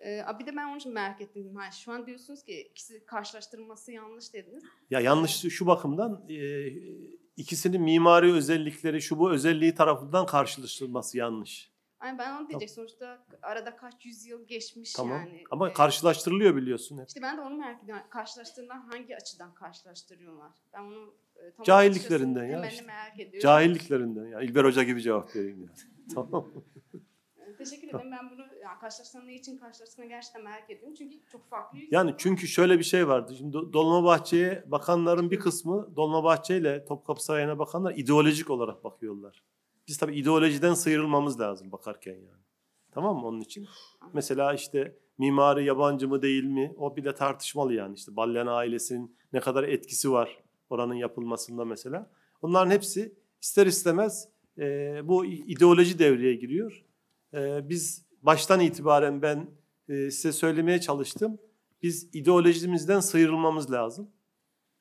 Ee, 0.08 0.26
bir 0.40 0.46
de 0.46 0.56
ben 0.56 0.68
onun 0.68 0.78
için 0.78 0.94
merak 0.94 1.22
ettim. 1.22 1.56
Ha, 1.56 1.72
şu 1.72 1.92
an 1.92 2.06
diyorsunuz 2.06 2.44
ki 2.44 2.68
ikisi 2.72 3.06
karşılaştırılması 3.06 3.92
yanlış 3.92 4.34
dediniz. 4.34 4.64
Ya 4.90 5.00
yanlış 5.00 5.32
şu 5.32 5.68
bakımdan 5.68 6.26
e, 6.30 6.36
ikisinin 7.38 7.82
mimari 7.82 8.32
özellikleri 8.34 9.02
şu 9.02 9.20
bu 9.20 9.32
özelliği 9.32 9.76
tarafından 9.76 10.26
karşılaştırılması 10.26 11.18
yanlış. 11.18 11.74
Yani 12.04 12.18
ben 12.18 12.38
onu 12.40 12.50
diyecek. 12.50 12.70
Sonuçta 12.72 13.26
arada 13.42 13.76
kaç 13.76 14.06
yüzyıl 14.06 14.48
geçmiş 14.48 14.94
Tamam. 14.94 15.18
yani. 15.18 15.44
Ama 15.52 15.70
Ee, 15.70 15.74
karşılaştırılıyor 15.74 16.56
biliyorsun. 16.56 16.98
hep. 16.98 17.08
İşte 17.08 17.22
ben 17.22 17.38
de 17.38 17.42
onu 17.42 17.56
merak 17.58 17.84
ediyorum. 17.84 18.04
Karşılaştırılan 18.10 18.82
hangi 18.92 19.16
açıdan 19.16 19.54
karşılaştırıyorlar? 19.54 20.52
Ben 20.74 20.80
onu 20.82 21.14
e, 21.36 21.52
tam 21.52 21.64
Cahilliklerinden 21.64 22.46
ya 22.46 22.68
işte. 22.68 22.86
merak 22.86 23.20
ediyorum. 23.20 23.40
Cahilliklerinden. 23.40 24.26
Ya 24.26 24.42
İlber 24.42 24.64
Hoca 24.64 24.84
gibi 24.84 25.02
cevap 25.02 25.36
vereyim 25.36 25.60
yani. 25.60 25.72
tamam. 26.16 26.48
E, 27.54 27.56
Teşekkür 27.58 27.88
ederim. 27.88 28.12
Ben 28.12 28.30
bunu 28.32 28.42
yani 28.62 28.80
karşılaştırılan 28.82 29.28
ne 29.28 29.36
için 29.36 29.58
karşılaştığını 29.58 30.06
gerçekten 30.06 30.44
merak 30.44 30.70
ediyorum. 30.70 30.96
Çünkü 30.98 31.16
çok 31.32 31.50
farklı 31.50 31.80
Yani 31.92 32.16
çünkü 32.18 32.48
şöyle 32.48 32.80
bir 32.80 32.84
şey 32.84 33.08
vardı. 33.08 33.36
Şimdi 33.38 33.58
Do- 33.58 33.74
Dolmabahçe'ye 33.74 34.64
bakanların 34.68 35.32
bir 35.32 35.40
kısmı 35.40 35.96
Dolmabahçe 35.96 36.58
ile 36.58 36.86
Topkapı 36.86 37.24
Sarayı'na 37.24 37.60
bakanlar 37.60 37.94
ideolojik 37.96 38.50
olarak 38.50 38.84
bakıyorlar. 38.84 39.44
Biz 39.88 39.98
tabii 39.98 40.16
ideolojiden 40.20 40.74
sıyrılmamız 40.74 41.40
lazım 41.40 41.72
bakarken 41.72 42.14
yani. 42.16 42.44
Tamam 42.92 43.18
mı 43.18 43.28
onun 43.28 43.40
için? 43.42 43.68
Mesela 44.14 44.54
işte 44.54 44.98
mimari 45.18 45.66
yabancı 45.66 46.08
mı 46.08 46.22
değil 46.22 46.44
mi? 46.44 46.74
O 46.78 46.96
bile 46.96 47.16
tartışmalı 47.16 47.74
yani. 47.74 47.96
İşte 47.96 48.16
Balyan 48.16 48.48
ailesinin 48.48 49.18
ne 49.34 49.40
kadar 49.40 49.64
etkisi 49.64 50.12
var 50.12 50.44
oranın 50.70 50.94
yapılmasında 50.94 51.66
mesela. 51.66 52.12
Onların 52.42 52.72
hepsi 52.72 53.16
ister 53.42 53.68
istemez 53.68 54.30
e, 54.58 55.00
bu 55.08 55.26
ideoloji 55.26 56.00
devreye 56.00 56.36
giriyor. 56.36 56.86
E, 57.34 57.70
biz 57.70 58.06
baştan 58.22 58.60
itibaren 58.60 59.22
ben 59.22 59.48
e, 59.90 60.12
size 60.12 60.32
söylemeye 60.32 60.82
çalıştım. 60.82 61.40
Biz 61.82 62.10
ideolojimizden 62.16 63.00
sıyrılmamız 63.00 63.72
lazım. 63.72 64.10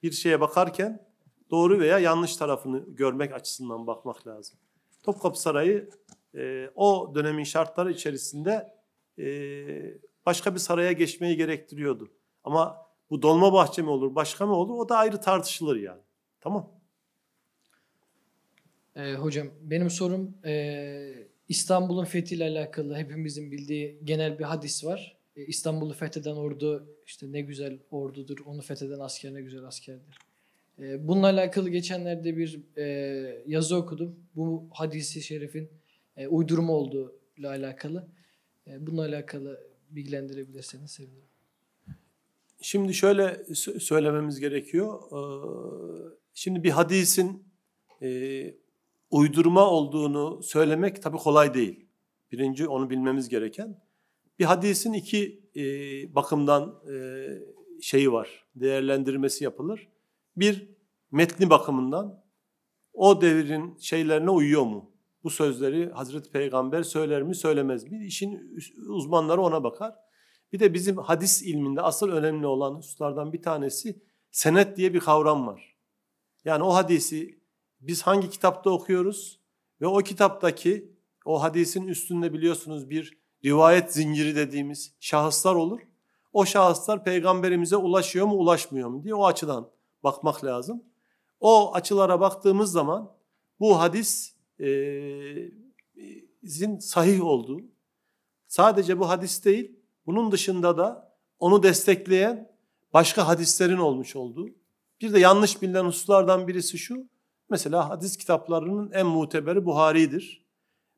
Bir 0.02 0.12
şeye 0.12 0.40
bakarken 0.40 1.08
doğru 1.50 1.78
veya 1.80 1.98
yanlış 1.98 2.36
tarafını 2.36 2.84
görmek 2.88 3.32
açısından 3.32 3.86
bakmak 3.86 4.26
lazım. 4.26 4.58
Topkapı 5.02 5.40
Sarayı 5.40 5.90
e, 6.34 6.70
o 6.74 7.12
dönemin 7.14 7.44
şartları 7.44 7.92
içerisinde 7.92 8.74
e, 9.18 9.26
başka 10.26 10.54
bir 10.54 10.58
saraya 10.58 10.92
geçmeyi 10.92 11.36
gerektiriyordu. 11.36 12.12
Ama 12.44 12.86
bu 13.10 13.22
Dolmabahçe 13.22 13.82
mi 13.82 13.90
olur, 13.90 14.14
başka 14.14 14.46
mı 14.46 14.54
olur 14.54 14.74
o 14.74 14.88
da 14.88 14.96
ayrı 14.96 15.20
tartışılır 15.20 15.76
yani. 15.76 16.00
Tamam. 16.40 16.70
Ee, 18.96 19.14
hocam 19.14 19.48
benim 19.60 19.90
sorum 19.90 20.34
ee, 20.44 21.28
İstanbul'un 21.48 22.04
fethiyle 22.04 22.44
alakalı 22.44 22.94
hepimizin 22.94 23.50
bildiği 23.52 23.98
genel 24.04 24.38
bir 24.38 24.44
hadis 24.44 24.84
var. 24.84 25.16
Ee, 25.36 25.44
İstanbul'u 25.44 25.92
fetheden 25.92 26.36
ordu 26.36 26.86
işte 27.06 27.32
ne 27.32 27.40
güzel 27.40 27.78
ordudur, 27.90 28.38
onu 28.46 28.62
fetheden 28.62 28.98
asker 28.98 29.34
ne 29.34 29.42
güzel 29.42 29.64
askerdir. 29.64 30.18
Ee, 30.78 31.08
bununla 31.08 31.26
alakalı 31.26 31.68
geçenlerde 31.70 32.36
bir 32.36 32.60
ee, 32.76 33.42
yazı 33.46 33.76
okudum. 33.76 34.16
Bu 34.36 34.68
hadisi 34.70 35.22
şerifin 35.22 35.68
uydurma 36.28 36.72
olduğu 36.72 37.16
ile 37.36 37.48
alakalı. 37.48 38.08
Bununla 38.66 39.02
alakalı 39.02 39.60
bilgilendirebilirseniz 39.90 40.90
sevinirim. 40.90 41.28
Şimdi 42.60 42.94
şöyle 42.94 43.22
sö- 43.22 43.80
söylememiz 43.80 44.40
gerekiyor. 44.40 45.02
Şimdi 46.34 46.62
bir 46.62 46.70
hadisin 46.70 47.44
e, 48.02 48.08
uydurma 49.12 49.70
olduğunu 49.70 50.42
söylemek 50.42 51.02
tabii 51.02 51.16
kolay 51.16 51.54
değil. 51.54 51.86
Birinci 52.32 52.68
onu 52.68 52.90
bilmemiz 52.90 53.28
gereken. 53.28 53.82
Bir 54.38 54.44
hadisin 54.44 54.92
iki 54.92 55.50
e, 55.56 55.62
bakımdan 56.14 56.82
e, 56.92 57.26
şeyi 57.80 58.12
var, 58.12 58.44
değerlendirmesi 58.54 59.44
yapılır. 59.44 59.88
Bir, 60.36 60.68
metni 61.10 61.50
bakımından 61.50 62.24
o 62.92 63.20
devrin 63.20 63.76
şeylerine 63.76 64.30
uyuyor 64.30 64.62
mu? 64.62 64.92
Bu 65.22 65.30
sözleri 65.30 65.90
Hazreti 65.90 66.30
Peygamber 66.30 66.82
söyler 66.82 67.22
mi, 67.22 67.34
söylemez 67.34 67.84
mi? 67.84 68.06
İşin 68.06 68.56
uzmanları 68.88 69.40
ona 69.40 69.64
bakar. 69.64 69.94
Bir 70.52 70.60
de 70.60 70.74
bizim 70.74 70.96
hadis 70.96 71.42
ilminde 71.42 71.80
asıl 71.82 72.08
önemli 72.08 72.46
olan 72.46 72.74
hususlardan 72.74 73.32
bir 73.32 73.42
tanesi 73.42 74.02
senet 74.30 74.76
diye 74.76 74.94
bir 74.94 75.00
kavram 75.00 75.46
var. 75.46 75.76
Yani 76.44 76.64
o 76.64 76.74
hadisi 76.74 77.41
biz 77.82 78.02
hangi 78.02 78.30
kitapta 78.30 78.70
okuyoruz 78.70 79.40
ve 79.80 79.86
o 79.86 79.98
kitaptaki 79.98 80.92
o 81.24 81.42
hadisin 81.42 81.88
üstünde 81.88 82.32
biliyorsunuz 82.32 82.90
bir 82.90 83.18
rivayet 83.44 83.92
zinciri 83.92 84.36
dediğimiz 84.36 84.94
şahıslar 85.00 85.54
olur. 85.54 85.80
O 86.32 86.44
şahıslar 86.44 87.04
peygamberimize 87.04 87.76
ulaşıyor 87.76 88.26
mu 88.26 88.34
ulaşmıyor 88.34 88.88
mu 88.88 89.04
diye 89.04 89.14
o 89.14 89.26
açıdan 89.26 89.70
bakmak 90.04 90.44
lazım. 90.44 90.82
O 91.40 91.74
açılara 91.74 92.20
baktığımız 92.20 92.72
zaman 92.72 93.12
bu 93.60 93.80
hadis 93.80 94.36
izin 96.42 96.78
sahih 96.78 97.24
olduğu, 97.24 97.60
sadece 98.46 98.98
bu 98.98 99.08
hadis 99.08 99.44
değil, 99.44 99.76
bunun 100.06 100.32
dışında 100.32 100.78
da 100.78 101.16
onu 101.38 101.62
destekleyen 101.62 102.52
başka 102.92 103.28
hadislerin 103.28 103.76
olmuş 103.76 104.16
olduğu. 104.16 104.48
Bir 105.00 105.12
de 105.12 105.18
yanlış 105.18 105.62
bilinen 105.62 105.84
hususlardan 105.84 106.48
birisi 106.48 106.78
şu, 106.78 107.08
mesela 107.52 107.90
hadis 107.90 108.16
kitaplarının 108.16 108.90
en 108.92 109.06
muteberi 109.06 109.64
Buhari'dir. 109.64 110.46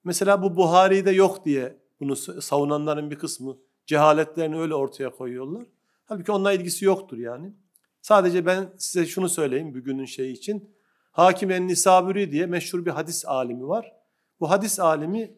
Mesela 0.04 0.42
bu 0.42 0.56
Buhari'de 0.56 1.10
yok 1.10 1.44
diye 1.44 1.78
bunu 2.00 2.16
savunanların 2.16 3.10
bir 3.10 3.18
kısmı 3.18 3.56
cehaletlerini 3.86 4.58
öyle 4.58 4.74
ortaya 4.74 5.10
koyuyorlar. 5.10 5.66
Halbuki 6.04 6.32
onunla 6.32 6.52
ilgisi 6.52 6.84
yoktur 6.84 7.18
yani. 7.18 7.52
Sadece 8.00 8.46
ben 8.46 8.72
size 8.78 9.06
şunu 9.06 9.28
söyleyeyim 9.28 9.74
bugünün 9.74 10.04
şeyi 10.04 10.32
için. 10.32 10.74
Hakim 11.10 11.50
en-Nisaburi 11.50 12.32
diye 12.32 12.46
meşhur 12.46 12.86
bir 12.86 12.90
hadis 12.90 13.26
alimi 13.26 13.68
var. 13.68 13.92
Bu 14.40 14.50
hadis 14.50 14.80
alimi 14.80 15.34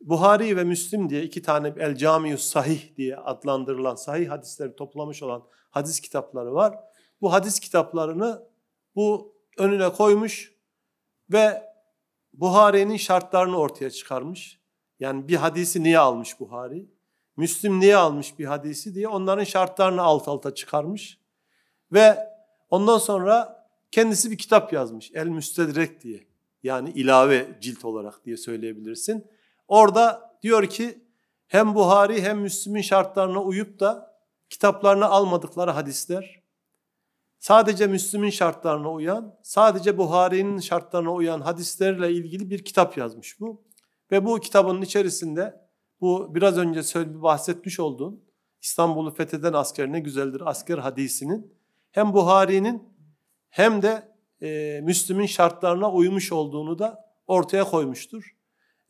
Buhari 0.00 0.56
ve 0.56 0.64
Müslim 0.64 1.10
diye 1.10 1.22
iki 1.22 1.42
tane 1.42 1.74
El 1.78 1.96
Camius 1.96 2.42
Sahih 2.42 2.96
diye 2.96 3.16
adlandırılan 3.16 3.94
sahih 3.94 4.30
hadisleri 4.30 4.76
toplamış 4.76 5.22
olan 5.22 5.42
hadis 5.70 6.00
kitapları 6.00 6.54
var. 6.54 6.78
Bu 7.20 7.32
hadis 7.32 7.60
kitaplarını 7.60 8.42
bu 8.94 9.31
önüne 9.58 9.88
koymuş 9.92 10.52
ve 11.30 11.62
Buhari'nin 12.32 12.96
şartlarını 12.96 13.58
ortaya 13.58 13.90
çıkarmış. 13.90 14.58
Yani 15.00 15.28
bir 15.28 15.36
hadisi 15.36 15.82
niye 15.82 15.98
almış 15.98 16.40
Buhari? 16.40 16.86
Müslim 17.36 17.80
niye 17.80 17.96
almış 17.96 18.38
bir 18.38 18.44
hadisi 18.44 18.94
diye 18.94 19.08
onların 19.08 19.44
şartlarını 19.44 20.02
alt 20.02 20.28
alta 20.28 20.54
çıkarmış. 20.54 21.18
Ve 21.92 22.18
ondan 22.70 22.98
sonra 22.98 23.66
kendisi 23.90 24.30
bir 24.30 24.38
kitap 24.38 24.72
yazmış. 24.72 25.10
El 25.14 25.26
Müstedrek 25.26 26.02
diye. 26.02 26.26
Yani 26.62 26.90
ilave 26.90 27.58
cilt 27.60 27.84
olarak 27.84 28.24
diye 28.24 28.36
söyleyebilirsin. 28.36 29.26
Orada 29.68 30.36
diyor 30.42 30.66
ki 30.66 31.04
hem 31.46 31.74
Buhari 31.74 32.22
hem 32.22 32.38
Müslim'in 32.38 32.82
şartlarına 32.82 33.42
uyup 33.42 33.80
da 33.80 34.16
kitaplarını 34.50 35.06
almadıkları 35.06 35.70
hadisler, 35.70 36.41
sadece 37.42 37.86
Müslim'in 37.86 38.30
şartlarına 38.30 38.92
uyan, 38.92 39.38
sadece 39.42 39.98
Buhari'nin 39.98 40.58
şartlarına 40.58 41.12
uyan 41.12 41.40
hadislerle 41.40 42.12
ilgili 42.12 42.50
bir 42.50 42.64
kitap 42.64 42.96
yazmış 42.96 43.40
bu. 43.40 43.62
Ve 44.10 44.24
bu 44.24 44.40
kitabın 44.40 44.82
içerisinde 44.82 45.60
bu 46.00 46.34
biraz 46.34 46.58
önce 46.58 46.82
söyle, 46.82 47.22
bahsetmiş 47.22 47.80
olduğum 47.80 48.20
İstanbul'u 48.60 49.14
fetheden 49.14 49.52
asker 49.52 49.92
ne 49.92 50.00
güzeldir 50.00 50.42
asker 50.44 50.78
hadisinin 50.78 51.54
hem 51.90 52.12
Buhari'nin 52.12 52.82
hem 53.48 53.82
de 53.82 54.12
e, 54.42 54.80
Müslüm'ün 54.82 55.26
şartlarına 55.26 55.92
uymuş 55.92 56.32
olduğunu 56.32 56.78
da 56.78 57.14
ortaya 57.26 57.64
koymuştur. 57.64 58.36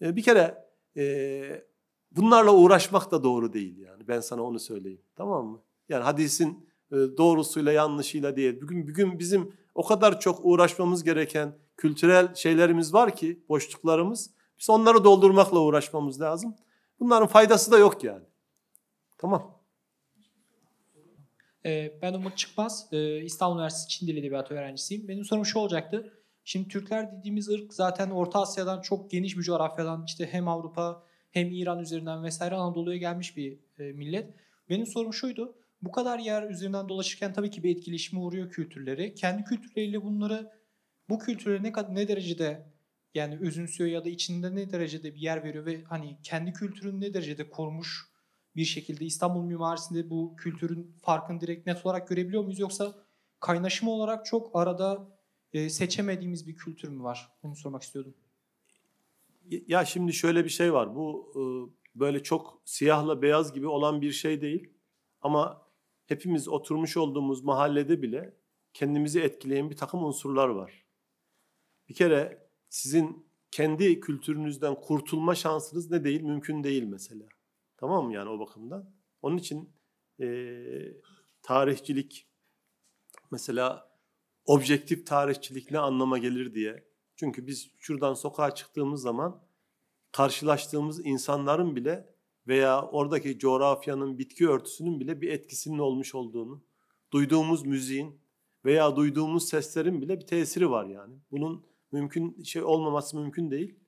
E, 0.03 0.17
bir 0.17 0.23
kere 0.23 0.65
e, 0.97 1.65
bunlarla 2.11 2.55
uğraşmak 2.55 3.11
da 3.11 3.23
doğru 3.23 3.53
değil 3.53 3.79
yani. 3.79 4.09
Ben 4.09 4.21
sana 4.21 4.43
onu 4.43 4.59
söyleyeyim. 4.59 5.03
Tamam 5.17 5.47
mı? 5.47 5.63
Yani 5.89 6.03
hadisin 6.05 6.72
doğrusuyla 6.93 7.73
yanlışıyla 7.73 8.37
değil. 8.37 8.61
Bugün 8.63 8.89
bugün 8.89 9.19
bizim 9.19 9.53
o 9.75 9.87
kadar 9.87 10.21
çok 10.21 10.41
uğraşmamız 10.43 11.05
gereken 11.05 11.59
kültürel 11.77 12.35
şeylerimiz 12.35 12.95
var 12.95 13.17
ki, 13.17 13.45
boşluklarımız. 13.49 14.31
Biz 14.61 14.71
onları 14.71 15.05
doldurmakla 15.05 15.59
uğraşmamız 15.59 16.21
lazım. 16.21 16.55
Bunların 17.01 17.29
faydası 17.29 17.73
da 17.73 17.79
yok 17.79 18.05
yani. 18.05 18.25
Tamam. 19.19 19.63
Ee, 21.67 21.99
ben 22.03 22.15
Umut 22.15 22.39
Çıkmaz, 22.39 22.89
ee, 22.93 23.17
İstanbul 23.17 23.57
Üniversitesi 23.57 23.89
Çin 23.89 24.07
Dili 24.07 24.21
Edebiyatı 24.21 24.55
öğrencisiyim. 24.55 25.09
Benim 25.09 25.25
sorum 25.25 25.47
şu 25.47 25.59
olacaktı. 25.59 26.13
Şimdi 26.45 26.69
Türkler 26.69 27.13
dediğimiz 27.13 27.49
ırk 27.49 27.75
zaten 27.75 28.11
Orta 28.11 28.41
Asya'dan 28.41 28.81
çok 28.81 29.11
geniş 29.11 29.39
bir 29.39 29.43
coğrafyadan 29.43 30.05
işte 30.07 30.27
hem 30.27 30.49
Avrupa 30.49 31.03
hem 31.31 31.53
İran 31.53 31.79
üzerinden 31.79 32.25
vesaire 32.25 32.55
Anadolu'ya 32.55 32.97
gelmiş 32.97 33.37
bir 33.37 33.59
e, 33.79 33.83
millet. 33.93 34.35
Benim 34.69 34.87
sorum 34.87 35.13
şuydu. 35.13 35.55
Bu 35.83 35.93
kadar 35.93 36.19
yer 36.19 36.51
üzerinden 36.51 36.89
dolaşırken 36.89 37.33
tabii 37.33 37.51
ki 37.51 37.63
bir 37.63 37.77
etkileşime 37.77 38.21
uğruyor 38.21 38.51
kültürleri. 38.51 39.15
Kendi 39.15 39.45
kültürleriyle 39.45 40.03
bunları 40.03 40.53
bu 41.09 41.19
kültüre 41.19 41.63
ne 41.63 41.73
kadar 41.73 41.95
ne 41.95 42.09
derecede 42.09 42.67
yani 43.15 43.39
özümsüyor 43.41 43.91
ya 43.91 44.05
da 44.05 44.09
içinde 44.09 44.55
ne 44.55 44.73
derecede 44.73 45.15
bir 45.15 45.21
yer 45.21 45.45
veriyor 45.45 45.67
ve 45.67 45.83
hani 45.85 46.17
kendi 46.23 46.53
kültürünü 46.53 47.01
ne 47.01 47.15
derecede 47.15 47.51
korumuş 47.51 48.13
bir 48.57 48.65
şekilde 48.65 49.05
İstanbul 49.05 49.45
mimarisinde 49.45 50.11
bu 50.11 50.37
kültürün 50.37 50.95
farkını 51.03 51.41
direkt 51.41 51.67
net 51.67 51.87
olarak 51.87 52.09
görebiliyor 52.09 52.43
muyuz 52.43 52.59
yoksa 52.59 52.95
kaynaşma 53.41 53.91
olarak 53.91 54.27
çok 54.27 54.57
arada 54.57 55.09
e, 55.53 55.71
seçemediğimiz 55.71 56.47
bir 56.47 56.57
kültür 56.57 56.89
mü 56.89 57.03
var? 57.03 57.33
Bunu 57.43 57.57
sormak 57.57 57.83
istiyordum. 57.83 58.15
Ya 59.67 59.85
şimdi 59.85 60.13
şöyle 60.13 60.45
bir 60.45 60.51
şey 60.51 60.73
var. 60.73 60.95
Bu 60.95 61.33
e, 61.35 61.43
böyle 62.01 62.23
çok 62.23 62.63
siyahla 62.65 63.23
beyaz 63.23 63.53
gibi 63.53 63.67
olan 63.67 64.01
bir 64.01 64.13
şey 64.13 64.41
değil. 64.41 64.71
Ama 65.23 65.62
hepimiz 66.13 66.49
oturmuş 66.49 66.97
olduğumuz 66.97 67.45
mahallede 67.45 68.03
bile 68.03 68.37
kendimizi 68.75 69.21
etkileyen 69.21 69.71
bir 69.71 69.77
takım 69.77 70.05
unsurlar 70.05 70.49
var. 70.49 70.85
Bir 71.89 71.95
kere 71.95 72.49
sizin 72.69 73.27
kendi 73.51 74.01
kültürünüzden 74.01 74.75
kurtulma 74.81 75.35
şansınız 75.35 75.91
ne 75.91 76.05
değil? 76.05 76.23
Mümkün 76.23 76.65
değil 76.65 76.83
mesela. 76.83 77.27
Tamam 77.77 78.07
mı 78.07 78.13
yani 78.15 78.31
o 78.31 78.39
bakımdan? 78.39 78.91
Onun 79.23 79.37
için 79.37 79.71
e, 80.21 80.27
tarihçilik 81.43 82.29
mesela 83.31 83.93
objektif 84.45 85.07
tarihçilik 85.07 85.71
ne 85.71 85.79
anlama 85.79 86.19
gelir 86.19 86.55
diye. 86.55 86.85
Çünkü 87.17 87.47
biz 87.47 87.71
şuradan 87.79 88.15
sokağa 88.15 88.55
çıktığımız 88.55 89.03
zaman 89.03 89.43
karşılaştığımız 90.13 91.07
insanların 91.07 91.77
bile 91.77 92.12
veya 92.47 92.83
oradaki 92.83 93.39
coğrafyanın 93.39 94.19
bitki 94.19 94.49
örtüsünün 94.49 95.01
bile 95.01 95.21
bir 95.21 95.29
etkisinin 95.33 95.79
olmuş 95.79 96.15
olduğunu, 96.15 96.65
duyduğumuz 97.13 97.67
müziğin 97.67 98.21
veya 98.65 98.97
duyduğumuz 98.97 99.49
seslerin 99.49 100.03
bile 100.03 100.21
bir 100.21 100.27
tesiri 100.27 100.71
var 100.71 100.85
yani. 100.85 101.15
Bunun 101.31 101.67
mümkün 101.93 102.43
şey 102.43 102.63
olmaması 102.63 103.17
mümkün 103.17 103.51
değil. 103.51 103.79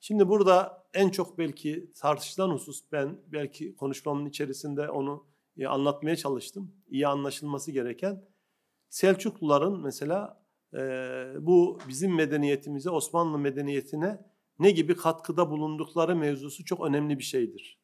Şimdi 0.00 0.28
burada 0.28 0.86
en 0.94 1.08
çok 1.08 1.38
belki 1.38 1.92
tartışılan 1.96 2.50
husus 2.50 2.82
ben 2.92 3.20
belki 3.26 3.76
konuşmamın 3.76 4.26
içerisinde 4.26 4.90
onu 4.90 5.26
e, 5.56 5.66
anlatmaya 5.66 6.16
çalıştım. 6.16 6.74
İyi 6.88 7.08
anlaşılması 7.08 7.72
gereken 7.72 8.30
Selçukluların 8.90 9.82
mesela 9.82 10.44
e, 10.74 10.78
bu 11.40 11.78
bizim 11.88 12.14
medeniyetimize, 12.14 12.90
Osmanlı 12.90 13.38
medeniyetine 13.38 14.18
ne 14.58 14.70
gibi 14.70 14.96
katkıda 14.96 15.50
bulundukları 15.50 16.16
mevzusu 16.16 16.64
çok 16.64 16.86
önemli 16.86 17.18
bir 17.18 17.24
şeydir. 17.24 17.79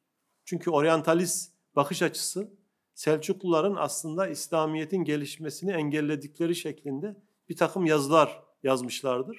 Çünkü 0.47 0.71
oryantalist 0.71 1.53
bakış 1.77 2.03
açısı 2.03 2.57
Selçukluların 2.97 3.77
aslında 3.77 4.29
İslamiyet'in 4.29 5.05
gelişmesini 5.05 5.73
engelledikleri 5.73 6.55
şeklinde 6.55 7.17
bir 7.49 7.57
takım 7.57 7.87
yazılar 7.87 8.43
yazmışlardır. 8.63 9.39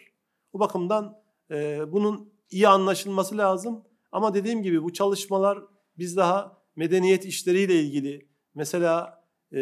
Bu 0.54 0.60
bakımdan 0.60 1.22
e, 1.52 1.92
bunun 1.92 2.34
iyi 2.50 2.68
anlaşılması 2.68 3.38
lazım. 3.38 3.84
Ama 4.12 4.34
dediğim 4.34 4.64
gibi 4.64 4.84
bu 4.84 4.94
çalışmalar 4.94 5.60
biz 5.98 6.18
daha 6.18 6.62
medeniyet 6.76 7.26
işleriyle 7.26 7.80
ilgili 7.80 8.30
mesela 8.56 9.24
e, 9.54 9.58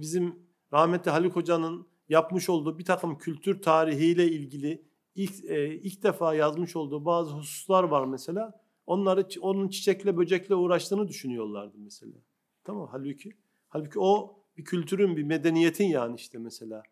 bizim 0.00 0.46
rahmetli 0.72 1.10
Haluk 1.10 1.36
Hoca'nın 1.36 1.88
yapmış 2.08 2.48
olduğu 2.48 2.78
bir 2.78 2.84
takım 2.84 3.18
kültür 3.18 3.62
tarihiyle 3.62 4.26
ilgili 4.26 4.84
ilk, 5.14 5.44
e, 5.44 5.74
ilk 5.74 6.02
defa 6.02 6.34
yazmış 6.34 6.76
olduğu 6.76 7.04
bazı 7.04 7.32
hususlar 7.32 7.84
var 7.84 8.04
mesela. 8.04 8.60
Onları 8.86 9.28
onun 9.40 9.68
çiçekle 9.68 10.16
böcekle 10.16 10.54
uğraştığını 10.54 11.08
düşünüyorlardı 11.08 11.78
mesela. 11.78 12.12
Tamam 12.64 12.88
halbuki 12.92 13.30
halbuki 13.68 14.00
o 14.00 14.40
bir 14.56 14.64
kültürün 14.64 15.16
bir 15.16 15.22
medeniyetin 15.22 15.84
yani 15.84 16.14
işte 16.16 16.38
mesela. 16.38 16.82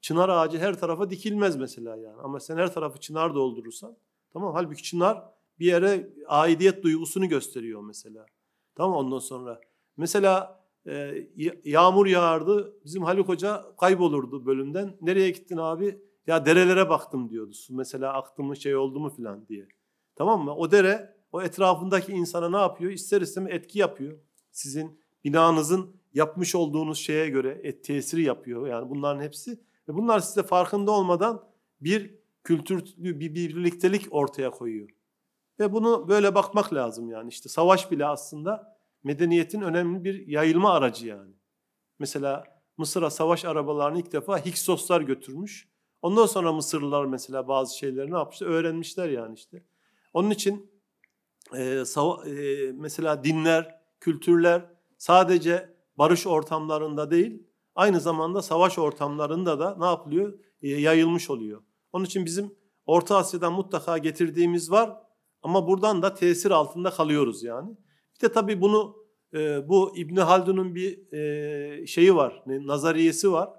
Çınar 0.00 0.28
ağacı 0.28 0.58
her 0.58 0.80
tarafa 0.80 1.10
dikilmez 1.10 1.56
mesela 1.56 1.96
yani. 1.96 2.20
Ama 2.22 2.40
sen 2.40 2.56
her 2.56 2.74
tarafı 2.74 3.00
çınar 3.00 3.34
doldurursan 3.34 3.96
tamam 4.32 4.54
halbuki 4.54 4.82
çınar 4.82 5.24
bir 5.58 5.66
yere 5.66 6.10
aidiyet 6.26 6.82
duygusunu 6.82 7.28
gösteriyor 7.28 7.82
mesela. 7.82 8.26
Tamam 8.74 8.96
ondan 8.96 9.18
sonra 9.18 9.60
mesela 9.96 10.64
e, 10.86 11.26
yağmur 11.64 12.06
yağardı. 12.06 12.76
Bizim 12.84 13.02
Haluk 13.02 13.28
Hoca 13.28 13.76
kaybolurdu 13.80 14.46
bölümden. 14.46 14.96
Nereye 15.00 15.30
gittin 15.30 15.56
abi? 15.56 16.00
Ya 16.26 16.46
derelere 16.46 16.88
baktım 16.88 17.30
diyordu. 17.30 17.52
Su 17.52 17.74
mesela 17.74 18.12
aktı 18.12 18.42
mı 18.42 18.56
şey 18.56 18.76
oldu 18.76 19.00
mu 19.00 19.10
falan 19.10 19.48
diye. 19.48 19.68
Tamam 20.16 20.44
mı? 20.44 20.54
O 20.54 20.70
dere 20.70 21.15
o 21.32 21.42
etrafındaki 21.42 22.12
insana 22.12 22.48
ne 22.48 22.56
yapıyor? 22.56 22.92
İster 22.92 23.20
istemez 23.20 23.52
etki 23.52 23.78
yapıyor. 23.78 24.18
Sizin 24.52 25.00
binanızın 25.24 25.96
yapmış 26.14 26.54
olduğunuz 26.54 26.98
şeye 26.98 27.28
göre 27.28 27.60
et, 27.62 27.84
tesiri 27.84 28.22
yapıyor. 28.22 28.66
Yani 28.66 28.90
bunların 28.90 29.22
hepsi. 29.22 29.60
Ve 29.88 29.94
bunlar 29.94 30.20
size 30.20 30.42
farkında 30.42 30.90
olmadan 30.90 31.44
bir 31.80 32.14
kültür, 32.44 32.84
bir, 32.96 33.20
bir 33.20 33.34
birliktelik 33.34 34.06
ortaya 34.10 34.50
koyuyor. 34.50 34.88
Ve 35.60 35.72
bunu 35.72 36.08
böyle 36.08 36.34
bakmak 36.34 36.74
lazım 36.74 37.10
yani. 37.10 37.28
İşte 37.28 37.48
savaş 37.48 37.90
bile 37.90 38.06
aslında 38.06 38.76
medeniyetin 39.04 39.60
önemli 39.60 40.04
bir 40.04 40.26
yayılma 40.26 40.72
aracı 40.72 41.06
yani. 41.06 41.32
Mesela 41.98 42.44
Mısır'a 42.76 43.10
savaş 43.10 43.44
arabalarını 43.44 43.98
ilk 43.98 44.12
defa 44.12 44.38
Hiksoslar 44.38 45.00
götürmüş. 45.00 45.68
Ondan 46.02 46.26
sonra 46.26 46.52
Mısırlılar 46.52 47.04
mesela 47.04 47.48
bazı 47.48 47.78
şeyleri 47.78 48.12
ne 48.12 48.16
yapmışlar? 48.16 48.46
Öğrenmişler 48.46 49.08
yani 49.08 49.34
işte. 49.34 49.62
Onun 50.14 50.30
için 50.30 50.70
e, 51.54 51.84
sava, 51.84 52.28
e, 52.28 52.72
mesela 52.72 53.24
dinler, 53.24 53.80
kültürler 54.00 54.70
sadece 54.98 55.76
barış 55.98 56.26
ortamlarında 56.26 57.10
değil, 57.10 57.42
aynı 57.74 58.00
zamanda 58.00 58.42
savaş 58.42 58.78
ortamlarında 58.78 59.58
da 59.58 59.76
ne 59.78 59.84
yapılıyor? 59.86 60.38
E, 60.62 60.68
yayılmış 60.68 61.30
oluyor. 61.30 61.62
Onun 61.92 62.04
için 62.04 62.24
bizim 62.24 62.54
Orta 62.86 63.16
Asya'dan 63.16 63.52
mutlaka 63.52 63.98
getirdiğimiz 63.98 64.70
var 64.70 64.96
ama 65.42 65.66
buradan 65.66 66.02
da 66.02 66.14
tesir 66.14 66.50
altında 66.50 66.90
kalıyoruz 66.90 67.42
yani. 67.42 67.76
Bir 68.16 68.28
de 68.28 68.32
tabii 68.32 68.60
bunu 68.60 68.96
e, 69.34 69.68
bu 69.68 69.96
İbni 69.96 70.20
Haldun'un 70.20 70.74
bir 70.74 71.12
e, 71.12 71.86
şeyi 71.86 72.14
var, 72.14 72.42
nazariyesi 72.46 73.32
var. 73.32 73.50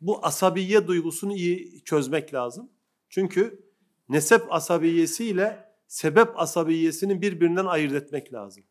Bu 0.00 0.26
asabiye 0.26 0.86
duygusunu 0.86 1.32
iyi 1.32 1.84
çözmek 1.84 2.34
lazım. 2.34 2.70
Çünkü 3.08 3.64
nesep 4.08 4.52
asabiyesi 4.52 5.24
ile 5.26 5.71
sebep 5.92 6.40
asabiyesini 6.40 7.22
birbirinden 7.22 7.66
ayırt 7.66 7.92
etmek 7.92 8.32
lazım. 8.32 8.64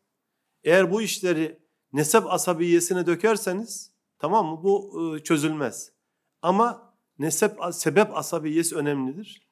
Eğer 0.64 0.92
bu 0.92 1.02
işleri 1.02 1.58
nesep 1.92 2.26
asabiyesine 2.26 3.06
dökerseniz 3.06 3.92
tamam 4.18 4.46
mı 4.46 4.62
bu 4.62 5.00
e, 5.16 5.22
çözülmez. 5.22 5.92
Ama 6.42 6.94
nesep 7.18 7.58
sebep 7.72 8.16
asabiyesi 8.16 8.76
önemlidir. 8.76 9.48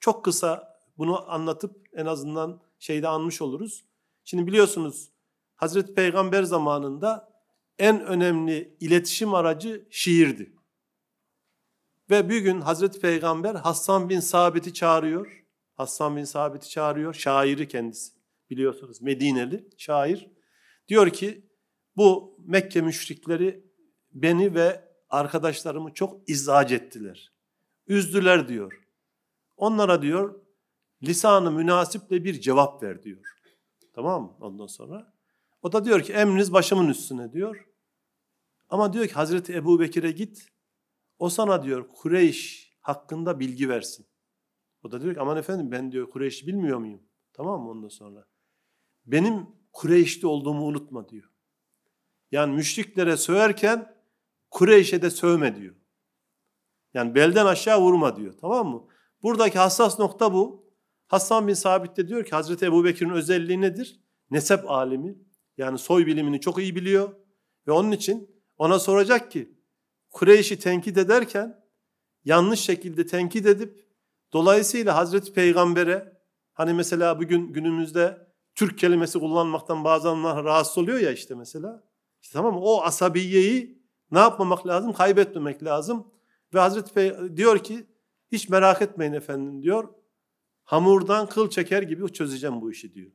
Çok 0.00 0.24
kısa 0.24 0.80
bunu 0.98 1.30
anlatıp 1.30 1.88
en 1.92 2.06
azından 2.06 2.62
şeyde 2.78 3.08
anmış 3.08 3.42
oluruz. 3.42 3.84
Şimdi 4.24 4.46
biliyorsunuz 4.46 5.12
Hazreti 5.54 5.94
Peygamber 5.94 6.42
zamanında 6.42 7.32
en 7.78 8.00
önemli 8.00 8.76
iletişim 8.80 9.34
aracı 9.34 9.86
şiirdi. 9.90 10.56
Ve 12.10 12.28
bir 12.28 12.40
gün 12.40 12.60
Hazreti 12.60 13.00
Peygamber 13.00 13.54
Hassan 13.54 14.08
bin 14.08 14.20
Sabit'i 14.20 14.74
çağırıyor. 14.74 15.41
Hassan 15.82 16.16
bin 16.16 16.24
Sabit'i 16.24 16.68
çağırıyor. 16.68 17.14
Şairi 17.14 17.68
kendisi. 17.68 18.12
Biliyorsunuz 18.50 19.02
Medineli 19.02 19.68
şair. 19.76 20.30
Diyor 20.88 21.10
ki 21.10 21.46
bu 21.96 22.36
Mekke 22.46 22.80
müşrikleri 22.80 23.64
beni 24.12 24.54
ve 24.54 24.88
arkadaşlarımı 25.10 25.94
çok 25.94 26.28
izzac 26.28 26.72
ettiler. 26.72 27.32
Üzdüler 27.86 28.48
diyor. 28.48 28.86
Onlara 29.56 30.02
diyor 30.02 30.40
lisanı 31.02 31.52
münasiple 31.52 32.24
bir 32.24 32.40
cevap 32.40 32.82
ver 32.82 33.02
diyor. 33.02 33.38
Tamam 33.92 34.22
mı? 34.22 34.36
Ondan 34.40 34.66
sonra 34.66 35.12
o 35.62 35.72
da 35.72 35.84
diyor 35.84 36.02
ki 36.02 36.12
emriniz 36.12 36.52
başımın 36.52 36.88
üstüne 36.88 37.32
diyor. 37.32 37.66
Ama 38.68 38.92
diyor 38.92 39.06
ki 39.06 39.14
Hazreti 39.14 39.54
Ebu 39.54 39.80
Bekir'e 39.80 40.10
git. 40.10 40.46
O 41.18 41.28
sana 41.28 41.62
diyor 41.62 41.88
Kureyş 41.88 42.72
hakkında 42.80 43.40
bilgi 43.40 43.68
versin. 43.68 44.06
O 44.82 44.90
da 44.90 45.00
diyor 45.00 45.14
ki 45.14 45.20
aman 45.20 45.36
efendim 45.36 45.70
ben 45.70 45.92
diyor 45.92 46.10
Kureyş'i 46.10 46.46
bilmiyor 46.46 46.78
muyum? 46.78 47.02
Tamam 47.32 47.62
mı 47.62 47.70
ondan 47.70 47.88
sonra? 47.88 48.26
Benim 49.06 49.46
Kureyş'te 49.72 50.26
olduğumu 50.26 50.66
unutma 50.66 51.08
diyor. 51.08 51.30
Yani 52.30 52.54
müşriklere 52.54 53.16
söverken 53.16 53.94
Kureyş'e 54.50 55.02
de 55.02 55.10
sövme 55.10 55.56
diyor. 55.56 55.74
Yani 56.94 57.14
belden 57.14 57.46
aşağı 57.46 57.80
vurma 57.80 58.16
diyor. 58.16 58.34
Tamam 58.40 58.68
mı? 58.68 58.84
Buradaki 59.22 59.58
hassas 59.58 59.98
nokta 59.98 60.32
bu. 60.32 60.72
Hasan 61.06 61.48
bin 61.48 61.54
Sabit 61.54 61.96
de 61.96 62.08
diyor 62.08 62.24
ki 62.24 62.30
Hazreti 62.30 62.64
Ebu 62.64 62.84
Bekir'in 62.84 63.10
özelliği 63.10 63.60
nedir? 63.60 64.00
Nesep 64.30 64.70
alimi. 64.70 65.18
Yani 65.58 65.78
soy 65.78 66.06
bilimini 66.06 66.40
çok 66.40 66.58
iyi 66.58 66.76
biliyor. 66.76 67.16
Ve 67.66 67.72
onun 67.72 67.90
için 67.92 68.42
ona 68.58 68.78
soracak 68.78 69.30
ki 69.30 69.58
Kureyş'i 70.10 70.58
tenkit 70.58 70.98
ederken 70.98 71.64
yanlış 72.24 72.60
şekilde 72.60 73.06
tenkit 73.06 73.46
edip 73.46 73.91
dolayısıyla 74.32 74.96
Hazreti 74.96 75.32
Peygamber'e 75.32 76.20
hani 76.52 76.74
mesela 76.74 77.20
bugün 77.20 77.52
günümüzde 77.52 78.26
Türk 78.54 78.78
kelimesi 78.78 79.18
kullanmaktan 79.18 79.84
bazenler 79.84 80.44
rahatsız 80.44 80.78
oluyor 80.78 80.98
ya 80.98 81.12
işte 81.12 81.34
mesela. 81.34 81.84
İşte 82.22 82.32
tamam? 82.32 82.56
O 82.56 82.82
asabiyeyi 82.82 83.82
ne 84.10 84.18
yapmamak 84.18 84.66
lazım? 84.66 84.92
Kaybetmemek 84.92 85.64
lazım. 85.64 86.06
Ve 86.54 86.58
Hazreti 86.58 86.94
Pey 86.94 87.36
diyor 87.36 87.58
ki 87.58 87.86
hiç 88.32 88.48
merak 88.48 88.82
etmeyin 88.82 89.12
efendim 89.12 89.62
diyor. 89.62 89.88
Hamurdan 90.64 91.28
kıl 91.28 91.50
çeker 91.50 91.82
gibi 91.82 92.12
çözeceğim 92.12 92.60
bu 92.60 92.70
işi 92.70 92.94
diyor. 92.94 93.12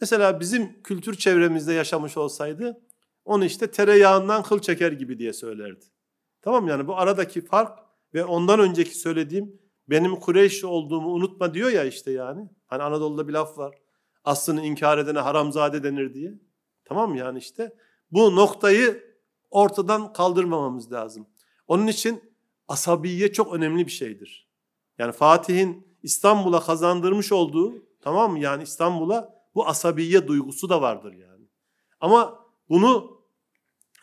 Mesela 0.00 0.40
bizim 0.40 0.82
kültür 0.82 1.14
çevremizde 1.14 1.72
yaşamış 1.72 2.16
olsaydı 2.16 2.80
onu 3.24 3.44
işte 3.44 3.70
tereyağından 3.70 4.42
kıl 4.42 4.58
çeker 4.58 4.92
gibi 4.92 5.18
diye 5.18 5.32
söylerdi. 5.32 5.84
Tamam 6.42 6.68
yani 6.68 6.86
bu 6.86 6.96
aradaki 6.96 7.44
fark 7.44 7.78
ve 8.14 8.24
ondan 8.24 8.60
önceki 8.60 8.98
söylediğim 8.98 9.60
benim 9.88 10.16
Kureyş 10.16 10.64
olduğumu 10.64 11.08
unutma 11.08 11.54
diyor 11.54 11.70
ya 11.70 11.84
işte 11.84 12.12
yani. 12.12 12.48
Hani 12.66 12.82
Anadolu'da 12.82 13.28
bir 13.28 13.32
laf 13.32 13.58
var. 13.58 13.74
Aslını 14.24 14.62
inkar 14.62 14.98
edene 14.98 15.18
haramzade 15.18 15.82
denir 15.82 16.14
diye. 16.14 16.34
Tamam 16.84 17.14
yani 17.14 17.38
işte 17.38 17.76
bu 18.10 18.36
noktayı 18.36 19.14
ortadan 19.50 20.12
kaldırmamamız 20.12 20.92
lazım. 20.92 21.26
Onun 21.66 21.86
için 21.86 22.34
asabiye 22.68 23.32
çok 23.32 23.54
önemli 23.54 23.86
bir 23.86 23.92
şeydir. 23.92 24.48
Yani 24.98 25.12
Fatih'in 25.12 25.98
İstanbul'a 26.02 26.60
kazandırmış 26.60 27.32
olduğu 27.32 27.74
tamam 28.00 28.32
mı 28.32 28.38
yani 28.38 28.62
İstanbul'a 28.62 29.34
bu 29.54 29.66
asabiye 29.66 30.28
duygusu 30.28 30.68
da 30.68 30.82
vardır 30.82 31.12
yani. 31.12 31.48
Ama 32.00 32.46
bunu 32.68 33.20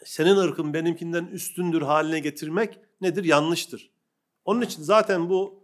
senin 0.05 0.35
ırkın 0.35 0.73
benimkinden 0.73 1.25
üstündür 1.25 1.81
haline 1.81 2.19
getirmek 2.19 2.79
nedir? 3.01 3.23
Yanlıştır. 3.23 3.91
Onun 4.45 4.61
için 4.61 4.83
zaten 4.83 5.29
bu 5.29 5.60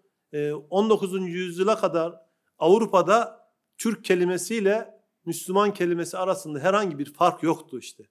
19. 0.70 1.14
yüzyıla 1.14 1.80
kadar 1.80 2.16
Avrupa'da 2.60 3.48
Türk 3.78 4.06
kelimesiyle 4.06 5.02
Müslüman 5.26 5.74
kelimesi 5.74 6.18
arasında 6.18 6.60
herhangi 6.60 7.00
bir 7.00 7.14
fark 7.14 7.44
yoktu 7.44 7.80
işte. 7.80 8.04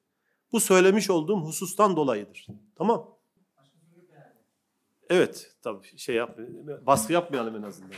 Bu 0.52 0.60
söylemiş 0.60 1.10
olduğum 1.10 1.36
husustan 1.36 1.96
dolayıdır. 1.96 2.46
Tamam? 2.76 3.16
Evet, 5.08 5.56
tabii 5.62 5.98
şey 5.98 6.16
yap, 6.16 6.38
baskı 6.86 7.12
yapmayalım 7.12 7.56
en 7.56 7.62
azından. 7.62 7.90